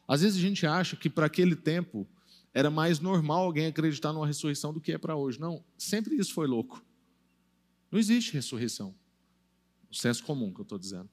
Às 0.06 0.20
vezes 0.20 0.38
a 0.38 0.40
gente 0.40 0.66
acha 0.66 0.96
que 0.96 1.08
para 1.08 1.26
aquele 1.26 1.56
tempo 1.56 2.06
era 2.54 2.70
mais 2.70 3.00
normal 3.00 3.44
alguém 3.44 3.66
acreditar 3.66 4.12
numa 4.12 4.26
ressurreição 4.26 4.72
do 4.72 4.80
que 4.80 4.92
é 4.92 4.98
para 4.98 5.16
hoje. 5.16 5.40
Não, 5.40 5.64
sempre 5.78 6.16
isso 6.16 6.34
foi 6.34 6.46
louco. 6.46 6.84
Não 7.90 7.98
existe 7.98 8.32
ressurreição. 8.32 8.94
O 9.90 9.94
senso 9.94 10.22
comum 10.24 10.52
que 10.52 10.60
eu 10.60 10.64
estou 10.64 10.78
dizendo. 10.78 11.08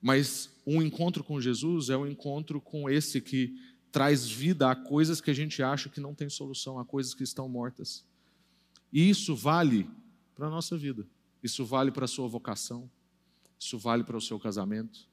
Mas 0.00 0.50
um 0.66 0.80
encontro 0.80 1.22
com 1.22 1.40
Jesus 1.40 1.90
é 1.90 1.96
um 1.96 2.06
encontro 2.06 2.60
com 2.60 2.88
esse 2.88 3.20
que 3.20 3.54
traz 3.92 4.26
vida 4.26 4.70
a 4.70 4.76
coisas 4.76 5.20
que 5.20 5.30
a 5.30 5.34
gente 5.34 5.62
acha 5.62 5.88
que 5.88 6.00
não 6.00 6.14
tem 6.14 6.28
solução, 6.28 6.78
a 6.78 6.84
coisas 6.84 7.12
que 7.14 7.22
estão 7.22 7.48
mortas. 7.48 8.04
E 8.92 9.08
isso 9.08 9.34
vale 9.34 9.88
para 10.40 10.48
a 10.48 10.50
nossa 10.50 10.74
vida. 10.74 11.06
Isso 11.42 11.66
vale 11.66 11.90
para 11.90 12.06
a 12.06 12.08
sua 12.08 12.26
vocação. 12.26 12.90
Isso 13.58 13.78
vale 13.78 14.02
para 14.02 14.16
o 14.16 14.20
seu 14.22 14.40
casamento. 14.40 15.06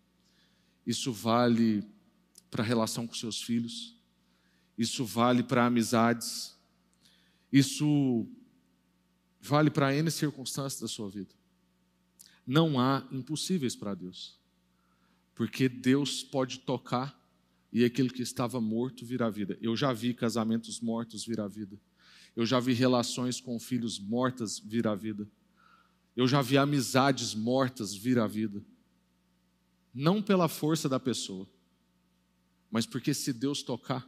Isso 0.86 1.12
vale 1.12 1.84
para 2.50 2.64
a 2.64 2.66
relação 2.66 3.06
com 3.06 3.14
seus 3.14 3.42
filhos. 3.42 3.94
Isso 4.78 5.04
vale 5.04 5.44
para 5.44 5.66
amizades. 5.66 6.58
Isso 7.52 8.26
vale 9.42 9.70
para 9.70 9.94
N 9.94 10.10
circunstâncias 10.10 10.80
da 10.80 10.88
sua 10.88 11.10
vida. 11.10 11.36
Não 12.46 12.80
há 12.80 13.06
impossíveis 13.12 13.76
para 13.76 13.94
Deus. 13.94 14.40
Porque 15.36 15.68
Deus 15.68 16.24
pode 16.24 16.60
tocar 16.60 17.22
e 17.74 17.84
aquele 17.84 18.10
que 18.10 18.22
estava 18.22 18.62
morto 18.62 19.06
virar 19.06 19.30
vida. 19.30 19.58
Eu 19.60 19.76
já 19.76 19.92
vi 19.92 20.14
casamentos 20.14 20.80
mortos 20.80 21.26
virar 21.26 21.50
vida. 21.50 21.78
Eu 22.38 22.46
já 22.46 22.60
vi 22.60 22.72
relações 22.74 23.42
com 23.42 23.60
filhos 23.60 23.98
mortas 23.98 24.60
virar 24.60 24.94
vida. 24.94 25.28
Eu 26.16 26.28
já 26.28 26.40
vi 26.40 26.56
amizades 26.56 27.34
mortas 27.34 27.96
vir 27.96 28.20
à 28.20 28.28
vida. 28.28 28.64
Não 29.92 30.22
pela 30.22 30.48
força 30.48 30.88
da 30.88 31.00
pessoa, 31.00 31.50
mas 32.70 32.86
porque 32.86 33.12
se 33.12 33.34
Deus 33.34 33.64
tocar, 33.64 34.08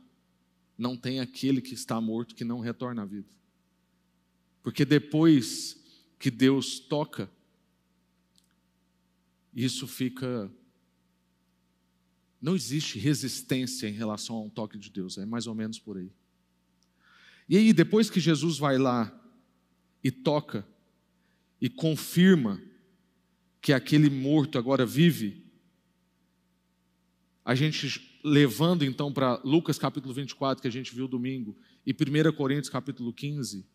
não 0.78 0.96
tem 0.96 1.20
aquele 1.20 1.60
que 1.60 1.74
está 1.74 2.00
morto 2.00 2.36
que 2.36 2.44
não 2.44 2.60
retorna 2.60 3.02
à 3.02 3.06
vida. 3.06 3.28
Porque 4.62 4.86
depois 4.86 5.84
que 6.20 6.30
Deus 6.30 6.80
toca, 6.80 7.32
isso 9.52 9.88
fica. 9.88 10.52
Não 12.40 12.56
existe 12.56 13.00
resistência 13.00 13.88
em 13.88 13.94
relação 13.94 14.36
a 14.36 14.42
um 14.42 14.50
toque 14.52 14.78
de 14.78 14.92
Deus, 14.92 15.18
é 15.18 15.26
mais 15.26 15.48
ou 15.48 15.56
menos 15.56 15.80
por 15.80 15.98
aí. 15.98 16.12
E 17.50 17.58
aí, 17.58 17.74
depois 17.74 18.12
que 18.12 18.20
Jesus 18.20 18.60
vai 18.60 18.78
lá 18.78 19.12
e 20.04 20.12
toca, 20.12 20.64
e 21.60 21.68
confirma 21.68 22.62
que 23.60 23.74
aquele 23.74 24.10
morto 24.10 24.58
agora 24.58 24.86
vive, 24.86 25.44
a 27.44 27.56
gente 27.56 28.20
levando 28.24 28.86
então 28.86 29.12
para 29.12 29.42
Lucas 29.44 29.80
capítulo 29.80 30.14
24, 30.14 30.62
que 30.62 30.68
a 30.68 30.72
gente 30.72 30.94
viu 30.94 31.08
domingo, 31.08 31.58
e 31.86 31.92
1 31.92 32.32
Coríntios 32.34 32.70
capítulo 32.70 33.12
15, 33.12 33.66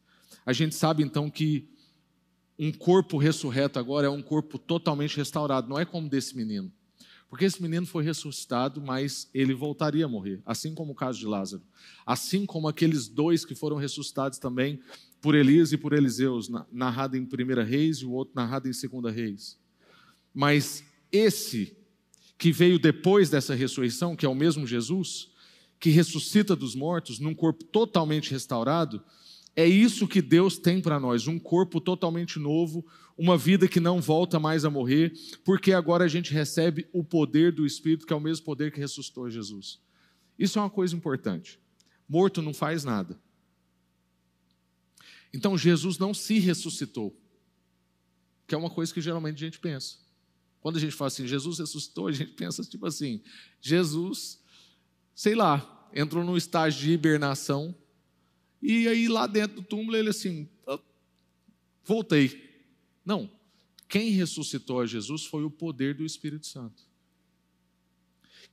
a 0.47 0.53
gente 0.53 0.77
sabe 0.77 1.03
então 1.03 1.29
que 1.29 1.69
um 2.57 2.73
corpo 2.73 3.19
ressurreto 3.19 3.79
agora 3.79 4.07
é 4.07 4.11
um 4.11 4.23
corpo 4.23 4.57
totalmente 4.57 5.17
restaurado, 5.17 5.69
não 5.69 5.79
é 5.79 5.85
como 5.85 6.09
desse 6.09 6.37
menino. 6.37 6.73
Porque 7.29 7.45
esse 7.45 7.61
menino 7.61 7.87
foi 7.87 8.05
ressuscitado, 8.05 8.81
mas 8.81 9.29
ele 9.35 9.55
voltaria 9.55 10.05
a 10.05 10.09
morrer, 10.09 10.41
assim 10.47 10.75
como 10.75 10.93
o 10.93 10.95
caso 10.95 11.19
de 11.19 11.27
Lázaro. 11.27 11.63
Assim 12.07 12.47
como 12.47 12.69
aqueles 12.69 13.09
dois 13.09 13.45
que 13.45 13.55
foram 13.55 13.77
ressuscitados 13.77 14.39
também 14.39 14.81
por 15.21 15.35
Elias 15.35 15.73
e 15.73 15.77
por 15.77 15.93
Eliseus, 15.93 16.49
narrado 16.71 17.17
em 17.17 17.23
1 17.23 17.65
Reis 17.65 17.99
e 17.99 18.05
o 18.05 18.13
outro 18.13 18.35
narrado 18.37 18.69
em 18.69 18.73
2 18.73 19.15
Reis. 19.15 19.59
Mas 20.33 20.85
esse 21.11 21.77
que 22.37 22.53
veio 22.53 22.79
depois 22.79 23.31
dessa 23.31 23.55
ressurreição, 23.55 24.15
que 24.15 24.27
é 24.27 24.29
o 24.29 24.35
mesmo 24.35 24.67
Jesus, 24.67 25.31
que 25.81 25.91
ressuscita 25.91 26.55
dos 26.55 26.75
mortos 26.75 27.19
num 27.19 27.35
corpo 27.35 27.65
totalmente 27.65 28.31
restaurado, 28.31 29.03
é 29.57 29.67
isso 29.67 30.09
que 30.09 30.21
Deus 30.21 30.59
tem 30.59 30.81
para 30.81 30.99
nós, 30.99 31.27
um 31.27 31.39
corpo 31.39 31.81
totalmente 31.81 32.39
novo, 32.39 32.85
uma 33.17 33.39
vida 33.39 33.69
que 33.69 33.79
não 33.79 34.01
volta 34.01 34.41
mais 34.41 34.65
a 34.65 34.71
morrer, 34.71 35.13
porque 35.45 35.73
agora 35.73 36.05
a 36.05 36.09
gente 36.09 36.33
recebe 36.33 36.89
o 36.93 37.05
poder 37.05 37.53
do 37.53 37.65
Espírito, 37.65 38.07
que 38.07 38.13
é 38.13 38.17
o 38.17 38.21
mesmo 38.21 38.45
poder 38.45 38.73
que 38.73 38.81
ressuscitou 38.81 39.31
Jesus. 39.31 39.81
Isso 40.39 40.59
é 40.59 40.63
uma 40.63 40.71
coisa 40.71 40.97
importante. 40.97 41.61
Morto 42.09 42.43
não 42.43 42.53
faz 42.53 42.85
nada. 42.85 43.19
Então 45.33 45.57
Jesus 45.57 45.99
não 45.99 46.13
se 46.13 46.39
ressuscitou, 46.39 47.17
que 48.47 48.55
é 48.55 48.59
uma 48.59 48.71
coisa 48.71 48.93
que 48.93 49.01
geralmente 49.01 49.37
a 49.37 49.47
gente 49.47 49.59
pensa. 49.59 49.97
Quando 50.61 50.77
a 50.77 50.81
gente 50.81 50.95
fala 50.95 51.09
assim, 51.09 51.27
Jesus 51.27 51.59
ressuscitou, 51.59 52.09
a 52.09 52.13
gente 52.13 52.33
pensa 52.35 52.63
tipo 52.63 52.87
assim, 52.87 53.23
Jesus, 53.61 54.41
sei 55.15 55.35
lá, 55.35 55.89
entrou 55.93 56.25
num 56.25 56.37
estágio 56.37 56.81
de 56.81 56.93
hibernação, 56.93 57.75
e 58.61 58.89
aí 58.89 59.09
lá 59.09 59.27
dentro 59.27 59.57
do 59.57 59.63
túmulo 59.63 59.97
ele 59.97 60.09
assim, 60.09 60.49
voltei. 61.85 62.44
Não, 63.05 63.31
quem 63.89 64.11
ressuscitou 64.11 64.81
a 64.81 64.87
Jesus 64.87 65.25
foi 65.25 65.45
o 65.45 65.51
poder 65.51 65.95
do 65.95 66.05
Espírito 66.05 66.47
Santo. 66.47 66.83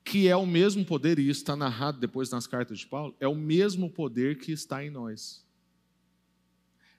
Que 0.03 0.27
é 0.27 0.35
o 0.35 0.45
mesmo 0.45 0.85
poder, 0.85 1.19
e 1.19 1.29
isso 1.29 1.41
está 1.41 1.55
narrado 1.55 1.99
depois 1.99 2.29
nas 2.29 2.47
cartas 2.47 2.79
de 2.79 2.87
Paulo, 2.87 3.15
é 3.19 3.27
o 3.27 3.35
mesmo 3.35 3.89
poder 3.89 4.37
que 4.39 4.51
está 4.51 4.83
em 4.83 4.89
nós. 4.89 5.45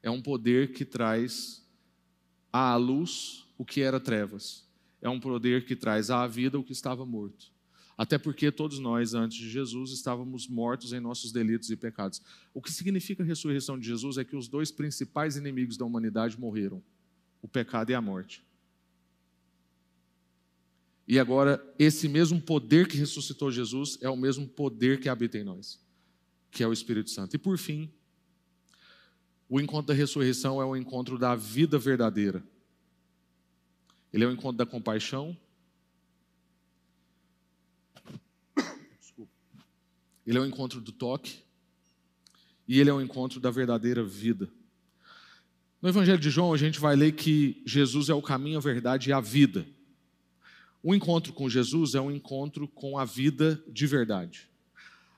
É 0.03 0.11
um 0.11 0.23
poder 0.23 0.73
que 0.73 0.85
traz 0.85 1.67
à 2.53 2.77
luz 2.77 3.45
o 3.59 3.65
que 3.65 3.81
era 3.81 4.01
trevas 4.01 4.67
é 5.03 5.09
um 5.09 5.19
poder 5.19 5.67
que 5.67 5.75
traz 5.75 6.11
à 6.11 6.27
vida 6.29 6.59
o 6.59 6.63
que 6.63 6.73
estava 6.73 7.05
morto. 7.05 7.51
Até 7.99 8.17
porque 8.17 8.51
todos 8.51 8.79
nós, 8.79 9.15
antes 9.15 9.37
de 9.37 9.51
Jesus, 9.51 9.91
estávamos 9.91 10.49
mortos 10.49 10.93
em 10.93 11.01
nossos 11.01 11.33
delitos 11.33 11.71
e 11.71 11.77
pecados. 11.77 12.23
O 12.55 12.63
que 12.63 12.73
significa 12.73 13.23
a 13.23 13.27
ressurreição 13.27 13.79
de 13.79 13.87
Jesus 13.87 14.17
é 14.17 14.25
que 14.25 14.37
os 14.37 14.49
dois 14.49 14.71
principais 14.71 15.37
inimigos 15.37 15.77
da 15.77 15.85
humanidade 15.85 16.39
morreram: 16.39 16.83
o 17.43 17.49
pecado 17.49 17.91
e 17.91 17.95
a 17.95 18.01
morte. 18.01 18.43
E 21.07 21.19
agora, 21.19 21.63
esse 21.79 22.09
mesmo 22.09 22.41
poder 22.41 22.87
que 22.87 22.97
ressuscitou 22.97 23.51
Jesus 23.51 23.99
é 24.01 24.09
o 24.09 24.17
mesmo 24.17 24.47
poder 24.47 25.01
que 25.01 25.09
habita 25.09 25.37
em 25.37 25.45
nós, 25.45 25.79
que 26.51 26.63
é 26.63 26.67
o 26.67 26.73
Espírito 26.73 27.11
Santo. 27.11 27.35
E 27.35 27.39
por 27.39 27.59
fim, 27.59 27.93
o 29.49 29.61
encontro 29.61 29.89
da 29.89 29.95
ressurreição 29.95 30.63
é 30.63 30.65
o 30.65 30.77
encontro 30.77 31.19
da 31.19 31.35
vida 31.35 31.79
verdadeira. 31.79 32.43
Ele 34.13 34.25
é 34.25 34.27
o 34.27 34.33
encontro 34.33 34.57
da 34.57 34.65
compaixão. 34.65 35.37
Ele 40.25 40.39
é 40.39 40.41
o 40.41 40.47
encontro 40.47 40.81
do 40.81 40.93
toque. 40.93 41.43
E 42.69 42.79
ele 42.79 42.89
é 42.89 42.93
o 42.93 43.01
encontro 43.03 43.41
da 43.41 43.51
verdadeira 43.51 44.05
vida. 44.05 44.49
No 45.83 45.89
Evangelho 45.89 46.21
de 46.21 46.31
João, 46.31 46.55
a 46.55 46.57
gente 46.57 46.79
vai 46.79 46.95
ler 46.95 47.11
que 47.11 47.61
Jesus 47.67 48.09
é 48.09 48.15
o 48.15 48.23
caminho, 48.23 48.57
a 48.57 48.61
verdade 48.61 49.11
e 49.11 49.13
a 49.13 49.21
vida. 49.21 49.67
O 50.81 50.95
encontro 50.95 51.33
com 51.33 51.51
Jesus 51.51 51.97
é 51.97 52.01
um 52.01 52.09
encontro 52.09 52.69
com 52.69 52.97
a 52.97 53.05
vida 53.05 53.61
de 53.67 53.85
verdade. 53.85 54.49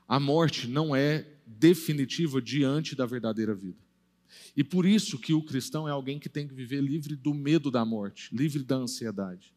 A 0.07 0.19
morte 0.19 0.67
não 0.67 0.95
é 0.95 1.23
definitiva 1.45 2.41
diante 2.41 2.95
da 2.95 3.05
verdadeira 3.05 3.53
vida. 3.53 3.77
E 4.57 4.63
por 4.63 4.87
isso 4.87 5.19
que 5.19 5.35
o 5.35 5.43
cristão 5.43 5.87
é 5.87 5.91
alguém 5.91 6.17
que 6.17 6.27
tem 6.27 6.47
que 6.47 6.55
viver 6.55 6.81
livre 6.81 7.15
do 7.15 7.31
medo 7.31 7.69
da 7.69 7.85
morte, 7.85 8.35
livre 8.35 8.63
da 8.63 8.77
ansiedade. 8.77 9.53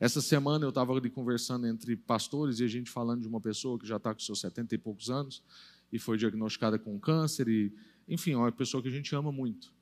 Essa 0.00 0.20
semana 0.20 0.64
eu 0.64 0.70
estava 0.70 0.92
ali 0.92 1.08
conversando 1.08 1.68
entre 1.68 1.94
pastores 1.94 2.58
e 2.58 2.64
a 2.64 2.68
gente 2.68 2.90
falando 2.90 3.20
de 3.20 3.28
uma 3.28 3.40
pessoa 3.40 3.78
que 3.78 3.86
já 3.86 3.96
está 3.96 4.12
com 4.12 4.18
seus 4.18 4.40
70 4.40 4.74
e 4.74 4.78
poucos 4.78 5.08
anos 5.08 5.40
e 5.92 6.00
foi 6.00 6.18
diagnosticada 6.18 6.80
com 6.80 6.98
câncer 6.98 7.46
e, 7.46 7.72
enfim, 8.08 8.32
é 8.32 8.36
uma 8.36 8.50
pessoa 8.50 8.82
que 8.82 8.88
a 8.88 8.92
gente 8.92 9.14
ama 9.14 9.30
muito. 9.30 9.77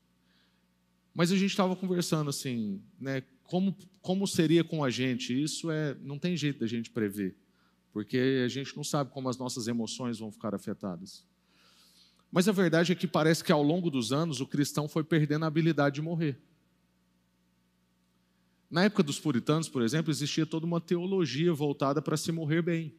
Mas 1.17 1.33
a 1.33 1.35
gente 1.35 1.49
estava 1.49 1.75
conversando 1.75 2.29
assim, 2.29 2.79
né, 3.01 3.23
como, 3.45 3.75
como 4.03 4.27
seria 4.27 4.63
com 4.63 4.85
a 4.85 4.91
gente? 4.91 5.33
Isso 5.33 5.71
é, 5.71 5.97
não 6.03 6.19
tem 6.19 6.37
jeito 6.37 6.61
da 6.61 6.67
gente 6.67 6.91
prever, 6.91 7.35
porque 7.91 8.43
a 8.45 8.49
gente 8.49 8.77
não 8.77 8.85
sabe 8.85 9.11
como 9.11 9.31
as 9.31 9.39
nossas 9.39 9.67
emoções 9.67 10.19
vão 10.19 10.31
ficar 10.31 10.55
afetadas. 10.55 11.25
Mas 12.31 12.47
a 12.49 12.53
verdade 12.53 12.93
é 12.93 12.95
que 12.95 13.07
parece 13.07 13.43
que 13.43 13.51
ao 13.51 13.63
longo 13.63 13.89
dos 13.89 14.13
anos 14.13 14.43
o 14.43 14.47
cristão 14.47 14.87
foi 14.87 15.03
perdendo 15.03 15.45
a 15.45 15.49
habilidade 15.49 15.95
de 15.95 16.03
morrer. 16.03 16.39
Na 18.71 18.85
época 18.85 19.03
dos 19.03 19.19
puritanos, 19.19 19.71
por 19.71 19.81
exemplo, 19.81 20.11
existia 20.11 20.45
toda 20.45 20.67
uma 20.67 20.83
teologia 20.83 21.51
voltada 21.55 22.03
para 22.03 22.19
se 22.19 22.31
morrer 22.31 22.61
bem. 22.61 22.95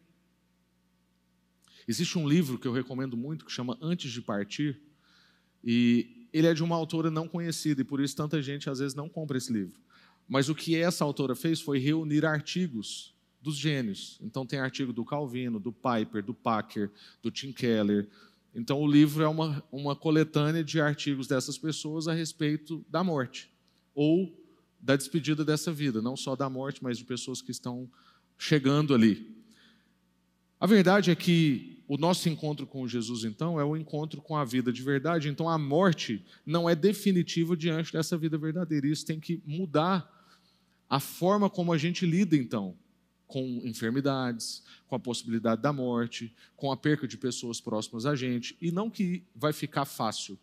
Existe 1.87 2.17
um 2.17 2.27
livro 2.27 2.57
que 2.57 2.67
eu 2.67 2.73
recomendo 2.73 3.15
muito 3.15 3.45
que 3.45 3.51
chama 3.51 3.77
Antes 3.79 4.11
de 4.11 4.23
Partir, 4.23 4.81
e 5.63 6.16
ele 6.37 6.47
é 6.47 6.53
de 6.53 6.63
uma 6.63 6.75
autora 6.75 7.09
não 7.09 7.27
conhecida, 7.27 7.81
e 7.81 7.83
por 7.83 7.99
isso 7.99 8.15
tanta 8.15 8.41
gente 8.41 8.69
às 8.69 8.79
vezes 8.79 8.95
não 8.95 9.09
compra 9.09 9.37
esse 9.37 9.51
livro. 9.51 9.79
Mas 10.27 10.49
o 10.49 10.55
que 10.55 10.75
essa 10.75 11.03
autora 11.03 11.35
fez 11.35 11.61
foi 11.61 11.79
reunir 11.79 12.25
artigos 12.25 13.15
dos 13.41 13.55
gênios. 13.55 14.19
Então 14.21 14.45
tem 14.45 14.59
artigo 14.59 14.91
do 14.91 15.05
Calvino, 15.05 15.59
do 15.59 15.71
Piper, 15.71 16.23
do 16.23 16.33
Packer, 16.33 16.91
do 17.21 17.31
Tim 17.31 17.51
Keller. 17.51 18.07
Então 18.53 18.81
o 18.81 18.87
livro 18.87 19.23
é 19.23 19.27
uma, 19.27 19.63
uma 19.71 19.95
coletânea 19.95 20.63
de 20.63 20.81
artigos 20.81 21.27
dessas 21.27 21.57
pessoas 21.57 22.07
a 22.07 22.13
respeito 22.13 22.85
da 22.89 23.03
morte 23.03 23.49
ou 23.95 24.35
da 24.79 24.95
despedida 24.95 25.43
dessa 25.43 25.71
vida, 25.71 26.01
não 26.01 26.15
só 26.15 26.35
da 26.35 26.49
morte, 26.49 26.83
mas 26.83 26.97
de 26.97 27.03
pessoas 27.03 27.41
que 27.41 27.51
estão 27.51 27.89
chegando 28.37 28.93
ali. 28.93 29.35
A 30.59 30.67
verdade 30.67 31.09
é 31.09 31.15
que 31.15 31.76
o 31.87 31.97
nosso 31.97 32.27
encontro 32.27 32.67
com 32.67 32.87
Jesus, 32.87 33.23
então, 33.23 33.59
é 33.59 33.63
o 33.63 33.77
encontro 33.77 34.21
com 34.21 34.35
a 34.35 34.43
vida 34.43 34.73
de 34.73 34.81
verdade. 34.81 35.29
Então, 35.29 35.47
a 35.47 35.57
morte 35.57 36.23
não 36.45 36.69
é 36.69 36.75
definitiva 36.75 37.55
diante 37.55 37.93
dessa 37.93 38.17
vida 38.17 38.37
verdadeira. 38.37 38.87
Isso 38.87 39.05
tem 39.05 39.19
que 39.19 39.41
mudar 39.45 40.13
a 40.89 40.99
forma 40.99 41.49
como 41.49 41.71
a 41.71 41.77
gente 41.77 42.05
lida, 42.05 42.35
então, 42.35 42.75
com 43.25 43.61
enfermidades, 43.63 44.63
com 44.87 44.95
a 44.95 44.99
possibilidade 44.99 45.61
da 45.61 45.71
morte, 45.71 46.33
com 46.55 46.71
a 46.71 46.77
perca 46.77 47.07
de 47.07 47.17
pessoas 47.17 47.61
próximas 47.61 48.05
a 48.05 48.15
gente. 48.15 48.57
E 48.61 48.71
não 48.71 48.89
que 48.89 49.23
vai 49.33 49.53
ficar 49.53 49.85
fácil, 49.85 50.37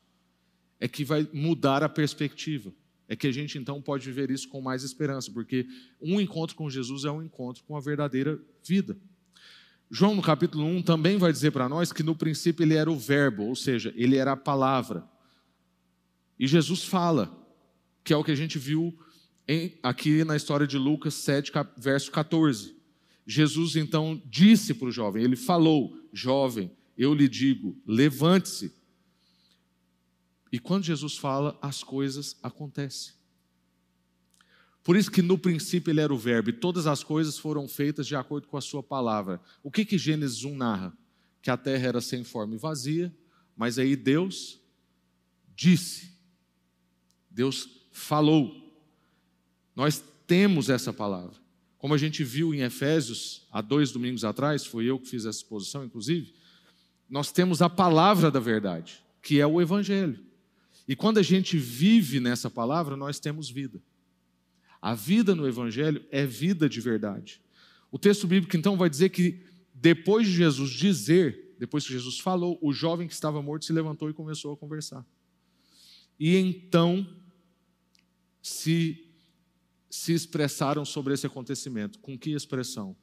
é 0.80 0.88
que 0.88 1.04
vai 1.04 1.28
mudar 1.32 1.82
a 1.82 1.88
perspectiva. 1.88 2.72
É 3.06 3.14
que 3.14 3.26
a 3.26 3.32
gente 3.32 3.58
então 3.58 3.82
pode 3.82 4.06
viver 4.06 4.30
isso 4.30 4.48
com 4.48 4.62
mais 4.62 4.82
esperança, 4.82 5.30
porque 5.30 5.66
um 6.00 6.18
encontro 6.18 6.56
com 6.56 6.70
Jesus 6.70 7.04
é 7.04 7.10
um 7.10 7.22
encontro 7.22 7.62
com 7.64 7.76
a 7.76 7.80
verdadeira 7.80 8.40
vida. 8.62 8.96
João, 9.96 10.16
no 10.16 10.22
capítulo 10.22 10.64
1, 10.64 10.82
também 10.82 11.16
vai 11.18 11.30
dizer 11.30 11.52
para 11.52 11.68
nós 11.68 11.92
que 11.92 12.02
no 12.02 12.16
princípio 12.16 12.64
ele 12.64 12.74
era 12.74 12.90
o 12.90 12.98
Verbo, 12.98 13.44
ou 13.44 13.54
seja, 13.54 13.94
ele 13.94 14.16
era 14.16 14.32
a 14.32 14.36
palavra. 14.36 15.08
E 16.36 16.48
Jesus 16.48 16.82
fala, 16.82 17.32
que 18.02 18.12
é 18.12 18.16
o 18.16 18.24
que 18.24 18.32
a 18.32 18.34
gente 18.34 18.58
viu 18.58 18.92
em, 19.46 19.78
aqui 19.84 20.24
na 20.24 20.34
história 20.34 20.66
de 20.66 20.76
Lucas 20.76 21.14
7, 21.14 21.52
verso 21.76 22.10
14. 22.10 22.74
Jesus 23.24 23.76
então 23.76 24.20
disse 24.26 24.74
para 24.74 24.88
o 24.88 24.90
jovem, 24.90 25.22
ele 25.22 25.36
falou: 25.36 25.96
Jovem, 26.12 26.72
eu 26.98 27.14
lhe 27.14 27.28
digo, 27.28 27.80
levante-se 27.86 28.72
e 30.54 30.58
quando 30.60 30.84
Jesus 30.84 31.16
fala, 31.16 31.56
as 31.60 31.82
coisas 31.82 32.36
acontecem. 32.42 33.12
Por 34.84 34.96
isso 34.96 35.10
que 35.10 35.22
no 35.22 35.38
princípio 35.38 35.90
ele 35.90 36.02
era 36.02 36.12
o 36.12 36.18
verbo, 36.18 36.50
e 36.50 36.52
todas 36.52 36.86
as 36.86 37.02
coisas 37.02 37.38
foram 37.38 37.66
feitas 37.66 38.06
de 38.06 38.14
acordo 38.14 38.46
com 38.46 38.58
a 38.58 38.60
sua 38.60 38.82
palavra. 38.82 39.40
O 39.62 39.70
que 39.70 39.82
que 39.82 39.96
Gênesis 39.96 40.44
1 40.44 40.54
narra? 40.54 40.96
Que 41.40 41.50
a 41.50 41.56
terra 41.56 41.88
era 41.88 42.00
sem 42.02 42.22
forma 42.22 42.54
e 42.54 42.58
vazia, 42.58 43.12
mas 43.56 43.78
aí 43.78 43.96
Deus 43.96 44.60
disse. 45.56 46.12
Deus 47.30 47.66
falou. 47.92 48.62
Nós 49.74 50.04
temos 50.26 50.68
essa 50.68 50.92
palavra. 50.92 51.42
Como 51.78 51.94
a 51.94 51.98
gente 51.98 52.22
viu 52.22 52.54
em 52.54 52.60
Efésios, 52.60 53.46
há 53.50 53.62
dois 53.62 53.90
domingos 53.90 54.22
atrás, 54.22 54.66
foi 54.66 54.84
eu 54.84 54.98
que 54.98 55.08
fiz 55.08 55.24
essa 55.24 55.38
exposição, 55.38 55.84
inclusive, 55.84 56.34
nós 57.08 57.32
temos 57.32 57.62
a 57.62 57.70
palavra 57.70 58.30
da 58.30 58.40
verdade, 58.40 59.02
que 59.22 59.40
é 59.40 59.46
o 59.46 59.60
Evangelho. 59.60 60.18
E 60.86 60.94
quando 60.94 61.18
a 61.18 61.22
gente 61.22 61.56
vive 61.56 62.20
nessa 62.20 62.50
palavra, 62.50 62.96
nós 62.96 63.18
temos 63.18 63.48
vida. 63.48 63.82
A 64.84 64.92
vida 64.92 65.34
no 65.34 65.48
Evangelho 65.48 66.04
é 66.10 66.26
vida 66.26 66.68
de 66.68 66.78
verdade. 66.78 67.40
O 67.90 67.98
texto 67.98 68.26
bíblico 68.26 68.54
então 68.54 68.76
vai 68.76 68.90
dizer 68.90 69.08
que 69.08 69.40
depois 69.72 70.26
de 70.26 70.34
Jesus 70.34 70.68
dizer, 70.68 71.56
depois 71.58 71.86
que 71.86 71.92
Jesus 71.94 72.18
falou, 72.18 72.58
o 72.60 72.70
jovem 72.70 73.08
que 73.08 73.14
estava 73.14 73.40
morto 73.40 73.64
se 73.64 73.72
levantou 73.72 74.10
e 74.10 74.12
começou 74.12 74.52
a 74.52 74.56
conversar. 74.58 75.02
E 76.20 76.36
então 76.36 77.08
se 78.42 79.00
se 79.88 80.12
expressaram 80.12 80.84
sobre 80.84 81.14
esse 81.14 81.26
acontecimento. 81.26 81.98
Com 82.00 82.18
que 82.18 82.32
expressão? 82.32 82.94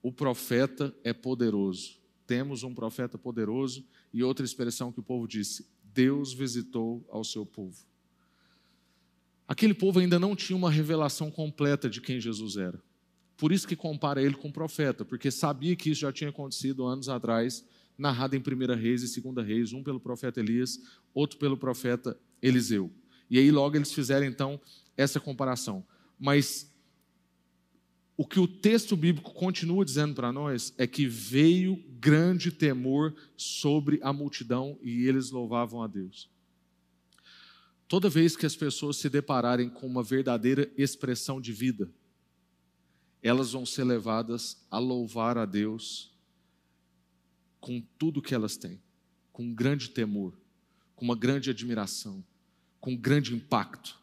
O 0.00 0.12
profeta 0.12 0.94
é 1.02 1.12
poderoso. 1.12 1.98
Temos 2.28 2.62
um 2.62 2.72
profeta 2.72 3.18
poderoso 3.18 3.84
e 4.12 4.22
outra 4.22 4.44
expressão 4.44 4.92
que 4.92 5.00
o 5.00 5.02
povo 5.02 5.26
disse: 5.26 5.66
Deus 5.82 6.32
visitou 6.32 7.04
ao 7.10 7.24
seu 7.24 7.44
povo. 7.44 7.84
Aquele 9.46 9.74
povo 9.74 10.00
ainda 10.00 10.18
não 10.18 10.34
tinha 10.34 10.56
uma 10.56 10.70
revelação 10.70 11.30
completa 11.30 11.88
de 11.88 12.00
quem 12.00 12.20
Jesus 12.20 12.56
era. 12.56 12.80
Por 13.36 13.52
isso 13.52 13.68
que 13.68 13.76
compara 13.76 14.22
ele 14.22 14.34
com 14.34 14.48
o 14.48 14.52
profeta, 14.52 15.04
porque 15.04 15.30
sabia 15.30 15.76
que 15.76 15.90
isso 15.90 16.02
já 16.02 16.12
tinha 16.12 16.30
acontecido 16.30 16.86
anos 16.86 17.08
atrás, 17.08 17.64
narrado 17.98 18.36
em 18.36 18.38
1 18.38 18.74
Reis 18.74 19.16
e 19.16 19.20
2 19.20 19.46
Reis, 19.46 19.72
um 19.72 19.82
pelo 19.82 20.00
profeta 20.00 20.40
Elias, 20.40 20.80
outro 21.12 21.38
pelo 21.38 21.56
profeta 21.56 22.18
Eliseu. 22.40 22.90
E 23.28 23.38
aí 23.38 23.50
logo 23.50 23.76
eles 23.76 23.92
fizeram 23.92 24.26
então 24.26 24.60
essa 24.96 25.20
comparação. 25.20 25.84
Mas 26.18 26.72
o 28.16 28.24
que 28.24 28.38
o 28.38 28.46
texto 28.46 28.96
bíblico 28.96 29.32
continua 29.32 29.84
dizendo 29.84 30.14
para 30.14 30.32
nós 30.32 30.72
é 30.78 30.86
que 30.86 31.06
veio 31.06 31.82
grande 31.98 32.52
temor 32.52 33.14
sobre 33.36 33.98
a 34.02 34.12
multidão 34.12 34.78
e 34.80 35.06
eles 35.06 35.30
louvavam 35.30 35.82
a 35.82 35.86
Deus. 35.86 36.30
Toda 37.94 38.10
vez 38.10 38.34
que 38.36 38.44
as 38.44 38.56
pessoas 38.56 38.96
se 38.96 39.08
depararem 39.08 39.70
com 39.70 39.86
uma 39.86 40.02
verdadeira 40.02 40.68
expressão 40.76 41.40
de 41.40 41.52
vida, 41.52 41.88
elas 43.22 43.52
vão 43.52 43.64
ser 43.64 43.84
levadas 43.84 44.66
a 44.68 44.80
louvar 44.80 45.38
a 45.38 45.46
Deus 45.46 46.12
com 47.60 47.80
tudo 47.96 48.20
que 48.20 48.34
elas 48.34 48.56
têm, 48.56 48.82
com 49.32 49.54
grande 49.54 49.90
temor, 49.90 50.36
com 50.96 51.04
uma 51.04 51.14
grande 51.14 51.50
admiração, 51.50 52.24
com 52.80 52.96
grande 52.96 53.32
impacto. 53.32 53.96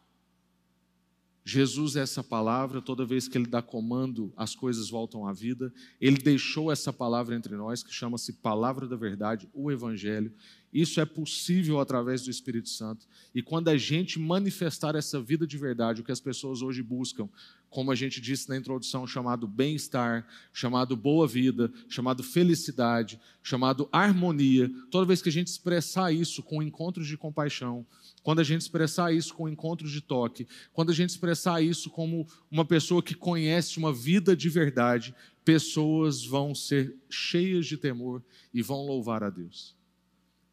Jesus 1.44 1.94
é 1.94 2.00
essa 2.00 2.24
palavra, 2.24 2.80
toda 2.80 3.04
vez 3.04 3.28
que 3.28 3.36
ele 3.36 3.46
dá 3.46 3.60
comando, 3.60 4.32
as 4.38 4.54
coisas 4.54 4.88
voltam 4.88 5.26
à 5.26 5.34
vida. 5.34 5.70
Ele 6.00 6.16
deixou 6.16 6.72
essa 6.72 6.94
palavra 6.94 7.34
entre 7.36 7.54
nós, 7.56 7.82
que 7.82 7.92
chama-se 7.92 8.32
Palavra 8.34 8.88
da 8.88 8.96
Verdade, 8.96 9.50
o 9.52 9.70
Evangelho. 9.70 10.32
Isso 10.72 11.00
é 11.00 11.04
possível 11.04 11.78
através 11.78 12.22
do 12.22 12.30
Espírito 12.30 12.70
Santo. 12.70 13.06
E 13.34 13.42
quando 13.42 13.68
a 13.68 13.76
gente 13.76 14.18
manifestar 14.18 14.94
essa 14.94 15.20
vida 15.20 15.46
de 15.46 15.58
verdade, 15.58 16.00
o 16.00 16.04
que 16.04 16.12
as 16.12 16.20
pessoas 16.20 16.62
hoje 16.62 16.82
buscam, 16.82 17.28
como 17.68 17.90
a 17.90 17.94
gente 17.94 18.20
disse 18.20 18.48
na 18.48 18.56
introdução, 18.56 19.06
chamado 19.06 19.46
bem-estar, 19.46 20.26
chamado 20.52 20.96
boa 20.96 21.26
vida, 21.26 21.70
chamado 21.88 22.22
felicidade, 22.22 23.20
chamado 23.42 23.86
harmonia, 23.92 24.70
toda 24.90 25.06
vez 25.06 25.20
que 25.20 25.28
a 25.28 25.32
gente 25.32 25.48
expressar 25.48 26.10
isso 26.12 26.42
com 26.42 26.62
encontros 26.62 27.06
de 27.06 27.18
compaixão, 27.18 27.86
quando 28.22 28.40
a 28.40 28.44
gente 28.44 28.62
expressar 28.62 29.12
isso 29.12 29.34
com 29.34 29.48
encontros 29.48 29.90
de 29.90 30.00
toque, 30.00 30.46
quando 30.72 30.90
a 30.90 30.94
gente 30.94 31.10
expressar 31.10 31.62
isso 31.62 31.90
como 31.90 32.26
uma 32.50 32.64
pessoa 32.64 33.02
que 33.02 33.14
conhece 33.14 33.78
uma 33.78 33.92
vida 33.92 34.34
de 34.34 34.48
verdade, 34.48 35.14
pessoas 35.44 36.24
vão 36.24 36.54
ser 36.54 36.94
cheias 37.10 37.66
de 37.66 37.76
temor 37.76 38.22
e 38.54 38.62
vão 38.62 38.86
louvar 38.86 39.22
a 39.22 39.30
Deus. 39.30 39.81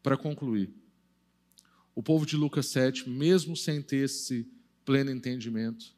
Para 0.02 0.16
concluir, 0.16 0.72
o 1.94 2.02
povo 2.02 2.24
de 2.24 2.36
Lucas 2.36 2.66
7, 2.66 3.08
mesmo 3.08 3.56
sem 3.56 3.82
ter 3.82 4.04
esse 4.04 4.48
pleno 4.84 5.10
entendimento, 5.10 5.94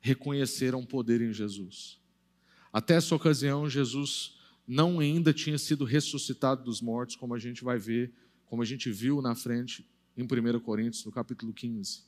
reconheceram 0.00 0.84
poder 0.84 1.20
em 1.20 1.32
Jesus. 1.32 1.98
Até 2.72 2.94
essa 2.94 3.14
ocasião, 3.14 3.68
Jesus 3.68 4.36
não 4.66 5.00
ainda 5.00 5.32
tinha 5.32 5.58
sido 5.58 5.84
ressuscitado 5.84 6.64
dos 6.64 6.80
mortos, 6.80 7.16
como 7.16 7.34
a 7.34 7.38
gente 7.38 7.64
vai 7.64 7.78
ver, 7.78 8.12
como 8.46 8.62
a 8.62 8.64
gente 8.64 8.90
viu 8.90 9.22
na 9.22 9.34
frente 9.34 9.88
em 10.16 10.22
1 10.22 10.60
Coríntios, 10.60 11.04
no 11.04 11.12
capítulo 11.12 11.52
15. 11.52 12.02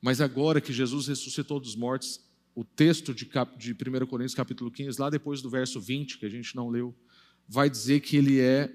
Mas 0.00 0.20
agora 0.20 0.60
que 0.60 0.72
Jesus 0.72 1.06
ressuscitou 1.06 1.60
dos 1.60 1.76
mortos, 1.76 2.20
o 2.54 2.64
texto 2.64 3.14
de, 3.14 3.24
cap, 3.24 3.56
de 3.56 3.72
1 3.72 4.06
Coríntios 4.06 4.34
capítulo 4.34 4.70
15, 4.70 5.00
lá 5.00 5.08
depois 5.08 5.40
do 5.40 5.48
verso 5.48 5.80
20, 5.80 6.18
que 6.18 6.26
a 6.26 6.28
gente 6.28 6.56
não 6.56 6.68
leu, 6.68 6.94
vai 7.48 7.70
dizer 7.70 8.00
que 8.00 8.16
ele 8.16 8.40
é 8.40 8.72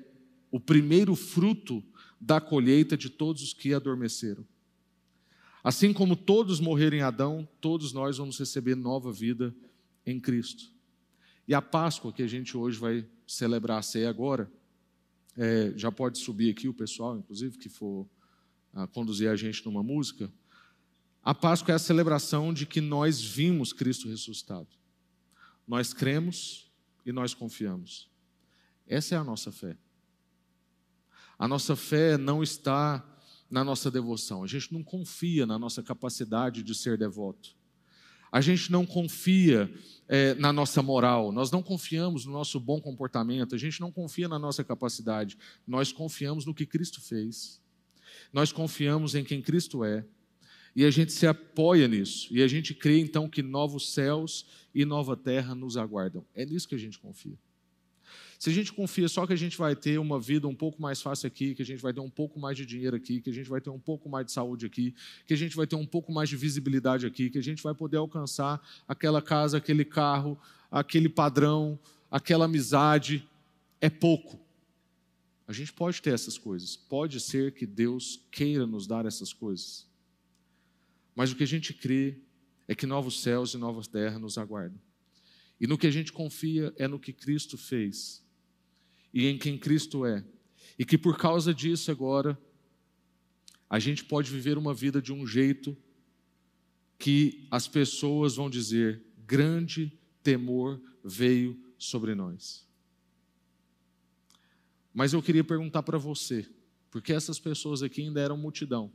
o 0.52 0.60
primeiro 0.60 1.16
fruto 1.16 1.84
da 2.20 2.42
colheita 2.42 2.98
de 2.98 3.10
todos 3.10 3.44
os 3.44 3.54
que 3.54 3.74
adormeceram. 3.74 4.46
Assim 5.64 5.92
como 5.92 6.16
todos 6.16 6.60
morreram 6.60 6.98
em 6.98 7.02
Adão, 7.02 7.48
todos 7.60 7.92
nós 7.92 8.18
vamos 8.18 8.40
receber 8.40 8.76
nova 8.76 9.12
vida 9.12 9.54
em 10.06 10.20
Cristo. 10.20 10.72
E 11.48 11.54
a 11.54 11.62
Páscoa 11.62 12.14
que 12.14 12.24
a 12.24 12.28
gente 12.28 12.56
hoje 12.56 12.80
vai 12.80 13.06
celebrar 13.26 13.80
a 13.80 13.82
ceia 13.82 14.10
agora, 14.10 14.52
é, 15.36 15.74
já 15.76 15.92
pode 15.92 16.18
subir 16.18 16.50
aqui 16.50 16.68
o 16.68 16.74
pessoal, 16.74 17.18
inclusive, 17.18 17.58
que 17.58 17.70
for 17.70 18.08
ah, 18.74 18.88
conduzir 18.88 19.30
a 19.30 19.36
gente 19.36 19.64
numa 19.66 19.84
música. 19.84 20.32
A 21.24 21.36
Páscoa 21.36 21.74
é 21.74 21.76
a 21.76 21.80
celebração 21.80 22.54
de 22.54 22.66
que 22.66 22.82
nós 22.82 23.22
vimos 23.22 23.74
Cristo 23.74 24.08
ressuscitado. 24.08 24.70
Nós 25.68 25.94
cremos 25.94 26.72
e 27.06 27.12
nós 27.12 27.34
confiamos. 27.34 28.10
Essa 28.88 29.16
é 29.16 29.18
a 29.18 29.24
nossa 29.24 29.52
fé. 29.52 29.78
A 31.38 31.48
nossa 31.48 31.76
fé 31.76 32.18
não 32.18 32.42
está 32.42 33.04
na 33.50 33.64
nossa 33.64 33.90
devoção. 33.90 34.44
A 34.44 34.48
gente 34.48 34.74
não 34.74 34.84
confia 34.84 35.46
na 35.46 35.58
nossa 35.58 35.82
capacidade 35.82 36.64
de 36.64 36.76
ser 36.76 36.98
devoto. 36.98 37.56
A 38.32 38.42
gente 38.42 38.72
não 38.72 38.86
confia 38.86 39.74
é, 40.08 40.34
na 40.36 40.52
nossa 40.52 40.82
moral, 40.82 41.32
nós 41.32 41.50
não 41.50 41.64
confiamos 41.64 42.26
no 42.26 42.34
nosso 42.34 42.60
bom 42.60 42.82
comportamento, 42.82 43.56
a 43.56 43.58
gente 43.58 43.80
não 43.80 43.90
confia 43.90 44.28
na 44.28 44.38
nossa 44.38 44.66
capacidade, 44.66 45.38
nós 45.66 45.94
confiamos 45.94 46.46
no 46.46 46.54
que 46.54 46.66
Cristo 46.66 47.02
fez. 47.02 47.62
Nós 48.34 48.52
confiamos 48.52 49.16
em 49.16 49.24
quem 49.24 49.42
Cristo 49.42 49.84
é, 49.84 50.06
e 50.76 50.86
a 50.86 50.92
gente 50.92 51.12
se 51.12 51.26
apoia 51.26 51.88
nisso. 51.88 52.28
E 52.32 52.44
a 52.44 52.48
gente 52.48 52.74
crê 52.76 53.00
então 53.00 53.28
que 53.28 53.42
novos 53.42 53.94
céus 53.94 54.46
e 54.76 54.86
nova 54.86 55.18
terra 55.18 55.56
nos 55.56 55.76
aguardam. 55.76 56.24
É 56.36 56.46
nisso 56.46 56.68
que 56.68 56.76
a 56.76 56.78
gente 56.78 57.00
confia. 57.00 57.38
Se 58.40 58.52
a 58.52 58.54
gente 58.54 58.72
confia 58.72 59.08
só 59.08 59.26
que 59.26 59.34
a 59.34 59.38
gente 59.38 59.58
vai 59.58 59.76
ter 59.76 59.98
uma 59.98 60.20
vida 60.20 60.48
um 60.48 60.54
pouco 60.54 60.80
mais 60.80 61.02
fácil 61.02 61.26
aqui, 61.26 61.56
que 61.56 61.62
a 61.64 61.66
gente 61.66 61.82
vai 61.82 61.92
ter 61.92 62.00
um 62.00 62.10
pouco 62.10 62.40
mais 62.40 62.56
de 62.56 62.66
dinheiro 62.66 62.96
aqui, 62.96 63.20
que 63.20 63.32
a 63.32 63.34
gente 63.34 63.50
vai 63.50 63.60
ter 63.60 63.72
um 63.72 63.80
pouco 63.80 64.08
mais 64.08 64.28
de 64.28 64.32
saúde 64.32 64.66
aqui, 64.66 64.94
que 65.26 65.34
a 65.34 65.38
gente 65.38 65.56
vai 65.56 65.66
ter 65.66 65.76
um 65.76 65.86
pouco 65.86 66.12
mais 66.12 66.30
de 66.30 66.38
visibilidade 66.38 67.08
aqui, 67.08 67.32
que 67.32 67.40
a 67.40 67.44
gente 67.44 67.64
vai 67.64 67.74
poder 67.74 67.98
alcançar 67.98 68.62
aquela 68.88 69.24
casa, 69.24 69.58
aquele 69.58 69.84
carro, 69.84 70.40
aquele 70.70 71.10
padrão, 71.10 71.80
aquela 72.12 72.46
amizade, 72.46 73.28
é 73.82 73.90
pouco. 73.90 74.40
A 75.48 75.54
gente 75.54 75.74
pode 75.74 76.00
ter 76.00 76.14
essas 76.14 76.38
coisas. 76.38 76.76
Pode 76.76 77.20
ser 77.20 77.54
que 77.54 77.66
Deus 77.66 78.22
queira 78.30 78.68
nos 78.68 78.86
dar 78.86 79.06
essas 79.08 79.34
coisas. 79.34 79.88
Mas 81.16 81.32
o 81.32 81.36
que 81.36 81.44
a 81.44 81.48
gente 81.48 81.74
crê 81.74 82.20
é 82.68 82.76
que 82.76 82.86
novos 82.86 83.22
céus 83.22 83.56
e 83.56 83.58
novas 83.58 83.88
terras 83.88 84.22
nos 84.22 84.38
aguardam. 84.38 84.80
E 85.60 85.66
no 85.66 85.78
que 85.78 85.88
a 85.88 85.92
gente 85.92 86.14
confia 86.14 86.72
é 86.78 86.88
no 86.88 87.00
que 87.00 87.12
Cristo 87.12 87.58
fez 87.58 88.27
e 89.14 89.28
em 89.28 89.38
quem 89.38 89.58
Cristo 89.58 90.06
é. 90.06 90.24
E 90.78 90.86
que 90.86 90.98
por 90.98 91.18
causa 91.18 91.54
disso 91.54 91.92
agora 91.92 92.40
a 93.70 93.80
gente 93.80 94.06
pode 94.06 94.32
viver 94.32 94.58
uma 94.58 94.74
vida 94.74 95.02
de 95.02 95.12
um 95.12 95.26
jeito 95.26 95.76
que 96.98 97.48
as 97.52 97.68
pessoas 97.68 98.36
vão 98.36 98.50
dizer: 98.50 99.04
grande 99.26 99.98
temor 100.24 100.82
veio 101.04 101.60
sobre 101.78 102.16
nós. 102.16 102.66
Mas 104.94 105.14
eu 105.14 105.22
queria 105.22 105.44
perguntar 105.44 105.84
para 105.84 105.98
você, 105.98 106.48
porque 106.90 107.14
essas 107.14 107.40
pessoas 107.40 107.84
aqui 107.84 108.02
ainda 108.02 108.22
eram 108.22 108.38
multidão, 108.38 108.92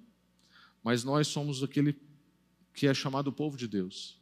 mas 0.83 1.05
nós 1.05 1.29
somos 1.29 1.63
aquele 1.63 1.97
que 2.75 2.87
é 2.87 2.95
chamado 2.95 3.33
povo 3.33 3.57
de 3.57 3.69
Deus. 3.69 4.21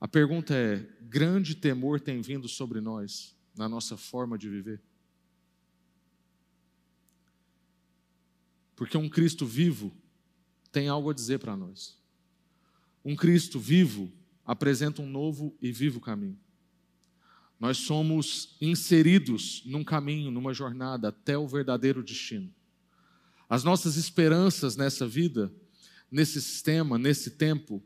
A 0.00 0.08
pergunta 0.08 0.54
é: 0.54 0.78
grande 1.02 1.54
temor 1.54 2.00
tem 2.00 2.20
vindo 2.20 2.48
sobre 2.48 2.80
nós 2.80 3.35
na 3.56 3.68
nossa 3.68 3.96
forma 3.96 4.36
de 4.36 4.48
viver? 4.48 4.80
Porque 8.74 8.96
um 8.96 9.08
Cristo 9.08 9.46
vivo 9.46 9.92
tem 10.70 10.88
algo 10.88 11.10
a 11.10 11.14
dizer 11.14 11.38
para 11.38 11.56
nós. 11.56 11.96
Um 13.04 13.16
Cristo 13.16 13.58
vivo 13.58 14.12
apresenta 14.44 15.00
um 15.00 15.08
novo 15.08 15.56
e 15.60 15.72
vivo 15.72 16.00
caminho. 16.00 16.38
Nós 17.58 17.78
somos 17.78 18.54
inseridos 18.60 19.62
num 19.64 19.82
caminho, 19.82 20.30
numa 20.30 20.52
jornada 20.52 21.08
até 21.08 21.38
o 21.38 21.48
verdadeiro 21.48 22.02
destino. 22.02 22.52
As 23.48 23.64
nossas 23.64 23.96
esperanças 23.96 24.76
nessa 24.76 25.06
vida 25.06 25.50
nesse 26.10 26.40
sistema, 26.40 26.98
nesse 26.98 27.30
tempo, 27.32 27.82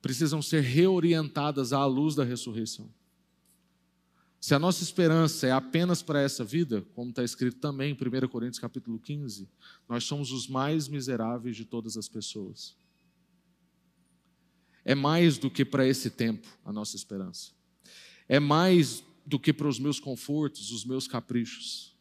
precisam 0.00 0.40
ser 0.40 0.62
reorientadas 0.62 1.72
à 1.72 1.84
luz 1.84 2.14
da 2.14 2.24
ressurreição. 2.24 2.88
Se 4.40 4.54
a 4.54 4.58
nossa 4.58 4.82
esperança 4.82 5.46
é 5.46 5.52
apenas 5.52 6.02
para 6.02 6.22
essa 6.22 6.42
vida, 6.42 6.80
como 6.94 7.10
está 7.10 7.22
escrito 7.22 7.58
também 7.58 7.90
em 7.90 8.24
1 8.24 8.28
Coríntios 8.28 8.58
capítulo 8.58 8.98
15, 8.98 9.46
nós 9.86 10.04
somos 10.04 10.32
os 10.32 10.48
mais 10.48 10.88
miseráveis 10.88 11.54
de 11.54 11.66
todas 11.66 11.98
as 11.98 12.08
pessoas. 12.08 12.74
É 14.82 14.94
mais 14.94 15.36
do 15.36 15.50
que 15.50 15.62
para 15.62 15.86
esse 15.86 16.08
tempo 16.08 16.48
a 16.64 16.72
nossa 16.72 16.96
esperança. 16.96 17.52
É 18.26 18.40
mais 18.40 19.04
do 19.26 19.38
que 19.38 19.52
para 19.52 19.68
os 19.68 19.78
meus 19.78 20.00
confortos, 20.00 20.70
os 20.70 20.86
meus 20.86 21.06
caprichos. 21.06 21.94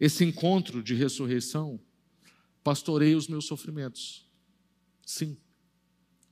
Esse 0.00 0.24
encontro 0.24 0.82
de 0.82 0.94
ressurreição 0.94 1.78
pastoreia 2.64 3.16
os 3.16 3.28
meus 3.28 3.46
sofrimentos. 3.46 4.28
Sim. 5.06 5.36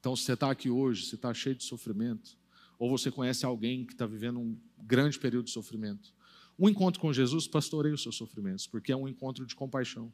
Então, 0.00 0.16
se 0.16 0.24
você 0.24 0.32
está 0.32 0.50
aqui 0.50 0.68
hoje, 0.68 1.06
você 1.06 1.14
está 1.14 1.32
cheio 1.32 1.54
de 1.54 1.62
sofrimento, 1.62 2.36
ou 2.78 2.90
você 2.90 3.10
conhece 3.10 3.44
alguém 3.44 3.84
que 3.84 3.92
está 3.92 4.06
vivendo 4.06 4.38
um 4.38 4.58
grande 4.78 5.18
período 5.18 5.46
de 5.46 5.50
sofrimento, 5.50 6.12
um 6.58 6.68
encontro 6.68 7.00
com 7.00 7.12
Jesus 7.12 7.46
pastoreia 7.46 7.94
os 7.94 8.02
seus 8.02 8.16
sofrimentos, 8.16 8.66
porque 8.66 8.92
é 8.92 8.96
um 8.96 9.08
encontro 9.08 9.44
de 9.46 9.54
compaixão. 9.54 10.12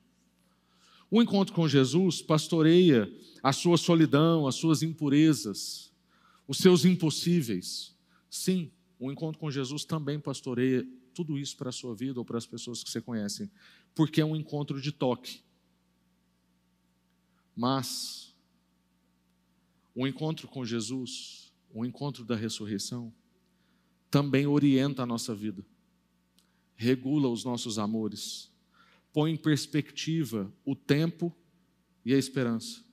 Um 1.12 1.20
encontro 1.20 1.54
com 1.54 1.68
Jesus 1.68 2.22
pastoreia 2.22 3.12
a 3.42 3.52
sua 3.52 3.76
solidão, 3.76 4.46
as 4.46 4.54
suas 4.54 4.82
impurezas, 4.82 5.92
os 6.46 6.58
seus 6.58 6.84
impossíveis. 6.84 7.96
Sim, 8.30 8.70
um 8.98 9.10
encontro 9.10 9.40
com 9.40 9.50
Jesus 9.50 9.84
também 9.84 10.20
pastoreia 10.20 10.86
tudo 11.12 11.38
isso 11.38 11.56
para 11.56 11.70
a 11.70 11.72
sua 11.72 11.94
vida 11.94 12.18
ou 12.18 12.24
para 12.24 12.38
as 12.38 12.46
pessoas 12.46 12.82
que 12.84 12.90
você 12.90 13.00
conhece, 13.00 13.50
porque 13.94 14.20
é 14.20 14.24
um 14.24 14.36
encontro 14.36 14.80
de 14.80 14.92
toque. 14.92 15.42
Mas 17.56 18.34
o 19.94 20.06
encontro 20.06 20.48
com 20.48 20.64
Jesus, 20.64 21.39
o 21.72 21.84
encontro 21.84 22.24
da 22.24 22.36
ressurreição, 22.36 23.12
também 24.10 24.46
orienta 24.46 25.02
a 25.02 25.06
nossa 25.06 25.34
vida, 25.34 25.64
regula 26.74 27.28
os 27.28 27.44
nossos 27.44 27.78
amores, 27.78 28.50
põe 29.12 29.32
em 29.32 29.36
perspectiva 29.36 30.52
o 30.64 30.74
tempo 30.74 31.34
e 32.04 32.14
a 32.14 32.18
esperança, 32.18 32.84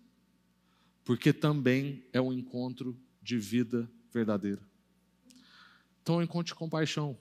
porque 1.03 1.33
também 1.33 2.05
é 2.13 2.21
um 2.21 2.31
encontro 2.31 2.99
de 3.21 3.37
vida 3.37 3.89
verdadeira. 4.13 4.61
Então, 6.01 6.21
encontre 6.21 6.53
compaixão. 6.55 7.17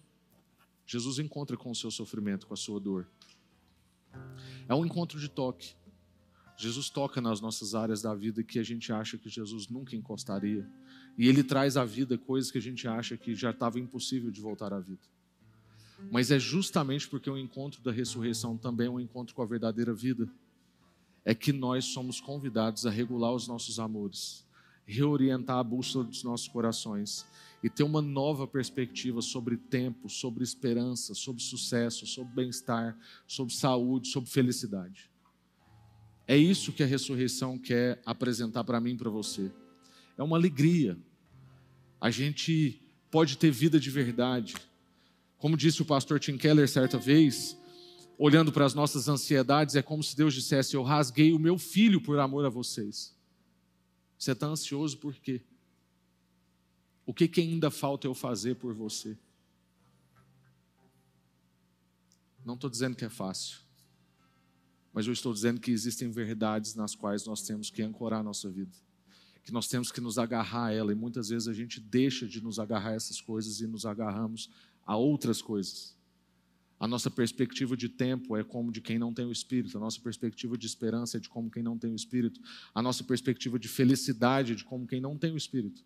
Jesus 0.87 1.19
encontra 1.19 1.57
com 1.57 1.71
o 1.71 1.75
seu 1.75 1.91
sofrimento, 1.91 2.47
com 2.47 2.55
a 2.55 2.57
sua 2.57 2.79
dor. 2.79 3.09
É 4.69 4.75
um 4.75 4.87
encontro 4.87 5.19
de 5.19 5.29
toque. 5.29 5.75
Jesus 6.57 6.89
toca 6.89 7.21
nas 7.21 7.41
nossas 7.41 7.75
áreas 7.75 8.01
da 8.01 8.15
vida 8.15 8.43
que 8.43 8.59
a 8.59 8.63
gente 8.63 8.93
acha 8.93 9.19
que 9.19 9.29
Jesus 9.29 9.69
nunca 9.69 9.95
encostaria. 9.95 10.67
E 11.19 11.29
Ele 11.29 11.45
traz 11.45 11.77
à 11.77 11.85
vida 11.85 12.17
coisas 12.17 12.51
que 12.51 12.59
a 12.59 12.63
gente 12.63 12.89
acha 12.89 13.17
que 13.17 13.35
já 13.35 13.51
estava 13.51 13.79
impossível 13.79 14.31
de 14.31 14.41
voltar 14.41 14.73
à 14.73 14.81
vida. 14.81 15.03
Mas 16.11 16.31
é 16.31 16.39
justamente 16.39 17.09
porque 17.09 17.29
o 17.29 17.39
encontro 17.39 17.83
da 17.83 17.93
ressurreição 17.93 18.57
também 18.57 18.87
é 18.87 18.91
um 18.91 19.01
encontro 19.01 19.35
com 19.35 19.43
a 19.43 19.47
verdadeira 19.47 19.95
vida, 19.95 20.29
é 21.25 21.35
que 21.35 21.53
nós 21.53 21.87
somos 21.87 22.21
convidados 22.21 22.87
a 22.87 22.91
regular 22.91 23.33
os 23.33 23.49
nossos 23.49 23.81
amores, 23.81 24.47
reorientar 24.87 25.59
a 25.59 25.65
bússola 25.65 26.05
dos 26.05 26.23
nossos 26.23 26.49
corações 26.49 27.27
e 27.63 27.69
ter 27.69 27.83
uma 27.83 28.01
nova 28.01 28.47
perspectiva 28.47 29.21
sobre 29.21 29.57
tempo, 29.57 30.09
sobre 30.09 30.45
esperança, 30.45 31.15
sobre 31.15 31.43
sucesso, 31.43 32.07
sobre 32.07 32.35
bem-estar, 32.35 32.97
sobre 33.27 33.53
saúde, 33.55 34.09
sobre 34.09 34.31
felicidade. 34.31 35.11
É 36.29 36.37
isso 36.37 36.73
que 36.73 36.83
a 36.83 36.87
ressurreição 36.87 37.57
quer 37.57 38.03
apresentar 38.05 38.65
para 38.65 38.81
mim 38.81 38.95
e 38.95 38.97
para 38.97 39.11
você. 39.11 39.51
É 40.19 40.23
uma 40.23 40.37
alegria. 40.37 40.99
A 42.01 42.11
gente 42.11 42.83
pode 43.11 43.39
ter 43.39 43.51
vida 43.51 43.79
de 43.79 43.91
verdade. 43.91 44.55
Como 45.39 45.57
disse 45.57 45.83
o 45.83 45.85
pastor 45.85 46.19
Tim 46.19 46.37
Keller 46.37 46.69
certa 46.69 46.99
vez, 46.99 47.57
olhando 48.19 48.51
para 48.51 48.65
as 48.65 48.75
nossas 48.75 49.09
ansiedades, 49.09 49.77
é 49.77 49.83
como 49.83 50.03
se 50.03 50.17
Deus 50.17 50.35
dissesse: 50.35 50.75
Eu 50.75 50.83
rasguei 50.83 51.33
o 51.33 51.39
meu 51.39 51.57
filho 51.59 52.01
por 52.01 52.19
amor 52.19 52.45
a 52.45 52.49
vocês. 52.51 53.15
Você 54.19 54.33
está 54.33 54.47
ansioso 54.47 54.99
por 54.99 55.15
quê? 55.15 55.43
O 57.05 57.15
que, 57.15 57.29
que 57.29 57.41
ainda 57.41 57.71
falta 57.71 58.09
eu 58.09 58.15
fazer 58.15 58.57
por 58.57 58.75
você? 58.75 59.17
Não 62.45 62.55
estou 62.55 62.69
dizendo 62.69 62.97
que 62.97 63.05
é 63.05 63.09
fácil 63.09 63.66
mas 64.97 65.07
eu 65.07 65.13
estou 65.13 65.31
dizendo 65.31 65.61
que 65.61 65.71
existem 65.71 66.11
verdades 66.11 66.75
nas 66.75 66.95
quais 66.95 67.27
nós 67.27 67.43
temos 67.43 67.69
que 67.69 67.83
ancorar 67.83 68.21
a 68.21 68.23
nossa 68.23 68.49
vida, 68.49 68.73
que 69.45 69.53
nós 69.53 69.69
temos 69.69 69.93
que 69.93 70.01
nos 70.01 70.17
agarrar 70.17 70.69
a 70.69 70.73
ela, 70.73 70.91
e 70.91 70.95
muitas 70.95 71.29
vezes 71.29 71.49
a 71.49 71.53
gente 71.53 71.79
deixa 71.79 72.27
de 72.27 72.43
nos 72.43 72.59
agarrar 72.59 72.93
a 72.93 72.95
essas 72.95 73.21
coisas 73.21 73.61
e 73.61 73.67
nos 73.67 73.85
agarramos 73.85 74.49
a 74.87 74.97
outras 74.97 75.43
coisas. 75.43 75.95
A 76.81 76.89
nossa 76.89 77.11
perspectiva 77.11 77.77
de 77.77 77.91
tempo 77.91 78.39
é 78.39 78.43
como 78.43 78.73
de 78.73 78.81
quem 78.81 78.99
não 78.99 79.13
tem 79.13 79.27
o 79.27 79.33
Espírito, 79.33 79.77
a 79.77 79.81
nossa 79.81 80.01
perspectiva 80.01 80.57
de 80.57 80.67
esperança 80.67 81.19
é 81.19 81.21
de 81.21 81.29
como 81.29 81.51
quem 81.51 81.63
não 81.63 81.77
tem 81.77 81.93
o 81.93 81.95
Espírito, 81.95 82.41
a 82.75 82.81
nossa 82.81 83.05
perspectiva 83.05 83.59
de 83.59 83.69
felicidade 83.69 84.53
é 84.53 84.55
de 84.55 84.65
como 84.65 84.87
quem 84.87 84.99
não 84.99 85.19
tem 85.19 85.31
o 85.31 85.37
Espírito. 85.37 85.85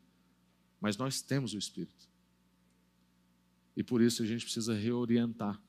Mas 0.80 0.96
nós 0.96 1.20
temos 1.20 1.52
o 1.52 1.58
Espírito. 1.58 2.08
E 3.76 3.82
por 3.82 4.00
isso 4.02 4.22
a 4.22 4.26
gente 4.26 4.44
precisa 4.44 4.72
reorientar 4.72 5.60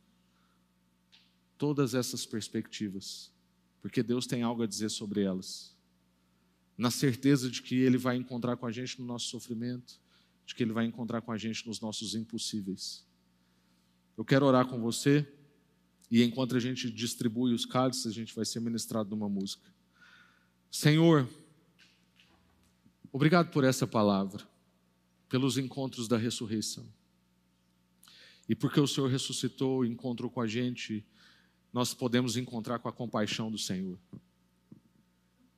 todas 1.61 1.93
essas 1.93 2.25
perspectivas, 2.25 3.30
porque 3.81 4.03
Deus 4.03 4.27
tem 4.27 4.43
algo 4.43 4.63
a 4.63 4.67
dizer 4.67 4.89
sobre 4.89 5.23
elas. 5.23 5.75
Na 6.77 6.91
certeza 6.91 7.49
de 7.49 7.61
que 7.61 7.75
Ele 7.75 7.97
vai 7.97 8.15
encontrar 8.15 8.55
com 8.57 8.65
a 8.65 8.71
gente 8.71 8.99
no 8.99 9.05
nosso 9.05 9.27
sofrimento, 9.27 9.99
de 10.45 10.55
que 10.55 10.63
Ele 10.63 10.71
vai 10.71 10.85
encontrar 10.85 11.21
com 11.21 11.31
a 11.31 11.37
gente 11.37 11.67
nos 11.67 11.81
nossos 11.81 12.15
impossíveis. 12.15 13.05
Eu 14.17 14.23
quero 14.23 14.45
orar 14.45 14.67
com 14.67 14.79
você, 14.79 15.27
e 16.09 16.21
enquanto 16.23 16.55
a 16.55 16.59
gente 16.59 16.91
distribui 16.91 17.53
os 17.53 17.65
cálices, 17.65 18.05
a 18.05 18.11
gente 18.11 18.35
vai 18.35 18.45
ser 18.45 18.59
ministrado 18.59 19.09
numa 19.09 19.29
música. 19.29 19.71
Senhor, 20.69 21.27
obrigado 23.11 23.49
por 23.51 23.63
essa 23.63 23.87
palavra, 23.87 24.47
pelos 25.27 25.57
encontros 25.57 26.07
da 26.07 26.17
ressurreição. 26.17 26.85
E 28.47 28.55
porque 28.55 28.79
o 28.79 28.87
Senhor 28.87 29.09
ressuscitou 29.09 29.85
encontrou 29.85 30.29
com 30.29 30.41
a 30.41 30.47
gente, 30.47 31.05
nós 31.73 31.93
podemos 31.93 32.35
encontrar 32.35 32.79
com 32.79 32.89
a 32.89 32.93
compaixão 32.93 33.49
do 33.49 33.57
Senhor. 33.57 33.97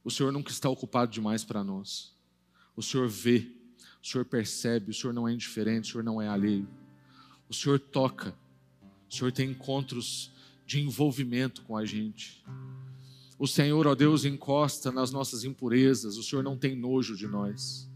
O 0.03 0.11
Senhor 0.11 0.31
nunca 0.31 0.51
está 0.51 0.69
ocupado 0.69 1.11
demais 1.11 1.43
para 1.43 1.63
nós. 1.63 2.13
O 2.75 2.83
Senhor 2.83 3.07
vê, 3.07 3.51
o 4.01 4.05
Senhor 4.05 4.25
percebe, 4.25 4.91
o 4.91 4.93
Senhor 4.93 5.13
não 5.13 5.27
é 5.27 5.33
indiferente, 5.33 5.89
o 5.89 5.91
Senhor 5.93 6.03
não 6.03 6.21
é 6.21 6.27
alheio. 6.27 6.67
O 7.49 7.53
Senhor 7.53 7.79
toca, 7.79 8.35
o 9.09 9.13
Senhor 9.13 9.31
tem 9.31 9.51
encontros 9.51 10.31
de 10.65 10.81
envolvimento 10.81 11.61
com 11.63 11.77
a 11.77 11.85
gente. 11.85 12.43
O 13.37 13.47
Senhor, 13.47 13.87
ó 13.87 13.95
Deus, 13.95 14.25
encosta 14.25 14.91
nas 14.91 15.11
nossas 15.11 15.43
impurezas, 15.43 16.17
o 16.17 16.23
Senhor 16.23 16.43
não 16.43 16.57
tem 16.57 16.75
nojo 16.75 17.15
de 17.15 17.27
nós. 17.27 17.89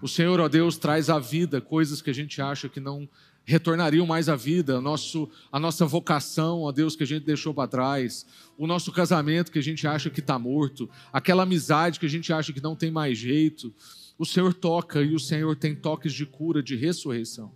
O 0.00 0.08
Senhor, 0.08 0.40
ó 0.40 0.48
Deus, 0.48 0.76
traz 0.76 1.08
à 1.08 1.18
vida 1.18 1.60
coisas 1.60 2.02
que 2.02 2.10
a 2.10 2.14
gente 2.14 2.40
acha 2.42 2.68
que 2.68 2.80
não 2.80 3.08
retornariam 3.46 4.04
mais 4.04 4.28
à 4.28 4.34
vida, 4.34 4.80
nosso, 4.80 5.30
a 5.52 5.60
nossa 5.60 5.86
vocação, 5.86 6.62
ó 6.62 6.72
Deus, 6.72 6.96
que 6.96 7.04
a 7.04 7.06
gente 7.06 7.24
deixou 7.24 7.54
para 7.54 7.68
trás, 7.68 8.26
o 8.58 8.66
nosso 8.66 8.90
casamento 8.90 9.52
que 9.52 9.58
a 9.60 9.62
gente 9.62 9.86
acha 9.86 10.10
que 10.10 10.18
está 10.18 10.36
morto, 10.36 10.90
aquela 11.12 11.44
amizade 11.44 12.00
que 12.00 12.06
a 12.06 12.08
gente 12.08 12.32
acha 12.32 12.52
que 12.52 12.60
não 12.60 12.74
tem 12.74 12.90
mais 12.90 13.16
jeito. 13.16 13.72
O 14.18 14.26
Senhor 14.26 14.52
toca 14.52 15.00
e 15.00 15.14
o 15.14 15.20
Senhor 15.20 15.54
tem 15.54 15.76
toques 15.76 16.12
de 16.12 16.26
cura, 16.26 16.60
de 16.60 16.74
ressurreição. 16.74 17.52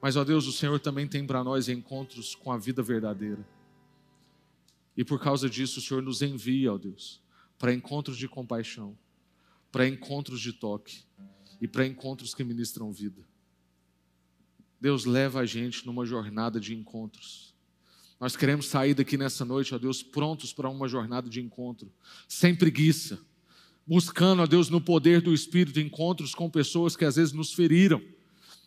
Mas, 0.00 0.16
ó 0.16 0.24
Deus, 0.24 0.46
o 0.46 0.52
Senhor 0.52 0.78
também 0.78 1.08
tem 1.08 1.26
para 1.26 1.42
nós 1.42 1.70
encontros 1.70 2.34
com 2.34 2.52
a 2.52 2.58
vida 2.58 2.82
verdadeira. 2.82 3.46
E 4.94 5.02
por 5.02 5.18
causa 5.18 5.48
disso, 5.48 5.78
o 5.78 5.82
Senhor 5.82 6.02
nos 6.02 6.20
envia, 6.20 6.74
ó 6.74 6.76
Deus, 6.76 7.22
para 7.58 7.72
encontros 7.72 8.18
de 8.18 8.28
compaixão, 8.28 8.94
para 9.72 9.88
encontros 9.88 10.38
de 10.38 10.52
toque 10.52 11.02
e 11.62 11.66
para 11.66 11.86
encontros 11.86 12.34
que 12.34 12.44
ministram 12.44 12.92
vida. 12.92 13.29
Deus 14.80 15.04
leva 15.04 15.40
a 15.40 15.46
gente 15.46 15.84
numa 15.86 16.06
jornada 16.06 16.58
de 16.58 16.74
encontros. 16.74 17.54
Nós 18.18 18.34
queremos 18.34 18.66
sair 18.66 18.94
daqui 18.94 19.16
nessa 19.16 19.44
noite, 19.44 19.74
ó 19.74 19.78
Deus, 19.78 20.02
prontos 20.02 20.52
para 20.52 20.68
uma 20.68 20.88
jornada 20.88 21.28
de 21.28 21.40
encontro, 21.40 21.92
sem 22.26 22.54
preguiça, 22.54 23.18
buscando, 23.86 24.42
ó 24.42 24.46
Deus, 24.46 24.70
no 24.70 24.80
poder 24.80 25.20
do 25.20 25.34
Espírito, 25.34 25.80
encontros 25.80 26.34
com 26.34 26.48
pessoas 26.48 26.96
que 26.96 27.04
às 27.04 27.16
vezes 27.16 27.32
nos 27.32 27.52
feriram, 27.52 28.00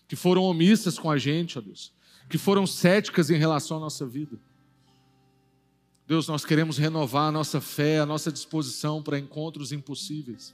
que 0.07 0.16
foram 0.16 0.43
omissas 0.43 0.99
com 0.99 1.09
a 1.09 1.18
gente, 1.18 1.57
ó 1.57 1.61
Deus, 1.61 1.91
que 2.30 2.38
foram 2.38 2.68
céticas 2.68 3.30
em 3.30 3.38
relação 3.38 3.78
à 3.78 3.80
nossa 3.80 4.05
vida. 4.05 4.39
Deus, 6.05 6.28
nós 6.28 6.45
queremos 6.45 6.78
renovar 6.78 7.30
a 7.30 7.32
nossa 7.32 7.61
fé, 7.61 7.99
a 7.99 8.05
nossa 8.05 8.32
disposição 8.32 9.01
para 9.01 9.18
encontros 9.18 9.72
impossíveis, 9.72 10.53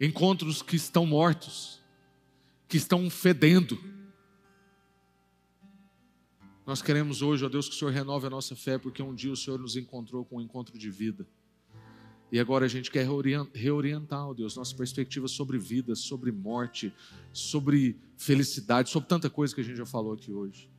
encontros 0.00 0.62
que 0.62 0.76
estão 0.76 1.04
mortos, 1.04 1.80
que 2.68 2.76
estão 2.76 3.10
fedendo 3.10 3.78
nós 6.64 6.80
queremos 6.80 7.22
hoje, 7.22 7.44
ó 7.44 7.48
Deus, 7.48 7.68
que 7.68 7.74
o 7.74 7.78
Senhor 7.78 7.90
renove 7.90 8.26
a 8.26 8.30
nossa 8.30 8.54
fé, 8.54 8.78
porque 8.78 9.02
um 9.02 9.14
dia 9.14 9.32
o 9.32 9.36
Senhor 9.36 9.58
nos 9.58 9.76
encontrou 9.76 10.24
com 10.24 10.36
um 10.36 10.40
encontro 10.40 10.78
de 10.78 10.90
vida. 10.90 11.26
E 12.30 12.38
agora 12.40 12.64
a 12.64 12.68
gente 12.68 12.90
quer 12.90 13.06
reorientar, 13.52 14.26
ó 14.26 14.32
Deus, 14.32 14.56
nossa 14.56 14.74
perspectiva 14.74 15.28
sobre 15.28 15.58
vida, 15.58 15.94
sobre 15.94 16.32
morte, 16.32 16.90
sobre 17.32 17.98
felicidade, 18.16 18.88
sobre 18.88 19.08
tanta 19.08 19.28
coisa 19.28 19.54
que 19.54 19.60
a 19.60 19.64
gente 19.64 19.76
já 19.76 19.84
falou 19.84 20.14
aqui 20.14 20.32
hoje. 20.32 20.70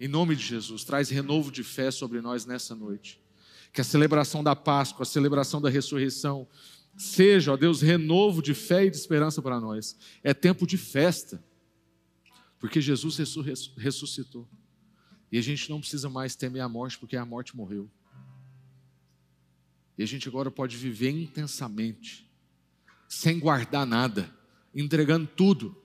Em 0.00 0.08
nome 0.08 0.34
de 0.34 0.42
Jesus, 0.42 0.82
traz 0.82 1.10
renovo 1.10 1.52
de 1.52 1.62
fé 1.62 1.90
sobre 1.90 2.20
nós 2.20 2.46
nessa 2.46 2.74
noite. 2.74 3.20
Que 3.72 3.82
a 3.82 3.84
celebração 3.84 4.42
da 4.42 4.56
Páscoa, 4.56 5.02
a 5.04 5.06
celebração 5.06 5.60
da 5.60 5.68
ressurreição, 5.68 6.48
seja, 6.96 7.52
ó 7.52 7.56
Deus, 7.56 7.80
renovo 7.80 8.42
de 8.42 8.54
fé 8.54 8.86
e 8.86 8.90
de 8.90 8.96
esperança 8.96 9.40
para 9.40 9.60
nós. 9.60 9.96
É 10.24 10.34
tempo 10.34 10.66
de 10.66 10.78
festa, 10.78 11.44
porque 12.58 12.80
Jesus 12.80 13.18
ressuscitou. 13.76 14.48
E 15.30 15.38
a 15.38 15.42
gente 15.42 15.70
não 15.70 15.80
precisa 15.80 16.08
mais 16.08 16.34
temer 16.34 16.62
a 16.62 16.68
morte, 16.68 16.98
porque 16.98 17.16
a 17.16 17.24
morte 17.24 17.56
morreu. 17.56 17.88
E 19.96 20.02
a 20.02 20.06
gente 20.06 20.26
agora 20.28 20.50
pode 20.50 20.76
viver 20.76 21.10
intensamente, 21.10 22.26
sem 23.08 23.38
guardar 23.38 23.86
nada, 23.86 24.34
entregando 24.74 25.26
tudo. 25.26 25.76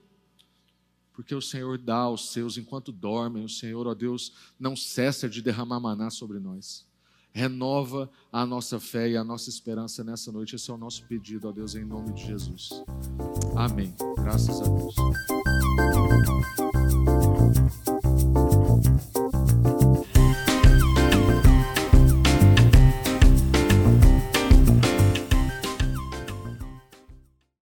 Porque 1.12 1.34
o 1.34 1.40
Senhor 1.40 1.78
dá 1.78 1.96
aos 1.96 2.32
seus 2.32 2.58
enquanto 2.58 2.90
dormem, 2.92 3.44
o 3.44 3.48
Senhor, 3.48 3.86
ó 3.86 3.94
Deus, 3.94 4.32
não 4.58 4.74
cessa 4.74 5.28
de 5.28 5.40
derramar 5.42 5.80
maná 5.80 6.10
sobre 6.10 6.38
nós. 6.38 6.86
Renova 7.32 8.10
a 8.32 8.46
nossa 8.46 8.80
fé 8.80 9.10
e 9.10 9.16
a 9.16 9.22
nossa 9.22 9.50
esperança 9.50 10.02
nessa 10.02 10.32
noite. 10.32 10.56
Esse 10.56 10.70
é 10.70 10.74
o 10.74 10.78
nosso 10.78 11.06
pedido, 11.06 11.48
ó 11.48 11.52
Deus, 11.52 11.74
em 11.74 11.84
nome 11.84 12.14
de 12.14 12.24
Jesus. 12.24 12.70
Amém. 13.54 13.94
Graças 14.16 14.62
a 14.62 14.64
Deus. 14.64 14.94